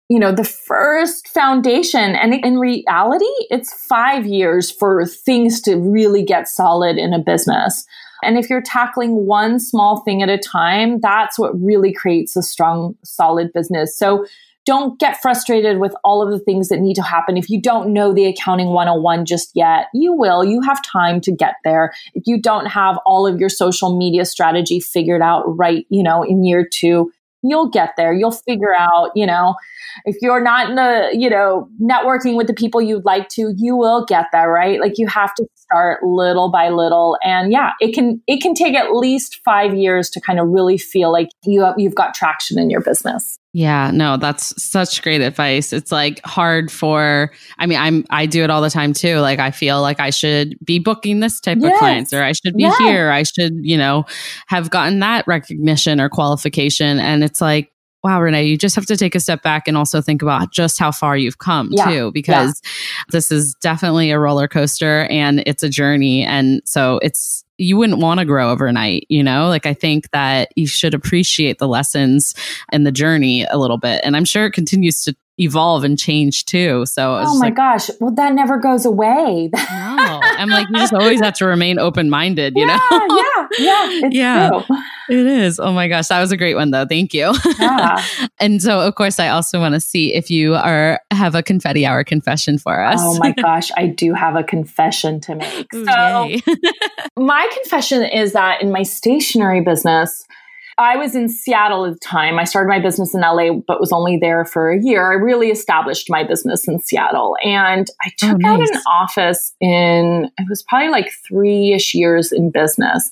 you 0.09 0.19
know, 0.19 0.31
the 0.31 0.43
first 0.43 1.27
foundation. 1.27 2.15
And 2.15 2.33
in 2.33 2.59
reality, 2.59 3.25
it's 3.49 3.73
five 3.73 4.25
years 4.25 4.69
for 4.71 5.05
things 5.05 5.61
to 5.61 5.77
really 5.77 6.23
get 6.23 6.47
solid 6.47 6.97
in 6.97 7.13
a 7.13 7.19
business. 7.19 7.85
And 8.23 8.37
if 8.37 8.49
you're 8.49 8.61
tackling 8.61 9.25
one 9.25 9.59
small 9.59 10.01
thing 10.01 10.21
at 10.21 10.29
a 10.29 10.37
time, 10.37 10.99
that's 10.99 11.37
what 11.39 11.59
really 11.59 11.93
creates 11.93 12.35
a 12.35 12.43
strong, 12.43 12.95
solid 13.03 13.51
business. 13.53 13.97
So 13.97 14.25
don't 14.65 14.99
get 14.99 15.21
frustrated 15.21 15.79
with 15.79 15.93
all 16.03 16.23
of 16.23 16.31
the 16.31 16.43
things 16.43 16.69
that 16.69 16.79
need 16.79 16.95
to 16.95 17.03
happen. 17.03 17.37
If 17.37 17.49
you 17.49 17.61
don't 17.61 17.93
know 17.93 18.13
the 18.13 18.25
accounting 18.25 18.69
101 18.69 19.25
just 19.25 19.51
yet, 19.53 19.87
you 19.93 20.11
will. 20.11 20.43
You 20.43 20.61
have 20.61 20.81
time 20.83 21.21
to 21.21 21.31
get 21.31 21.55
there. 21.63 21.93
If 22.15 22.23
you 22.25 22.41
don't 22.41 22.65
have 22.65 22.97
all 23.05 23.27
of 23.27 23.39
your 23.39 23.49
social 23.49 23.95
media 23.95 24.25
strategy 24.25 24.79
figured 24.79 25.21
out 25.21 25.43
right, 25.45 25.85
you 25.89 26.01
know, 26.01 26.23
in 26.23 26.43
year 26.43 26.67
two, 26.67 27.11
you'll 27.49 27.69
get 27.69 27.91
there. 27.97 28.13
You'll 28.13 28.31
figure 28.31 28.75
out, 28.75 29.11
you 29.15 29.25
know, 29.25 29.55
if 30.03 30.17
you're 30.21 30.43
not 30.43 30.69
in 30.69 30.75
the, 30.75 31.09
you 31.13 31.29
know, 31.29 31.69
networking 31.81 32.35
with 32.35 32.47
the 32.47 32.53
people 32.53 32.81
you'd 32.81 33.05
like 33.05 33.29
to, 33.29 33.53
you 33.55 33.75
will 33.75 34.05
get 34.05 34.25
there, 34.31 34.49
right? 34.49 34.79
Like 34.79 34.97
you 34.97 35.07
have 35.07 35.33
to 35.35 35.45
start 35.55 36.03
little 36.03 36.51
by 36.51 36.69
little. 36.69 37.17
And 37.23 37.51
yeah, 37.51 37.71
it 37.79 37.93
can 37.93 38.21
it 38.27 38.41
can 38.41 38.53
take 38.53 38.75
at 38.75 38.93
least 38.93 39.39
5 39.45 39.73
years 39.73 40.09
to 40.11 40.21
kind 40.21 40.39
of 40.39 40.47
really 40.49 40.77
feel 40.77 41.11
like 41.11 41.29
you 41.43 41.63
have, 41.63 41.75
you've 41.77 41.95
got 41.95 42.13
traction 42.13 42.59
in 42.59 42.69
your 42.69 42.81
business. 42.81 43.39
Yeah, 43.57 43.89
no, 43.93 44.17
that's 44.17 44.61
such 44.61 45.01
great 45.01 45.21
advice. 45.21 45.71
It's 45.71 45.89
like 45.89 46.19
hard 46.25 46.69
for 46.69 47.31
I 47.57 47.65
mean, 47.65 47.79
I'm 47.79 48.05
I 48.09 48.25
do 48.25 48.43
it 48.43 48.49
all 48.49 48.61
the 48.61 48.69
time 48.69 48.91
too. 48.91 49.19
Like 49.19 49.39
I 49.39 49.49
feel 49.49 49.81
like 49.81 49.97
I 49.97 50.09
should 50.09 50.57
be 50.61 50.77
booking 50.77 51.21
this 51.21 51.39
type 51.39 51.59
yes. 51.61 51.71
of 51.71 51.79
clients 51.79 52.11
or 52.11 52.21
I 52.21 52.33
should 52.33 52.55
be 52.55 52.63
yeah. 52.63 52.77
here. 52.79 53.11
I 53.11 53.23
should, 53.23 53.53
you 53.61 53.77
know, 53.77 54.03
have 54.47 54.71
gotten 54.71 54.99
that 54.99 55.25
recognition 55.25 56.01
or 56.01 56.09
qualification 56.09 56.99
and 56.99 57.23
it's 57.23 57.39
like 57.39 57.71
wow, 58.03 58.21
Renee, 58.21 58.43
you 58.43 58.57
just 58.57 58.75
have 58.75 58.85
to 58.87 58.97
take 58.97 59.15
a 59.15 59.21
step 59.21 59.41
back 59.41 59.69
and 59.69 59.77
also 59.77 60.01
think 60.01 60.21
about 60.21 60.51
just 60.51 60.77
how 60.77 60.91
far 60.91 61.15
you've 61.15 61.37
come 61.39 61.69
Yeah. 61.71 61.85
too, 61.85 62.11
because 62.11 62.61
this 63.11 63.31
is 63.31 63.55
definitely 63.61 64.11
a 64.11 64.19
roller 64.19 64.49
coaster 64.49 65.05
and 65.05 65.41
it's 65.47 65.63
a 65.63 65.69
journey. 65.69 66.23
And 66.23 66.61
so 66.65 66.99
it's, 67.01 67.44
you 67.57 67.77
wouldn't 67.77 67.99
want 67.99 68.19
to 68.19 68.25
grow 68.25 68.49
overnight, 68.51 69.05
you 69.09 69.23
know? 69.23 69.47
Like, 69.47 69.65
I 69.65 69.73
think 69.73 70.09
that 70.11 70.49
you 70.55 70.67
should 70.67 70.93
appreciate 70.93 71.57
the 71.57 71.67
lessons 71.67 72.33
and 72.71 72.85
the 72.85 72.91
journey 72.91 73.43
a 73.45 73.57
little 73.57 73.77
bit. 73.77 74.01
And 74.03 74.15
I'm 74.17 74.25
sure 74.25 74.45
it 74.45 74.51
continues 74.51 75.03
to 75.03 75.15
evolve 75.37 75.83
and 75.83 75.99
change 75.99 76.45
too. 76.45 76.85
So 76.85 77.15
Oh 77.17 77.35
my 77.39 77.47
like, 77.47 77.55
gosh. 77.55 77.89
Well, 77.99 78.11
that 78.15 78.33
never 78.33 78.57
goes 78.57 78.85
away. 78.85 79.49
no, 79.53 79.59
I'm 80.23 80.49
like, 80.49 80.67
you 80.69 80.75
just 80.77 80.93
always 80.93 81.19
have 81.19 81.33
to 81.35 81.45
remain 81.45 81.77
open 81.77 82.09
minded, 82.09 82.53
you 82.55 82.65
yeah, 82.67 82.77
know? 82.89 83.07
yeah, 83.17 83.47
yeah. 83.59 84.07
It's 84.07 84.15
Yeah. 84.15 84.49
true. 84.49 84.77
It 85.09 85.25
is. 85.25 85.59
Oh 85.59 85.71
my 85.71 85.87
gosh. 85.87 86.07
That 86.07 86.19
was 86.19 86.31
a 86.31 86.37
great 86.37 86.55
one 86.55 86.71
though. 86.71 86.85
Thank 86.85 87.13
you. 87.13 87.33
Yeah. 87.59 88.03
and 88.39 88.61
so 88.61 88.81
of 88.81 88.95
course 88.95 89.19
I 89.19 89.29
also 89.29 89.59
want 89.59 89.73
to 89.73 89.79
see 89.79 90.13
if 90.13 90.29
you 90.29 90.55
are 90.55 90.99
have 91.11 91.35
a 91.35 91.43
confetti 91.43 91.85
hour 91.85 92.03
confession 92.03 92.57
for 92.57 92.81
us. 92.83 92.99
Oh 93.01 93.17
my 93.19 93.31
gosh, 93.31 93.71
I 93.77 93.87
do 93.87 94.13
have 94.13 94.35
a 94.35 94.43
confession 94.43 95.19
to 95.21 95.35
make. 95.35 95.73
So, 95.73 96.29
my 97.17 97.47
confession 97.61 98.03
is 98.03 98.33
that 98.33 98.61
in 98.61 98.71
my 98.71 98.83
stationery 98.83 99.61
business, 99.61 100.25
I 100.77 100.97
was 100.97 101.15
in 101.15 101.29
Seattle 101.29 101.85
at 101.85 101.93
the 101.93 101.99
time. 101.99 102.37
I 102.37 102.43
started 102.43 102.67
my 102.67 102.79
business 102.79 103.15
in 103.15 103.21
LA, 103.21 103.53
but 103.65 103.79
was 103.79 103.93
only 103.93 104.17
there 104.17 104.43
for 104.43 104.71
a 104.71 104.81
year. 104.81 105.09
I 105.09 105.15
really 105.15 105.49
established 105.49 106.09
my 106.09 106.23
business 106.23 106.67
in 106.67 106.79
Seattle. 106.79 107.37
And 107.43 107.87
I 108.01 108.11
Oh, 108.23 108.31
took 108.33 108.43
out 108.43 108.59
an 108.59 108.81
office 108.91 109.53
in, 109.61 110.29
it 110.37 110.49
was 110.49 110.63
probably 110.63 110.89
like 110.89 111.09
three 111.25 111.71
ish 111.73 111.93
years 111.93 112.33
in 112.33 112.51
business. 112.51 113.09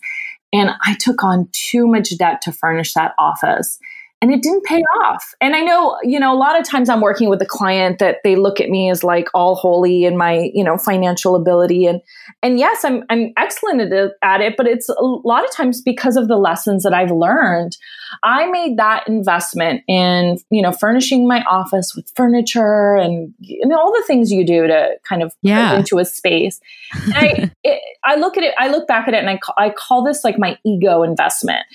And 0.54 0.70
I 0.86 0.96
took 1.00 1.24
on 1.24 1.50
too 1.52 1.88
much 1.88 2.16
debt 2.18 2.42
to 2.44 2.52
furnish 2.52 2.94
that 2.94 3.14
office. 3.18 3.80
And 4.24 4.34
it 4.34 4.42
didn't 4.42 4.64
pay 4.64 4.82
off. 5.02 5.36
And 5.42 5.54
I 5.54 5.60
know, 5.60 5.98
you 6.02 6.18
know, 6.18 6.34
a 6.34 6.40
lot 6.40 6.58
of 6.58 6.66
times 6.66 6.88
I'm 6.88 7.02
working 7.02 7.28
with 7.28 7.42
a 7.42 7.46
client 7.46 8.00
that 8.00 8.20
they 8.24 8.38
look 8.38 8.62
at 8.62 8.70
me 8.70 8.90
as 8.90 9.04
like 9.04 9.28
all 9.34 9.54
holy 9.54 10.06
in 10.06 10.16
my, 10.16 10.50
you 10.54 10.64
know, 10.64 10.78
financial 10.78 11.36
ability. 11.36 11.86
And 11.88 12.00
and 12.42 12.58
yes, 12.58 12.86
I'm 12.86 13.04
I'm 13.10 13.34
excellent 13.36 13.82
at 13.82 13.92
it, 13.92 14.14
at 14.22 14.40
it, 14.40 14.56
but 14.56 14.66
it's 14.66 14.88
a 14.88 15.04
lot 15.04 15.44
of 15.44 15.52
times 15.52 15.82
because 15.82 16.16
of 16.16 16.30
the 16.30 16.38
lessons 16.38 16.84
that 16.84 16.94
I've 16.94 17.12
learned. 17.12 17.76
I 18.24 18.50
made 18.50 18.78
that 18.78 19.06
investment 19.10 19.84
in, 19.90 20.38
you 20.50 20.62
know, 20.62 20.72
furnishing 20.72 21.28
my 21.28 21.44
office 21.44 21.94
with 21.94 22.10
furniture 22.16 22.96
and 22.96 23.34
you 23.40 23.68
know 23.68 23.78
all 23.78 23.92
the 23.92 24.06
things 24.08 24.32
you 24.32 24.46
do 24.46 24.68
to 24.68 24.92
kind 25.04 25.22
of 25.22 25.36
Yeah. 25.42 25.76
into 25.78 26.00
a 26.00 26.06
space. 26.06 26.62
And 26.94 27.14
I 27.14 27.52
it, 27.66 27.82
I 28.06 28.16
look 28.16 28.38
at 28.38 28.44
it, 28.44 28.54
I 28.58 28.70
look 28.70 28.88
back 28.88 29.10
at 29.10 29.14
it, 29.14 29.18
and 29.18 29.30
I 29.30 29.36
call, 29.38 29.56
I 29.58 29.70
call 29.70 30.02
this 30.02 30.24
like 30.24 30.40
my 30.40 30.58
ego 30.64 31.04
investment. 31.04 31.66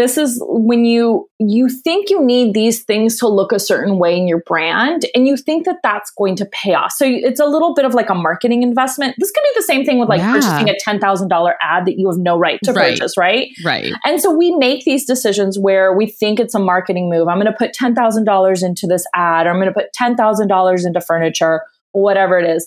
This 0.00 0.16
is 0.16 0.42
when 0.46 0.86
you 0.86 1.28
you 1.38 1.68
think 1.68 2.08
you 2.08 2.24
need 2.24 2.54
these 2.54 2.82
things 2.84 3.18
to 3.18 3.28
look 3.28 3.52
a 3.52 3.58
certain 3.58 3.98
way 3.98 4.16
in 4.16 4.26
your 4.26 4.40
brand, 4.46 5.04
and 5.14 5.28
you 5.28 5.36
think 5.36 5.66
that 5.66 5.76
that's 5.82 6.10
going 6.10 6.36
to 6.36 6.46
pay 6.46 6.72
off. 6.72 6.92
So 6.92 7.04
it's 7.06 7.38
a 7.38 7.44
little 7.44 7.74
bit 7.74 7.84
of 7.84 7.92
like 7.92 8.08
a 8.08 8.14
marketing 8.14 8.62
investment. 8.62 9.14
This 9.18 9.30
could 9.30 9.42
be 9.42 9.50
the 9.56 9.62
same 9.62 9.84
thing 9.84 9.98
with 9.98 10.08
like 10.08 10.20
Yeah. 10.20 10.32
purchasing 10.32 10.70
a 10.70 10.74
ten 10.78 10.98
thousand 11.00 11.28
dollar 11.28 11.56
ad 11.60 11.84
that 11.84 11.98
you 11.98 12.08
have 12.08 12.18
no 12.18 12.38
right 12.38 12.58
to 12.64 12.72
Right. 12.72 12.92
purchase, 12.98 13.18
right? 13.18 13.48
right. 13.62 13.92
And 14.06 14.20
so 14.22 14.32
we 14.34 14.54
make 14.56 14.84
these 14.84 15.04
decisions 15.04 15.58
where 15.58 15.92
we 15.94 16.06
think 16.06 16.40
it's 16.40 16.54
a 16.54 16.58
marketing 16.58 17.10
move. 17.10 17.28
I'm 17.28 17.36
going 17.36 17.52
to 17.52 17.52
put 17.52 17.72
$10,000 17.74 18.62
into 18.62 18.86
this 18.86 19.04
ad, 19.14 19.46
or 19.46 19.50
I'm 19.50 19.56
going 19.56 19.66
to 19.68 19.74
put 19.74 19.88
$10,000 20.00 20.86
into 20.86 21.00
furniture, 21.02 21.60
whatever 21.92 22.38
it 22.38 22.48
is. 22.48 22.66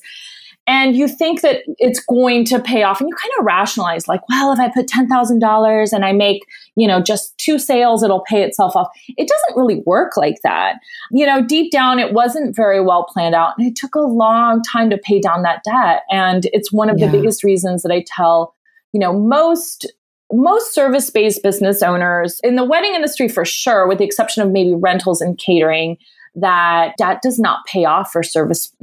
And 0.65 0.95
you 0.95 1.10
think 1.10 1.41
that 1.41 1.63
it's 1.78 1.99
going 1.99 2.45
to 2.45 2.60
pay 2.60 2.84
off. 2.84 3.02
And 3.02 3.10
you 3.10 3.15
kind 3.15 3.34
of 3.38 3.45
rationalize, 3.45 4.08
like, 4.08 4.21
well, 4.30 4.54
if 4.54 4.60
I 4.60 4.69
put 4.69 4.88
$10,000 4.88 5.93
and 5.93 6.06
I 6.06 6.13
make, 6.13 6.41
you 6.76 6.88
know, 6.88 7.02
just 7.02 7.38
two 7.38 7.60
sales, 7.60 8.02
it'll 8.02 8.23
pay 8.30 8.43
itself 8.43 8.76
off. 8.76 8.88
It 9.17 9.28
doesn't 9.28 9.60
really 9.60 9.82
work 9.86 10.15
like 10.15 10.38
that. 10.43 10.76
You 11.12 11.26
know, 11.26 11.41
deep 11.45 11.71
down, 11.71 11.99
it 11.99 12.13
wasn't 12.13 12.56
very 12.56 12.82
well 12.82 13.04
planned 13.04 13.36
out. 13.36 13.54
And 13.58 13.67
it 13.67 13.76
took 13.76 13.93
a 13.93 13.99
long 13.99 14.62
time 14.63 14.89
to 14.89 14.97
pay 14.97 15.19
down 15.19 15.41
that 15.43 15.63
debt. 15.65 16.04
And 16.10 16.45
it's 16.54 16.71
one 16.71 16.89
of 16.89 16.97
Yeah. 16.97 17.08
the 17.08 17.17
biggest 17.17 17.43
reasons 17.43 17.84
that 17.84 17.91
I 17.91 18.04
tell, 18.08 18.56
you 18.93 18.99
know, 18.99 19.12
most 19.12 19.91
most 20.32 20.73
service 20.73 21.12
based 21.12 21.43
business 21.43 21.84
owners 21.84 22.39
in 22.43 22.56
the 22.56 22.63
wedding 22.63 22.95
industry 22.95 23.28
for 23.28 23.45
sure, 23.45 23.88
with 23.88 23.99
the 23.99 24.06
exception 24.06 24.41
of 24.41 24.49
maybe 24.49 24.73
rentals 24.73 25.21
and 25.21 25.38
catering, 25.38 25.97
that 26.34 26.97
debt 26.97 27.21
does 27.21 27.38
not 27.38 27.60
pay 27.67 27.86
off 27.86 28.12
for 28.12 28.23
service 28.23 28.73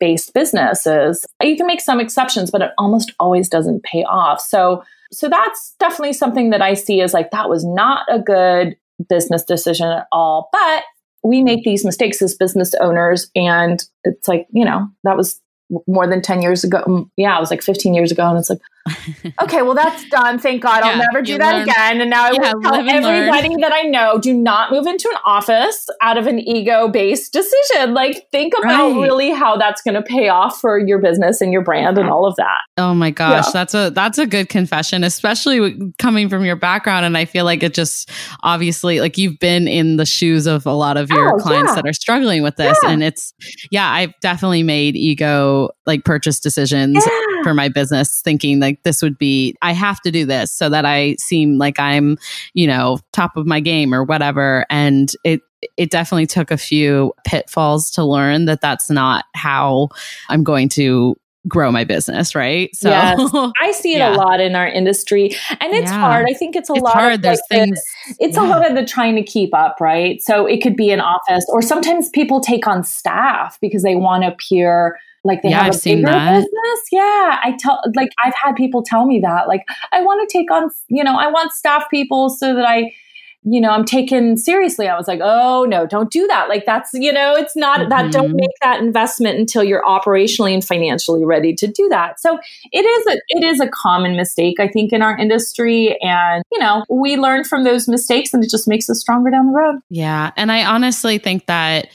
based 0.00 0.34
businesses. 0.34 1.24
You 1.42 1.56
can 1.56 1.66
make 1.66 1.80
some 1.80 2.00
exceptions, 2.00 2.50
but 2.50 2.62
it 2.62 2.72
almost 2.78 3.12
always 3.20 3.48
doesn't 3.48 3.84
pay 3.84 4.02
off. 4.04 4.40
So 4.40 4.82
so 5.12 5.28
that's 5.28 5.74
definitely 5.80 6.12
something 6.12 6.50
that 6.50 6.62
I 6.62 6.74
see 6.74 7.00
as 7.00 7.12
like 7.12 7.30
that 7.32 7.48
was 7.48 7.64
not 7.64 8.06
a 8.08 8.18
good 8.20 8.76
business 9.08 9.42
decision 9.44 9.88
at 9.88 10.06
all. 10.12 10.48
But 10.52 10.84
we 11.22 11.42
make 11.42 11.64
these 11.64 11.84
mistakes 11.84 12.22
as 12.22 12.34
business 12.34 12.74
owners 12.80 13.30
and 13.34 13.82
it's 14.04 14.28
like, 14.28 14.46
you 14.52 14.64
know, 14.64 14.88
that 15.04 15.16
was 15.16 15.40
more 15.86 16.06
than 16.06 16.22
10 16.22 16.42
years 16.42 16.64
ago. 16.64 16.82
Mm, 16.86 17.10
Yeah, 17.16 17.36
it 17.36 17.40
was 17.40 17.50
like 17.50 17.62
15 17.62 17.94
years 17.94 18.10
ago. 18.10 18.28
And 18.28 18.38
it's 18.38 18.50
like, 18.50 18.60
okay, 19.42 19.62
well, 19.62 19.74
that's 19.74 20.08
done. 20.08 20.38
Thank 20.38 20.62
God. 20.62 20.82
I'll 20.82 20.96
never 20.98 21.22
do 21.22 21.38
that 21.38 21.52
learn- 21.54 21.62
again. 21.68 22.00
And 22.00 22.10
now 22.10 22.24
I 22.26 22.30
Yeah, 22.32 22.52
will 22.54 22.62
tell 22.62 22.74
and 22.74 22.86
learn. 22.86 23.04
everybody 23.30 23.54
that 23.60 23.72
I 23.72 23.82
know 23.82 24.18
do 24.18 24.32
not 24.32 24.70
move 24.72 24.86
into 24.86 25.08
an 25.10 25.16
office 25.24 25.86
out 26.02 26.16
of 26.18 26.26
an 26.26 26.38
ego 26.38 26.88
based 26.88 27.32
decision. 27.32 27.94
Like, 27.94 28.26
think 28.32 28.54
about 28.58 28.92
Right. 28.92 29.00
really 29.02 29.30
how 29.30 29.56
that's 29.56 29.82
going 29.82 29.94
to 29.94 30.02
pay 30.02 30.28
off 30.28 30.60
for 30.60 30.78
your 30.78 30.98
business 30.98 31.40
and 31.40 31.52
your 31.52 31.62
brand 31.62 31.98
and 31.98 32.08
all 32.08 32.26
of 32.26 32.36
that. 32.36 32.58
Oh 32.78 32.94
my 32.94 33.10
gosh, 33.10 33.44
Yeah. 33.46 33.50
that's 33.52 33.74
a 33.74 33.90
that's 33.90 34.18
a 34.18 34.26
good 34.26 34.48
confession, 34.48 35.04
especially 35.04 35.76
coming 35.98 36.28
from 36.28 36.44
your 36.44 36.56
background. 36.56 37.04
And 37.04 37.16
I 37.16 37.24
feel 37.26 37.44
like 37.44 37.62
it 37.62 37.74
just 37.74 38.10
obviously 38.42 39.00
like 39.00 39.18
you've 39.18 39.38
been 39.38 39.68
in 39.68 39.96
the 39.96 40.06
shoes 40.06 40.46
of 40.46 40.66
a 40.66 40.72
lot 40.72 40.96
of 40.96 41.10
your 41.10 41.34
Oh, 41.34 41.38
clients 41.38 41.70
yeah. 41.72 41.74
that 41.76 41.86
are 41.88 41.92
struggling 41.92 42.42
with 42.42 42.56
this, 42.56 42.78
Yeah. 42.82 42.90
and 42.90 43.02
it's 43.02 43.32
yeah, 43.70 43.90
I've 43.90 44.12
definitely 44.22 44.62
made 44.62 44.96
ego 44.96 45.68
like 45.86 46.04
purchase 46.04 46.40
decisions 46.40 46.94
Yeah. 47.06 47.42
for 47.42 47.52
my 47.54 47.68
business, 47.68 48.20
thinking 48.24 48.60
like 48.70 48.82
this 48.82 49.02
would 49.02 49.18
be 49.18 49.56
I 49.62 49.72
have 49.72 50.00
to 50.02 50.10
do 50.10 50.24
this 50.26 50.52
so 50.52 50.68
that 50.68 50.84
I 50.84 51.16
seem 51.18 51.58
like 51.58 51.78
I'm 51.80 52.16
you 52.54 52.66
know 52.66 52.98
top 53.12 53.36
of 53.36 53.46
my 53.46 53.60
game 53.60 53.92
or 53.94 54.04
whatever, 54.04 54.64
and 54.70 55.10
it. 55.24 55.40
It 55.76 55.90
definitely 55.90 56.26
took 56.26 56.50
a 56.50 56.56
few 56.56 57.12
pitfalls 57.26 57.90
to 57.90 58.02
learn 58.02 58.46
that 58.46 58.62
that's 58.62 58.88
not 58.88 59.26
how 59.34 59.90
I'm 60.30 60.42
going 60.42 60.70
to 60.70 61.16
grow 61.48 61.70
my 61.70 61.84
business, 61.84 62.34
right? 62.34 62.74
So 62.74 62.88
Yes. 62.88 63.18
I 63.60 63.70
see 63.72 63.94
it 63.94 63.98
Yeah. 63.98 64.14
a 64.14 64.16
lot 64.16 64.40
in 64.40 64.56
our 64.56 64.66
industry, 64.66 65.36
and 65.60 65.74
it's 65.74 65.90
Yeah. 65.90 66.00
hard. 66.00 66.26
I 66.30 66.32
think 66.32 66.56
it's 66.56 66.70
a 66.70 66.72
it's 66.72 66.82
lot 66.82 66.94
hard. 66.94 67.12
of 67.12 67.22
like, 67.22 67.36
the- 67.50 67.56
things. 67.56 67.80
it's 68.18 68.38
a 68.38 68.42
lot 68.42 68.66
of 68.70 68.74
the 68.74 68.86
trying 68.86 69.16
to 69.16 69.22
keep 69.22 69.52
up, 69.52 69.76
right? 69.82 70.22
So 70.22 70.46
it 70.46 70.62
could 70.62 70.76
be 70.76 70.90
an 70.92 71.00
office, 71.02 71.44
or 71.50 71.60
sometimes 71.60 72.08
people 72.08 72.40
take 72.40 72.66
on 72.66 72.82
staff 72.82 73.58
because 73.60 73.82
they 73.82 73.96
want 73.96 74.22
to 74.22 74.28
appear 74.32 74.96
like 75.24 75.42
they 75.42 75.50
Yeah, 75.50 75.58
have 75.58 75.66
I've 75.66 75.74
a 75.74 75.78
seen 75.78 75.98
bigger 75.98 76.12
that. 76.12 76.32
business. 76.36 76.80
Yeah, 76.92 77.38
I 77.42 77.56
tell 77.58 77.80
like 77.94 78.10
I've 78.24 78.34
had 78.42 78.54
people 78.56 78.82
tell 78.82 79.06
me 79.06 79.20
that 79.20 79.48
like 79.48 79.64
I 79.92 80.02
want 80.02 80.28
to 80.28 80.32
take 80.38 80.50
on 80.50 80.70
you 80.88 81.04
know 81.04 81.16
I 81.16 81.28
want 81.30 81.52
staff 81.52 81.84
people 81.90 82.30
so 82.30 82.54
that 82.54 82.64
I 82.64 82.92
you 83.42 83.58
know 83.58 83.70
I'm 83.70 83.86
taken 83.86 84.36
seriously. 84.36 84.86
I 84.86 84.96
was 84.98 85.08
like, 85.08 85.20
oh 85.22 85.64
no, 85.66 85.86
don't 85.86 86.10
do 86.10 86.26
that. 86.26 86.50
Like 86.50 86.66
that's 86.66 86.90
you 86.92 87.10
know 87.10 87.34
it's 87.34 87.56
not 87.56 87.88
that 87.88 88.12
don't 88.12 88.32
Mhm. 88.32 88.36
make 88.36 88.50
that 88.62 88.80
investment 88.80 89.38
until 89.38 89.64
you're 89.64 89.82
operationally 89.84 90.52
and 90.52 90.62
financially 90.62 91.24
ready 91.24 91.54
to 91.54 91.66
do 91.66 91.88
that. 91.88 92.20
So 92.20 92.38
it 92.70 92.80
is 92.84 93.06
a 93.06 93.18
it 93.28 93.42
is 93.44 93.58
a 93.60 93.68
common 93.68 94.14
mistake 94.14 94.60
I 94.60 94.68
think 94.68 94.92
in 94.92 95.00
our 95.00 95.16
industry, 95.16 95.96
and 96.02 96.44
you 96.52 96.58
know 96.58 96.84
we 96.90 97.16
learn 97.16 97.44
from 97.44 97.64
those 97.64 97.88
mistakes, 97.88 98.34
and 98.34 98.44
it 98.44 98.50
just 98.50 98.68
makes 98.68 98.90
us 98.90 99.00
stronger 99.00 99.30
down 99.30 99.46
the 99.46 99.58
road. 99.58 99.76
Yeah. 99.88 100.32
And 100.36 100.52
I 100.52 100.64
honestly 100.64 101.16
think 101.16 101.46
that, 101.46 101.88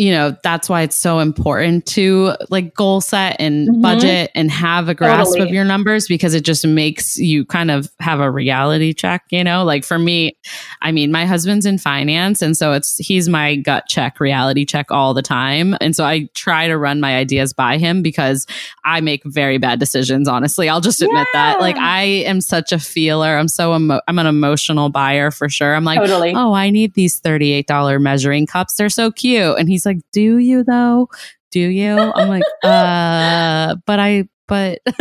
you 0.00 0.10
know, 0.10 0.34
that's 0.42 0.66
why 0.66 0.80
it's 0.80 0.96
so 0.96 1.18
important 1.18 1.84
to 1.84 2.32
like 2.48 2.72
goal 2.74 3.02
set 3.02 3.36
and 3.38 3.68
Mhm. 3.68 3.82
budget 3.82 4.30
and 4.34 4.50
have 4.50 4.88
a 4.88 4.94
grasp 4.94 5.32
Totally. 5.32 5.48
of 5.48 5.54
your 5.54 5.66
numbers 5.66 6.08
because 6.08 6.32
it 6.32 6.42
just 6.42 6.66
makes 6.66 7.18
you 7.18 7.44
kind 7.44 7.70
of 7.70 7.90
have 8.00 8.18
a 8.18 8.30
reality 8.30 8.94
check, 8.94 9.24
you 9.30 9.44
know? 9.44 9.62
Like 9.62 9.84
for 9.84 9.98
me, 9.98 10.38
I 10.80 10.90
mean, 10.90 11.12
my 11.12 11.26
husband's 11.26 11.66
in 11.66 11.76
finance. 11.76 12.40
And 12.40 12.56
so 12.56 12.72
it's, 12.72 12.96
he's 12.96 13.28
my 13.28 13.56
gut 13.56 13.84
check, 13.88 14.20
reality 14.20 14.64
check 14.64 14.86
all 14.90 15.12
the 15.12 15.20
time. 15.20 15.76
And 15.82 15.94
so 15.94 16.04
I 16.06 16.28
try 16.34 16.66
to 16.66 16.78
run 16.78 16.98
my 17.00 17.16
ideas 17.18 17.52
by 17.52 17.76
him 17.76 18.00
because 18.00 18.46
I 18.86 19.02
make 19.02 19.20
very 19.26 19.58
bad 19.58 19.80
decisions, 19.80 20.28
honestly. 20.28 20.70
I'll 20.70 20.80
just 20.80 21.02
admit 21.02 21.28
that. 21.34 21.60
Like 21.60 21.76
I 21.76 22.04
am 22.24 22.40
such 22.40 22.72
a 22.72 22.78
feeler. 22.78 23.36
I'm 23.36 23.48
so, 23.48 23.76
emo- 23.76 24.00
I'm 24.08 24.18
an 24.18 24.26
emotional 24.26 24.88
buyer 24.88 25.30
for 25.30 25.50
sure. 25.50 25.74
I'm 25.74 25.84
like, 25.84 25.98
totally. 25.98 26.32
oh, 26.34 26.54
I 26.54 26.70
need 26.70 26.94
these 26.94 27.20
$38 27.20 28.00
measuring 28.00 28.46
cups. 28.46 28.76
They're 28.76 28.88
so 28.88 29.10
cute. 29.10 29.58
And 29.58 29.68
he's 29.68 29.84
like, 29.84 29.89
do 30.12 30.38
you 30.38 30.64
though? 30.64 31.08
Do 31.50 31.60
you? 31.60 31.96
I'm 31.98 32.28
like, 32.28 32.44
uh, 32.64 33.76
but 33.86 33.98
I, 33.98 34.28
but, 34.46 34.80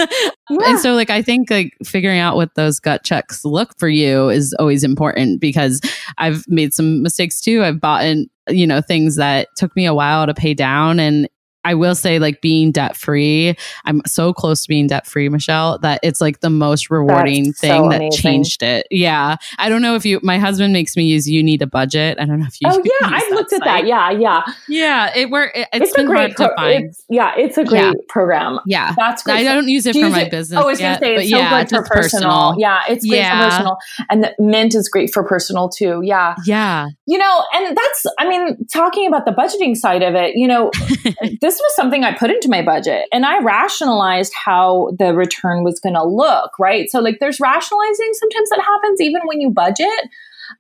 Yeah. 0.52 0.58
and 0.68 0.80
so 0.80 0.94
like, 0.96 1.12
I 1.12 1.22
think 1.22 1.52
like 1.52 1.76
figuring 1.86 2.20
out 2.20 2.36
what 2.36 2.56
those 2.56 2.80
gut 2.80 3.04
checks 3.04 3.46
look 3.46 3.78
for 3.78 3.88
you 3.88 4.30
is 4.30 4.56
always 4.58 4.84
important 4.84 5.40
because 5.40 5.80
I've 6.18 6.44
made 6.48 6.74
some 6.74 7.04
mistakes 7.04 7.40
too. 7.40 7.64
I've 7.64 7.80
bought 7.80 8.04
in, 8.04 8.28
you 8.48 8.66
know, 8.66 8.82
things 8.82 9.16
that 9.18 9.48
took 9.56 9.76
me 9.76 9.86
a 9.86 9.94
while 9.94 10.26
to 10.26 10.34
pay 10.34 10.56
down 10.56 11.00
and 11.00 11.30
I 11.70 11.76
will 11.76 11.94
say, 11.94 12.18
like 12.18 12.42
being 12.42 12.72
debt 12.72 12.98
free, 12.98 13.56
I'm 13.86 14.02
so 14.08 14.34
close 14.34 14.64
to 14.64 14.68
being 14.68 14.88
debt 14.88 15.06
free, 15.06 15.30
Michelle, 15.30 15.78
that 15.80 16.00
it's 16.02 16.20
like 16.20 16.40
the 16.40 16.50
most 16.50 16.90
rewarding 16.90 17.46
That's 17.46 17.60
thing 17.60 17.84
so 17.84 17.90
that 17.90 17.96
amazing. 17.98 18.22
changed 18.22 18.64
it. 18.64 18.88
Yeah. 18.90 19.36
I 19.60 19.70
don't 19.70 19.84
know 19.84 19.94
if 19.96 20.04
you, 20.06 20.20
my 20.24 20.40
husband 20.40 20.74
makes 20.74 20.98
me 20.98 21.04
use 21.04 21.30
You 21.30 21.44
Need 21.44 21.62
a 21.62 21.68
Budget. 21.68 22.18
I 22.20 22.26
don't 22.26 22.40
know 22.40 22.48
if 22.48 22.60
you, 22.60 22.68
Oh 22.72 22.82
yeah, 23.02 23.08
I've 23.08 23.32
looked 23.32 23.54
at 23.54 23.64
that. 23.64 23.86
Yeah, 23.86 24.10
yeah. 24.10 24.42
Yeah. 24.68 25.16
It 25.16 25.30
were, 25.30 25.52
it, 25.54 25.68
It's, 25.74 25.86
it's 25.90 25.92
a 25.94 25.98
been 25.98 26.08
great 26.08 26.18
hard 26.20 26.32
to 26.32 26.36
pro- 26.48 26.56
find. 26.56 26.84
it's- 26.86 27.06
yeah, 27.08 27.34
it's 27.38 27.58
a 27.58 27.64
great 27.64 27.82
Yeah. 27.82 27.94
program. 28.08 28.60
Yeah. 28.66 28.94
That's 28.98 29.22
great. 29.22 29.36
I 29.36 29.44
don't 29.44 29.68
use 29.70 29.86
it 29.86 29.94
Do 29.94 30.04
for 30.06 30.10
my 30.10 30.24
it- 30.24 30.32
business. 30.32 30.58
Oh, 30.60 30.64
I 30.64 30.66
was 30.66 30.80
yet, 30.82 31.00
gonna 31.00 31.12
say 31.12 31.16
but 31.18 31.22
it's 31.24 31.32
so 31.32 31.38
yeah, 31.38 31.60
good 31.62 31.70
for 31.70 31.76
just 31.82 31.92
personal. 31.92 32.56
Yeah, 32.58 32.82
it's 32.90 33.06
great 33.06 33.18
Yeah. 33.20 33.44
for 33.44 33.50
personal, 33.52 33.78
and 34.10 34.24
the 34.24 34.34
Mint 34.40 34.74
is 34.74 34.90
great 34.90 35.14
for 35.14 35.24
personal 35.24 35.70
too. 35.70 36.02
Yeah, 36.04 36.34
Yeah. 36.46 36.88
you 37.06 37.18
know, 37.18 37.44
and 37.54 37.78
that's 37.78 38.06
I 38.18 38.28
mean, 38.28 38.66
talking 38.72 39.08
about 39.08 39.26
the 39.26 39.32
budgeting 39.32 39.76
side 39.76 40.02
of 40.02 40.16
it. 40.16 40.36
You 40.36 40.48
know, 40.48 40.72
this 41.42 41.59
was 41.60 41.76
something 41.76 42.04
I 42.04 42.14
put 42.14 42.32
into 42.32 42.50
my 42.50 42.62
budget, 42.62 43.08
and 43.12 43.26
I 43.26 43.42
rationalized 43.42 44.34
how 44.34 44.92
the 44.98 45.14
return 45.14 45.64
was 45.64 45.80
going 45.80 45.96
to 45.96 46.04
look. 46.04 46.52
Right, 46.60 46.90
so 46.90 47.00
like, 47.00 47.20
there's 47.20 47.40
rationalizing 47.40 48.12
sometimes 48.14 48.50
that 48.50 48.62
happens 48.62 49.02
even 49.02 49.22
when 49.26 49.42
you 49.42 49.50
budget, 49.50 50.10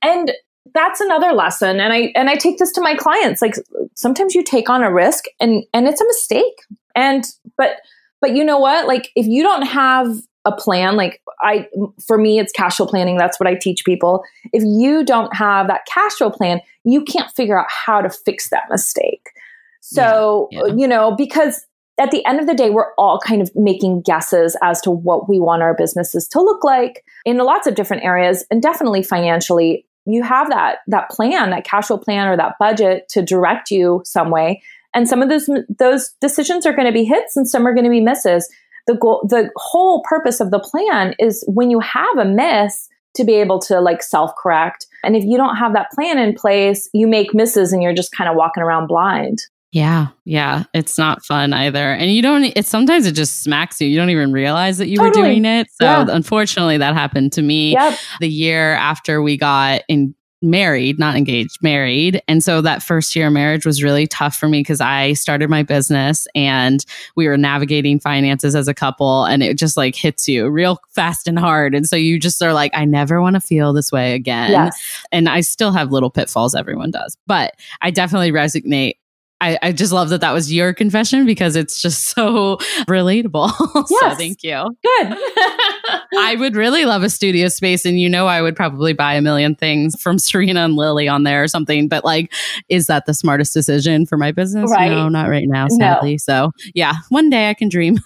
and 0.02 0.32
that's 0.76 1.00
another 1.00 1.32
lesson 1.32 1.80
and 1.80 1.91
i 1.91 2.12
and 2.14 2.30
i 2.30 2.36
take 2.36 2.60
this 2.60 2.72
to 2.72 2.80
my 2.80 2.93
clients 2.93 3.41
like 3.41 3.56
sometimes 3.95 4.36
you 4.36 4.43
take 4.43 4.70
on 4.70 4.84
a 4.84 4.93
risk 4.93 5.24
and 5.39 5.64
and 5.74 5.88
it's 5.88 6.00
a 6.00 6.06
mistake 6.06 6.62
and 6.95 7.24
but 7.58 7.78
but 8.22 8.36
you 8.36 8.43
know 8.43 8.60
what? 8.60 8.88
Like 8.88 9.12
if 9.16 9.26
you 9.28 9.43
don't 9.43 9.64
have 9.64 10.08
a 10.45 10.56
plan 10.56 10.95
like 10.95 11.22
i 11.41 11.68
for 12.08 12.18
me 12.18 12.39
it's 12.39 12.54
cash 12.54 12.78
flow 12.78 12.86
planning 12.86 13.18
that's 13.18 13.39
what 13.39 13.47
i 13.47 13.56
teach 13.56 13.84
people. 13.86 14.24
If 14.54 14.64
you 14.64 15.04
don't 15.04 15.36
have 15.36 15.68
that 15.68 15.82
cash 15.86 16.14
flow 16.14 16.30
plan 16.30 16.62
you 16.86 17.04
can't 17.04 17.30
figure 17.36 17.60
out 17.60 17.68
how 17.70 18.02
to 18.02 18.10
fix 18.10 18.50
that 18.50 18.64
mistake 18.70 19.30
so 19.80 20.47
Yeah, 20.51 20.61
yeah. 20.67 20.73
you 20.75 20.88
know 20.88 21.15
because 21.15 21.65
at 21.99 22.11
the 22.11 22.25
end 22.25 22.39
of 22.39 22.47
the 22.47 22.55
day 22.55 22.69
we're 22.69 22.93
all 22.97 23.19
kind 23.19 23.41
of 23.41 23.51
making 23.55 24.01
guesses 24.01 24.57
as 24.63 24.82
to 24.82 24.89
what 24.89 25.30
we 25.30 25.39
want 25.39 25.61
our 25.61 25.75
businesses 25.75 26.27
to 26.30 26.41
look 26.41 26.63
like 26.63 27.03
in 27.25 27.38
lots 27.38 27.67
of 27.67 27.75
different 27.75 28.03
areas. 28.03 28.45
And 28.49 28.61
definitely 28.61 29.03
financially 29.03 29.86
you 30.05 30.23
have 30.23 30.49
that 30.49 30.77
that 30.88 31.09
plan 31.09 31.51
that 31.51 31.65
cash 31.65 31.88
flow 31.88 31.97
plan 31.97 32.27
or 32.27 32.38
that 32.38 32.55
budget 32.59 33.07
to 33.09 33.21
direct 33.21 33.69
you 33.69 34.01
some 34.05 34.32
way. 34.32 34.61
And 34.93 35.07
some 35.07 35.21
of 35.21 35.30
those 35.30 35.49
those 35.77 36.11
decisions 36.21 36.65
are 36.65 36.73
going 36.73 36.88
to 36.88 36.93
be 36.93 37.03
hits 37.03 37.36
and 37.36 37.47
some 37.47 37.67
are 37.67 37.73
going 37.73 37.84
to 37.84 37.91
be 37.91 38.01
misses. 38.01 38.49
The 38.88 38.95
goal 38.95 39.27
the 39.30 39.51
whole 39.57 40.01
purpose 40.03 40.39
of 40.39 40.51
the 40.51 40.59
plan 40.59 41.13
is 41.19 41.43
when 41.47 41.69
you 41.69 41.80
have 41.82 42.17
a 42.17 42.25
miss 42.25 42.88
to 43.15 43.23
be 43.25 43.36
able 43.36 43.59
to 43.59 43.82
like 43.82 44.01
self 44.01 44.32
correct 44.41 44.88
and 45.03 45.15
if 45.15 45.23
you 45.23 45.36
don't 45.36 45.57
have 45.57 45.73
that 45.73 45.91
plan 45.91 46.17
in 46.17 46.34
place 46.34 46.89
you 46.93 47.07
make 47.07 47.34
misses 47.34 47.73
and 47.73 47.82
you're 47.82 47.93
just 47.93 48.11
kind 48.11 48.30
of 48.30 48.36
walking 48.36 48.61
around 48.61 48.88
blind 48.88 49.39
Yeah, 49.72 50.07
yeah, 50.26 50.63
it's 50.74 50.97
not 50.97 51.24
fun 51.24 51.53
either. 51.53 51.91
And 51.91 52.11
you 52.11 52.22
don't 52.24 52.43
it 52.43 52.65
sometimes 52.65 53.05
it 53.05 53.11
just 53.11 53.43
smacks 53.43 53.80
you. 53.80 53.88
You 53.88 53.97
don't 53.97 54.09
even 54.09 54.32
realize 54.32 54.80
that 54.80 54.88
you 54.88 54.99
were 54.99 55.11
doing 55.11 55.45
it. 55.45 55.67
So 55.80 55.86
Yeah. 55.86 56.05
unfortunately 56.09 56.78
that 56.78 56.95
happened 56.95 57.34
to 57.34 57.41
me 57.43 57.74
yep 57.74 57.97
the 58.20 58.30
year 58.30 58.74
after 58.74 59.22
we 59.22 59.38
got 59.38 59.82
in 59.88 60.15
married, 60.41 60.97
not 60.97 61.17
engaged, 61.17 61.57
married. 61.61 62.22
And 62.30 62.41
so 62.41 62.61
that 62.61 62.82
first 62.82 63.13
year 63.13 63.28
of 63.28 63.34
marriage 63.34 63.65
was 63.65 63.84
really 63.84 64.07
tough 64.07 64.38
for 64.38 64.47
me 64.47 64.61
because 64.61 64.80
I 64.80 65.11
started 65.11 65.49
my 65.49 65.63
business 65.63 66.28
and 66.34 66.86
we 67.17 67.28
were 67.28 67.38
navigating 67.38 67.99
finances 67.99 68.55
as 68.55 68.70
a 68.70 68.74
couple 68.74 69.26
and 69.26 69.43
it 69.43 69.57
just 69.57 69.76
like 69.76 69.95
hits 69.95 70.30
you 70.30 70.47
real 70.47 70.80
fast 70.95 71.28
and 71.28 71.38
hard. 71.38 71.76
And 71.76 71.86
so 71.86 71.97
you 71.97 72.17
just 72.20 72.41
are 72.41 72.53
like, 72.53 72.72
I 72.74 72.86
never 72.86 73.22
want 73.22 73.34
to 73.36 73.41
feel 73.41 73.74
this 73.74 73.91
way 73.91 74.13
again. 74.13 74.51
yes 74.51 74.82
And 75.11 75.28
I 75.28 75.41
still 75.41 75.74
have 75.74 75.91
little 75.91 76.09
pitfalls, 76.09 76.55
everyone 76.55 76.91
does, 76.91 77.17
but 77.28 77.55
I 77.82 77.91
definitely 77.91 78.32
resonate. 78.32 78.93
I, 79.42 79.58
I 79.62 79.72
just 79.72 79.94
love 79.94 80.10
that 80.10 80.20
that 80.22 80.34
was 80.34 80.52
your 80.52 80.74
confession 80.74 81.26
because 81.26 81.56
it's 81.56 81.82
just 81.82 82.10
so 82.10 82.58
relatable. 82.90 83.50
so 83.88 83.98
Yes. 84.02 84.18
thank 84.18 84.44
you. 84.44 84.76
good 84.84 85.18
I 86.20 86.36
would 86.38 86.56
really 86.56 86.86
love 86.86 87.04
a 87.04 87.10
studio 87.10 87.48
space, 87.48 87.86
and 87.86 88.00
you 88.00 88.10
know, 88.10 88.28
I 88.28 88.42
would 88.42 88.56
probably 88.56 88.94
buy 88.94 89.14
a 89.14 89.22
million 89.22 89.56
things 89.56 90.00
from 90.02 90.20
Serena 90.20 90.62
and 90.66 90.76
Lily 90.76 91.08
on 91.08 91.24
there 91.24 91.42
or 91.44 91.48
something. 91.48 91.88
But 91.88 92.04
like, 92.04 92.34
is 92.68 92.88
that 92.88 93.06
the 93.06 93.14
smartest 93.14 93.54
decision 93.54 94.06
for 94.06 94.18
my 94.18 94.32
business? 94.32 94.70
Right. 94.72 94.90
No, 94.92 95.08
not 95.08 95.30
right 95.30 95.48
now, 95.48 95.68
No. 95.70 95.78
sadly. 95.78 96.18
So 96.18 96.52
yeah, 96.74 96.96
one 97.10 97.30
day 97.30 97.50
I 97.50 97.54
can 97.54 97.70
dream. 97.70 97.98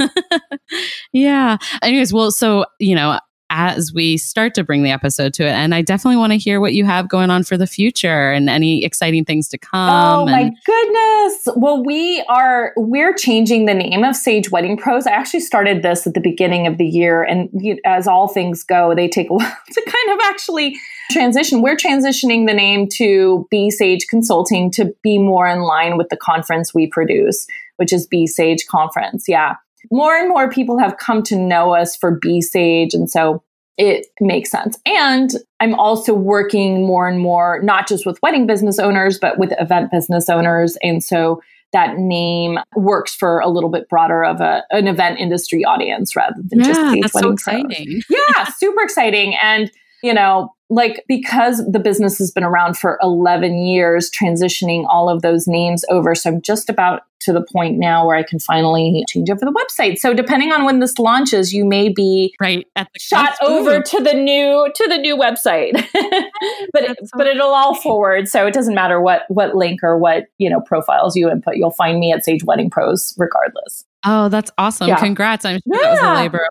yeah. 1.12 1.58
Anyways, 1.82 2.14
well, 2.14 2.32
so 2.32 2.66
you 2.80 2.96
know. 2.96 3.20
As 3.56 3.94
we 3.94 4.18
start 4.18 4.56
to 4.56 4.64
bring 4.64 4.82
the 4.82 4.90
episode 4.90 5.32
to 5.36 5.44
it, 5.44 5.52
and 5.52 5.76
I 5.76 5.84
definitely 5.84 6.18
want 6.18 6.34
to 6.34 6.40
hear 6.40 6.60
what 6.60 6.74
you 6.74 6.86
have 6.86 7.08
going 7.08 7.30
on 7.30 7.44
for 7.44 7.56
the 7.56 7.68
future 7.68 8.32
and 8.32 8.50
any 8.50 8.84
exciting 8.84 9.26
things 9.26 9.48
to 9.50 9.60
come. 9.60 9.90
Oh 9.90 10.26
my 10.26 10.40
and- 10.40 10.58
goodness. 10.66 11.50
Well, 11.56 11.84
we 11.84 12.24
are 12.28 12.74
we're 12.76 13.14
changing 13.14 13.68
the 13.68 13.76
name 13.76 14.04
of 14.04 14.16
Sage 14.16 14.50
Wedding 14.50 14.76
Pros. 14.76 15.06
I 15.06 15.12
actually 15.12 15.42
started 15.42 15.84
this 15.84 16.08
at 16.08 16.16
the 16.16 16.20
beginning 16.20 16.66
of 16.66 16.80
the 16.80 16.86
year 16.86 17.22
and 17.22 17.48
you, 17.54 17.78
as 17.86 18.08
all 18.08 18.28
things 18.28 18.64
go, 18.64 18.96
they 18.96 19.08
take 19.08 19.30
a 19.30 19.34
while 19.36 19.56
to 19.72 19.82
kind 19.86 20.20
of 20.20 20.26
actually 20.26 20.76
transition. 21.12 21.62
We're 21.62 21.76
transitioning 21.76 22.48
the 22.48 22.56
name 22.56 22.88
to 22.96 23.48
Be 23.52 23.70
Sage 23.70 24.08
Consulting 24.10 24.72
to 24.72 24.96
be 25.04 25.20
more 25.20 25.48
in 25.48 25.62
line 25.62 25.96
with 25.96 26.10
the 26.10 26.18
conference 26.18 26.74
we 26.74 26.88
produce, 26.88 27.46
which 27.78 27.94
is 27.94 28.08
Be 28.08 28.26
Sage 28.26 28.66
Conference. 28.66 29.26
Yeah. 29.28 29.58
More 29.92 30.16
and 30.16 30.30
more 30.30 30.50
people 30.50 30.78
have 30.80 30.98
come 30.98 31.24
to 31.24 31.36
know 31.36 31.74
us 31.74 31.96
for 31.96 32.18
Be 32.22 32.42
Sage 32.42 32.94
and 32.94 33.10
so 33.10 33.44
it 33.78 34.06
makes 34.22 34.52
sense. 34.52 34.78
And 34.86 35.32
I'm 35.60 35.74
also 35.76 36.14
working 36.14 36.86
more 36.86 37.08
and 37.08 37.20
more, 37.20 37.60
not 37.64 37.88
just 37.88 38.06
with 38.06 38.22
wedding 38.22 38.46
business 38.46 38.78
owners, 38.78 39.18
but 39.18 39.40
with 39.40 39.52
event 39.60 39.92
business 39.92 40.30
owners. 40.30 40.78
And 40.84 41.04
so 41.04 41.42
that 41.72 41.98
name 41.98 42.60
works 42.76 43.16
for 43.16 43.40
a 43.40 43.50
little 43.50 43.70
bit 43.70 43.90
broader 43.90 44.24
of 44.24 44.42
a, 44.42 44.64
an 44.70 44.88
event 44.88 45.20
industry 45.20 45.66
audience 45.66 46.16
rather 46.16 46.36
than 46.50 46.64
just 46.64 46.80
yeah, 46.80 46.96
that's 47.02 47.14
so 47.14 47.20
Wedding 47.20 47.38
Pros. 47.38 47.66
exciting. 47.66 48.02
Yeah, 48.10 48.44
super 48.58 48.84
exciting. 48.84 49.36
And, 49.42 49.72
you 50.04 50.14
know, 50.14 50.54
like 50.74 51.04
because 51.08 51.62
the 51.72 51.80
business 51.80 52.18
has 52.18 52.32
been 52.32 52.44
around 52.44 52.78
for 52.78 52.98
11 53.02 53.60
years, 53.60 54.10
transitioning 54.10 54.86
all 54.90 55.10
of 55.10 55.22
those 55.22 55.48
names 55.48 55.86
over. 55.90 56.16
So 56.16 56.32
I'm 56.32 56.42
just 56.42 56.70
about 56.70 57.02
to 57.22 57.32
the 57.32 57.46
point 57.54 57.78
now 57.78 58.06
where 58.06 58.18
I 58.18 58.24
can 58.24 58.40
finally 58.40 59.06
change 59.08 59.30
over 59.30 59.46
the 59.46 59.52
website. 59.54 59.98
So 59.98 60.14
depending 60.14 60.52
on 60.52 60.66
when 60.66 60.80
this 60.80 61.00
launches, 61.00 61.54
you 61.54 61.64
may 61.64 61.88
be 61.88 62.34
Right 62.42 62.68
at 62.76 62.90
the 62.94 63.00
shot 63.00 63.36
over 63.42 63.82
to 63.82 64.04
the 64.04 64.14
new 64.14 64.70
to 64.76 64.88
the 64.90 64.98
new 64.98 65.16
website 65.16 65.74
but 66.74 66.84
so 66.86 66.94
but 67.16 67.28
it'll 67.28 67.54
all 67.54 67.76
forward 67.76 68.28
so 68.28 68.46
it 68.46 68.54
doesn't 68.54 68.76
matter 68.76 69.00
what 69.00 69.24
what 69.30 69.56
link 69.56 69.82
or 69.84 69.98
what 69.98 70.26
you 70.38 70.50
know 70.50 70.60
profiles 70.62 71.16
you 71.16 71.30
input 71.30 71.56
you'll 71.56 71.72
find 71.72 72.00
me 72.00 72.12
at 72.12 72.26
sage 72.26 72.44
wedding 72.44 72.70
pros 72.70 73.14
regardless 73.18 73.86
Oh, 74.06 74.28
that's 74.28 74.52
awesome! 74.58 74.90
Yeah. 74.90 74.98
Congrats! 75.00 75.46
I'm 75.46 75.62
sure 75.66 75.82
that 75.82 75.92
was 75.92 76.00
Yeah. 76.02 76.14
a 76.14 76.20
labor. 76.24 76.46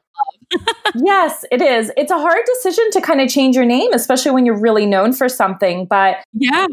Yes 0.95 1.45
it 1.51 1.63
is 1.63 1.91
it's 1.97 2.11
a 2.11 2.19
hard 2.19 2.43
decision 2.55 2.91
to 2.93 3.01
kind 3.01 3.21
of 3.21 3.29
change 3.29 3.57
your 3.57 3.65
name 3.65 3.93
especially 3.95 4.31
when 4.33 4.45
you're 4.45 4.61
really 4.61 4.85
known 4.85 5.13
for 5.13 5.29
something 5.29 5.87
but 5.87 6.17
Yeah, 6.35 6.67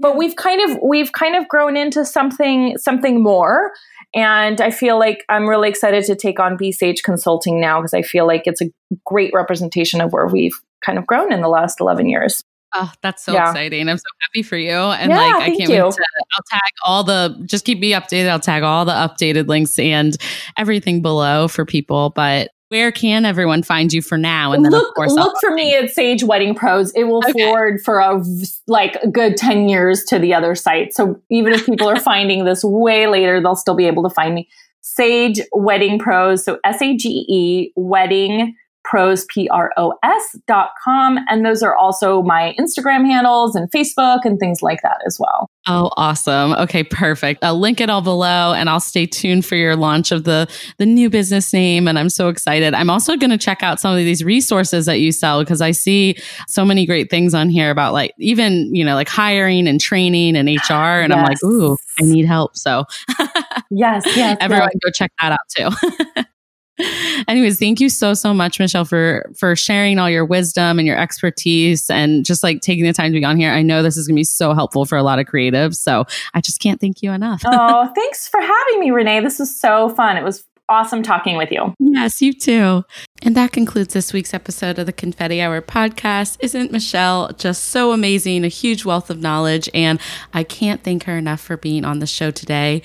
but 0.00 0.16
we've 0.16 0.36
kind 0.36 0.60
of 0.70 0.78
we've 0.82 1.12
kind 1.12 1.34
of 1.34 1.48
grown 1.48 1.76
into 1.76 2.04
something 2.04 2.76
something 2.78 3.22
more 3.22 3.72
and 4.14 4.60
i 4.60 4.70
feel 4.70 4.98
like 4.98 5.24
i'm 5.28 5.48
really 5.48 5.68
excited 5.68 6.04
to 6.04 6.14
take 6.14 6.38
on 6.38 6.56
Be 6.56 6.70
Sage 6.70 7.02
consulting 7.02 7.60
now 7.60 7.80
because 7.80 7.94
i 7.94 8.02
feel 8.02 8.26
like 8.26 8.42
it's 8.46 8.60
a 8.62 8.66
great 9.04 9.32
representation 9.34 10.00
of 10.00 10.12
where 10.12 10.28
we've 10.28 10.54
kind 10.84 10.96
of 10.98 11.06
grown 11.06 11.32
in 11.32 11.40
the 11.40 11.48
last 11.48 11.80
11 11.80 12.08
years 12.08 12.42
Oh, 12.78 12.92
that's 13.00 13.24
so 13.24 13.32
Yeah. 13.32 13.48
exciting. 13.48 13.88
I'm 13.88 13.96
so 13.96 14.02
happy 14.20 14.42
for 14.42 14.56
you. 14.56 14.72
And 14.72 15.10
Yeah, 15.10 15.18
like 15.18 15.34
I 15.36 15.46
can't 15.56 15.70
you. 15.70 15.84
wait 15.84 15.92
to 15.92 16.04
I'll 16.36 16.42
tag 16.50 16.70
all 16.84 17.04
the 17.04 17.42
just 17.46 17.64
keep 17.64 17.78
me 17.78 17.92
updated. 17.92 18.28
I'll 18.28 18.40
tag 18.40 18.64
all 18.64 18.84
the 18.84 18.92
updated 18.92 19.46
links 19.46 19.78
and 19.78 20.14
everything 20.58 21.00
below 21.00 21.48
for 21.48 21.64
people. 21.64 22.10
But 22.10 22.50
where 22.68 22.90
can 22.90 23.24
everyone 23.24 23.62
find 23.62 23.92
you 23.92 24.02
for 24.02 24.18
now? 24.18 24.52
And 24.52 24.64
then 24.64 24.72
look 24.72 24.88
of 24.88 24.94
course 24.94 25.16
I'll- 25.16 25.34
for 25.40 25.52
me 25.52 25.74
at 25.74 25.90
sage 25.90 26.24
wedding 26.24 26.54
pros 26.54 26.90
it 26.92 27.04
will 27.04 27.22
Okay. 27.28 27.32
forward 27.44 27.80
for 27.84 27.98
a 28.00 28.22
like 28.66 28.96
a 29.02 29.08
good 29.08 29.36
10 29.36 29.68
years 29.68 30.02
to 30.08 30.18
the 30.18 30.34
other 30.34 30.54
site 30.54 30.92
so 30.94 31.20
even 31.30 31.52
if 31.52 31.64
people 31.66 31.88
are 31.88 32.00
finding 32.12 32.44
this 32.44 32.64
way 32.64 33.06
later 33.06 33.40
they'll 33.40 33.54
still 33.56 33.76
be 33.76 33.86
able 33.86 34.02
to 34.02 34.10
find 34.10 34.34
me 34.34 34.48
sage 34.80 35.40
wedding 35.52 35.98
pros 35.98 36.44
so 36.44 36.58
s-a-g-e 36.64 37.72
wedding 37.76 38.54
pros 38.88 39.24
p-r-o-s 39.26 40.38
dot 40.46 40.70
com 40.82 41.18
and 41.28 41.44
those 41.44 41.62
are 41.62 41.76
also 41.76 42.22
my 42.22 42.54
instagram 42.58 43.04
handles 43.04 43.54
and 43.54 43.70
facebook 43.70 44.20
and 44.24 44.38
things 44.38 44.62
like 44.62 44.80
that 44.82 44.98
as 45.06 45.18
well 45.20 45.48
Oh, 45.68 45.90
awesome. 45.96 46.52
Okay, 46.52 46.84
perfect. 46.84 47.42
I'll 47.42 47.58
link 47.58 47.80
it 47.80 47.90
all 47.90 48.00
below 48.00 48.54
and 48.54 48.70
I'll 48.70 48.78
stay 48.78 49.04
tuned 49.04 49.44
for 49.44 49.56
your 49.56 49.74
launch 49.74 50.12
of 50.12 50.22
the 50.22 50.48
the 50.78 50.86
new 50.86 51.10
business 51.10 51.52
name 51.52 51.88
and 51.88 51.98
I'm 51.98 52.08
so 52.08 52.28
excited. 52.28 52.72
I'm 52.72 52.88
also 52.88 53.16
going 53.16 53.30
to 53.30 53.38
check 53.38 53.64
out 53.64 53.80
some 53.80 53.90
of 53.90 53.98
these 53.98 54.22
resources 54.22 54.86
that 54.86 55.00
you 55.00 55.10
sell 55.10 55.40
because 55.42 55.60
I 55.60 55.72
see 55.72 56.16
so 56.46 56.64
many 56.64 56.86
great 56.86 57.10
things 57.10 57.34
on 57.34 57.48
here 57.48 57.70
about 57.70 57.92
like 57.92 58.12
even, 58.18 58.72
you 58.74 58.84
know, 58.84 58.94
like 58.94 59.08
hiring 59.08 59.66
and 59.66 59.80
training 59.80 60.36
and 60.36 60.48
HR 60.48 61.02
and 61.02 61.12
I'm 61.12 61.24
like, 61.24 61.42
"Ooh, 61.42 61.76
I 61.98 62.04
need 62.04 62.26
help." 62.26 62.56
So 62.56 62.84
yes 63.70 64.04
yes 64.16 64.36
everyone 64.40 64.68
go 64.84 64.90
check 64.92 65.10
that 65.20 65.32
out 65.32 65.40
too. 65.48 66.22
Anyways, 67.28 67.58
thank 67.58 67.80
you 67.80 67.88
so 67.88 68.14
so 68.14 68.34
much, 68.34 68.58
Michelle, 68.58 68.84
for 68.84 69.30
for 69.38 69.56
sharing 69.56 69.98
all 69.98 70.10
your 70.10 70.24
wisdom 70.24 70.78
and 70.78 70.86
your 70.86 70.98
expertise 70.98 71.88
and 71.90 72.24
just 72.24 72.42
like 72.42 72.60
taking 72.60 72.84
the 72.84 72.92
time 72.92 73.12
to 73.12 73.18
be 73.18 73.24
on 73.24 73.36
here. 73.36 73.50
I 73.50 73.62
know 73.62 73.82
this 73.82 73.96
is 73.96 74.06
gonna 74.06 74.16
be 74.16 74.24
so 74.24 74.54
helpful 74.54 74.84
for 74.84 74.98
a 74.98 75.02
lot 75.02 75.18
of 75.18 75.26
creatives. 75.26 75.76
So 75.76 76.04
I 76.34 76.40
just 76.40 76.60
can't 76.60 76.80
thank 76.80 77.02
you 77.02 77.12
enough. 77.12 77.42
oh, 77.46 77.90
thanks 77.94 78.28
for 78.28 78.40
having 78.40 78.80
me, 78.80 78.90
Renee. 78.90 79.20
This 79.20 79.38
was 79.38 79.58
so 79.58 79.88
fun. 79.90 80.16
It 80.16 80.24
was 80.24 80.44
awesome 80.68 81.02
talking 81.02 81.36
with 81.36 81.50
you. 81.50 81.74
Yes, 81.78 82.20
you 82.20 82.32
too. 82.32 82.84
And 83.22 83.36
that 83.36 83.52
concludes 83.52 83.94
this 83.94 84.12
week's 84.12 84.34
episode 84.34 84.78
of 84.78 84.86
the 84.86 84.92
Confetti 84.92 85.40
Hour 85.40 85.62
podcast. 85.62 86.36
Isn't 86.40 86.72
Michelle 86.72 87.32
just 87.32 87.64
so 87.64 87.92
amazing? 87.92 88.44
A 88.44 88.48
huge 88.48 88.84
wealth 88.84 89.08
of 89.10 89.20
knowledge. 89.20 89.70
And 89.72 90.00
I 90.34 90.42
can't 90.42 90.82
thank 90.82 91.04
her 91.04 91.16
enough 91.16 91.40
for 91.40 91.56
being 91.56 91.84
on 91.84 92.00
the 92.00 92.06
show 92.06 92.30
today. 92.30 92.82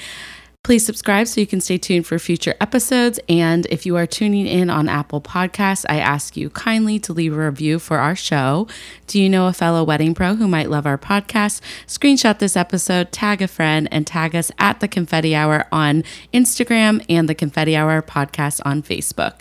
Please 0.63 0.85
subscribe 0.85 1.27
so 1.27 1.41
you 1.41 1.47
can 1.47 1.59
stay 1.59 1.79
tuned 1.79 2.05
for 2.05 2.19
future 2.19 2.53
episodes. 2.61 3.19
And 3.27 3.65
if 3.71 3.83
you 3.87 3.97
are 3.97 4.05
tuning 4.05 4.45
in 4.45 4.69
on 4.69 4.87
Apple 4.87 5.19
Podcasts, 5.19 5.85
I 5.89 5.97
ask 5.97 6.37
you 6.37 6.51
kindly 6.51 6.99
to 6.99 7.13
leave 7.13 7.33
a 7.35 7.45
review 7.49 7.79
for 7.79 7.97
our 7.97 8.15
show. 8.15 8.67
Do 9.07 9.19
you 9.19 9.27
know 9.27 9.47
a 9.47 9.53
fellow 9.53 9.83
wedding 9.83 10.13
pro 10.13 10.35
who 10.35 10.47
might 10.47 10.69
love 10.69 10.85
our 10.85 10.99
podcast? 10.99 11.61
Screenshot 11.87 12.37
this 12.37 12.55
episode, 12.55 13.11
tag 13.11 13.41
a 13.41 13.47
friend, 13.47 13.87
and 13.91 14.05
tag 14.05 14.35
us 14.35 14.51
at 14.59 14.81
the 14.81 14.87
Confetti 14.87 15.33
Hour 15.33 15.65
on 15.71 16.03
Instagram 16.31 17.03
and 17.09 17.27
the 17.27 17.35
Confetti 17.35 17.75
Hour 17.75 18.03
podcast 18.03 18.61
on 18.63 18.83
Facebook. 18.83 19.39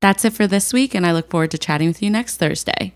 That's 0.00 0.24
it 0.24 0.32
for 0.32 0.46
this 0.46 0.72
week, 0.72 0.94
and 0.94 1.06
I 1.06 1.12
look 1.12 1.28
forward 1.28 1.50
to 1.50 1.58
chatting 1.58 1.88
with 1.88 2.02
you 2.02 2.08
next 2.08 2.38
Thursday. 2.38 2.94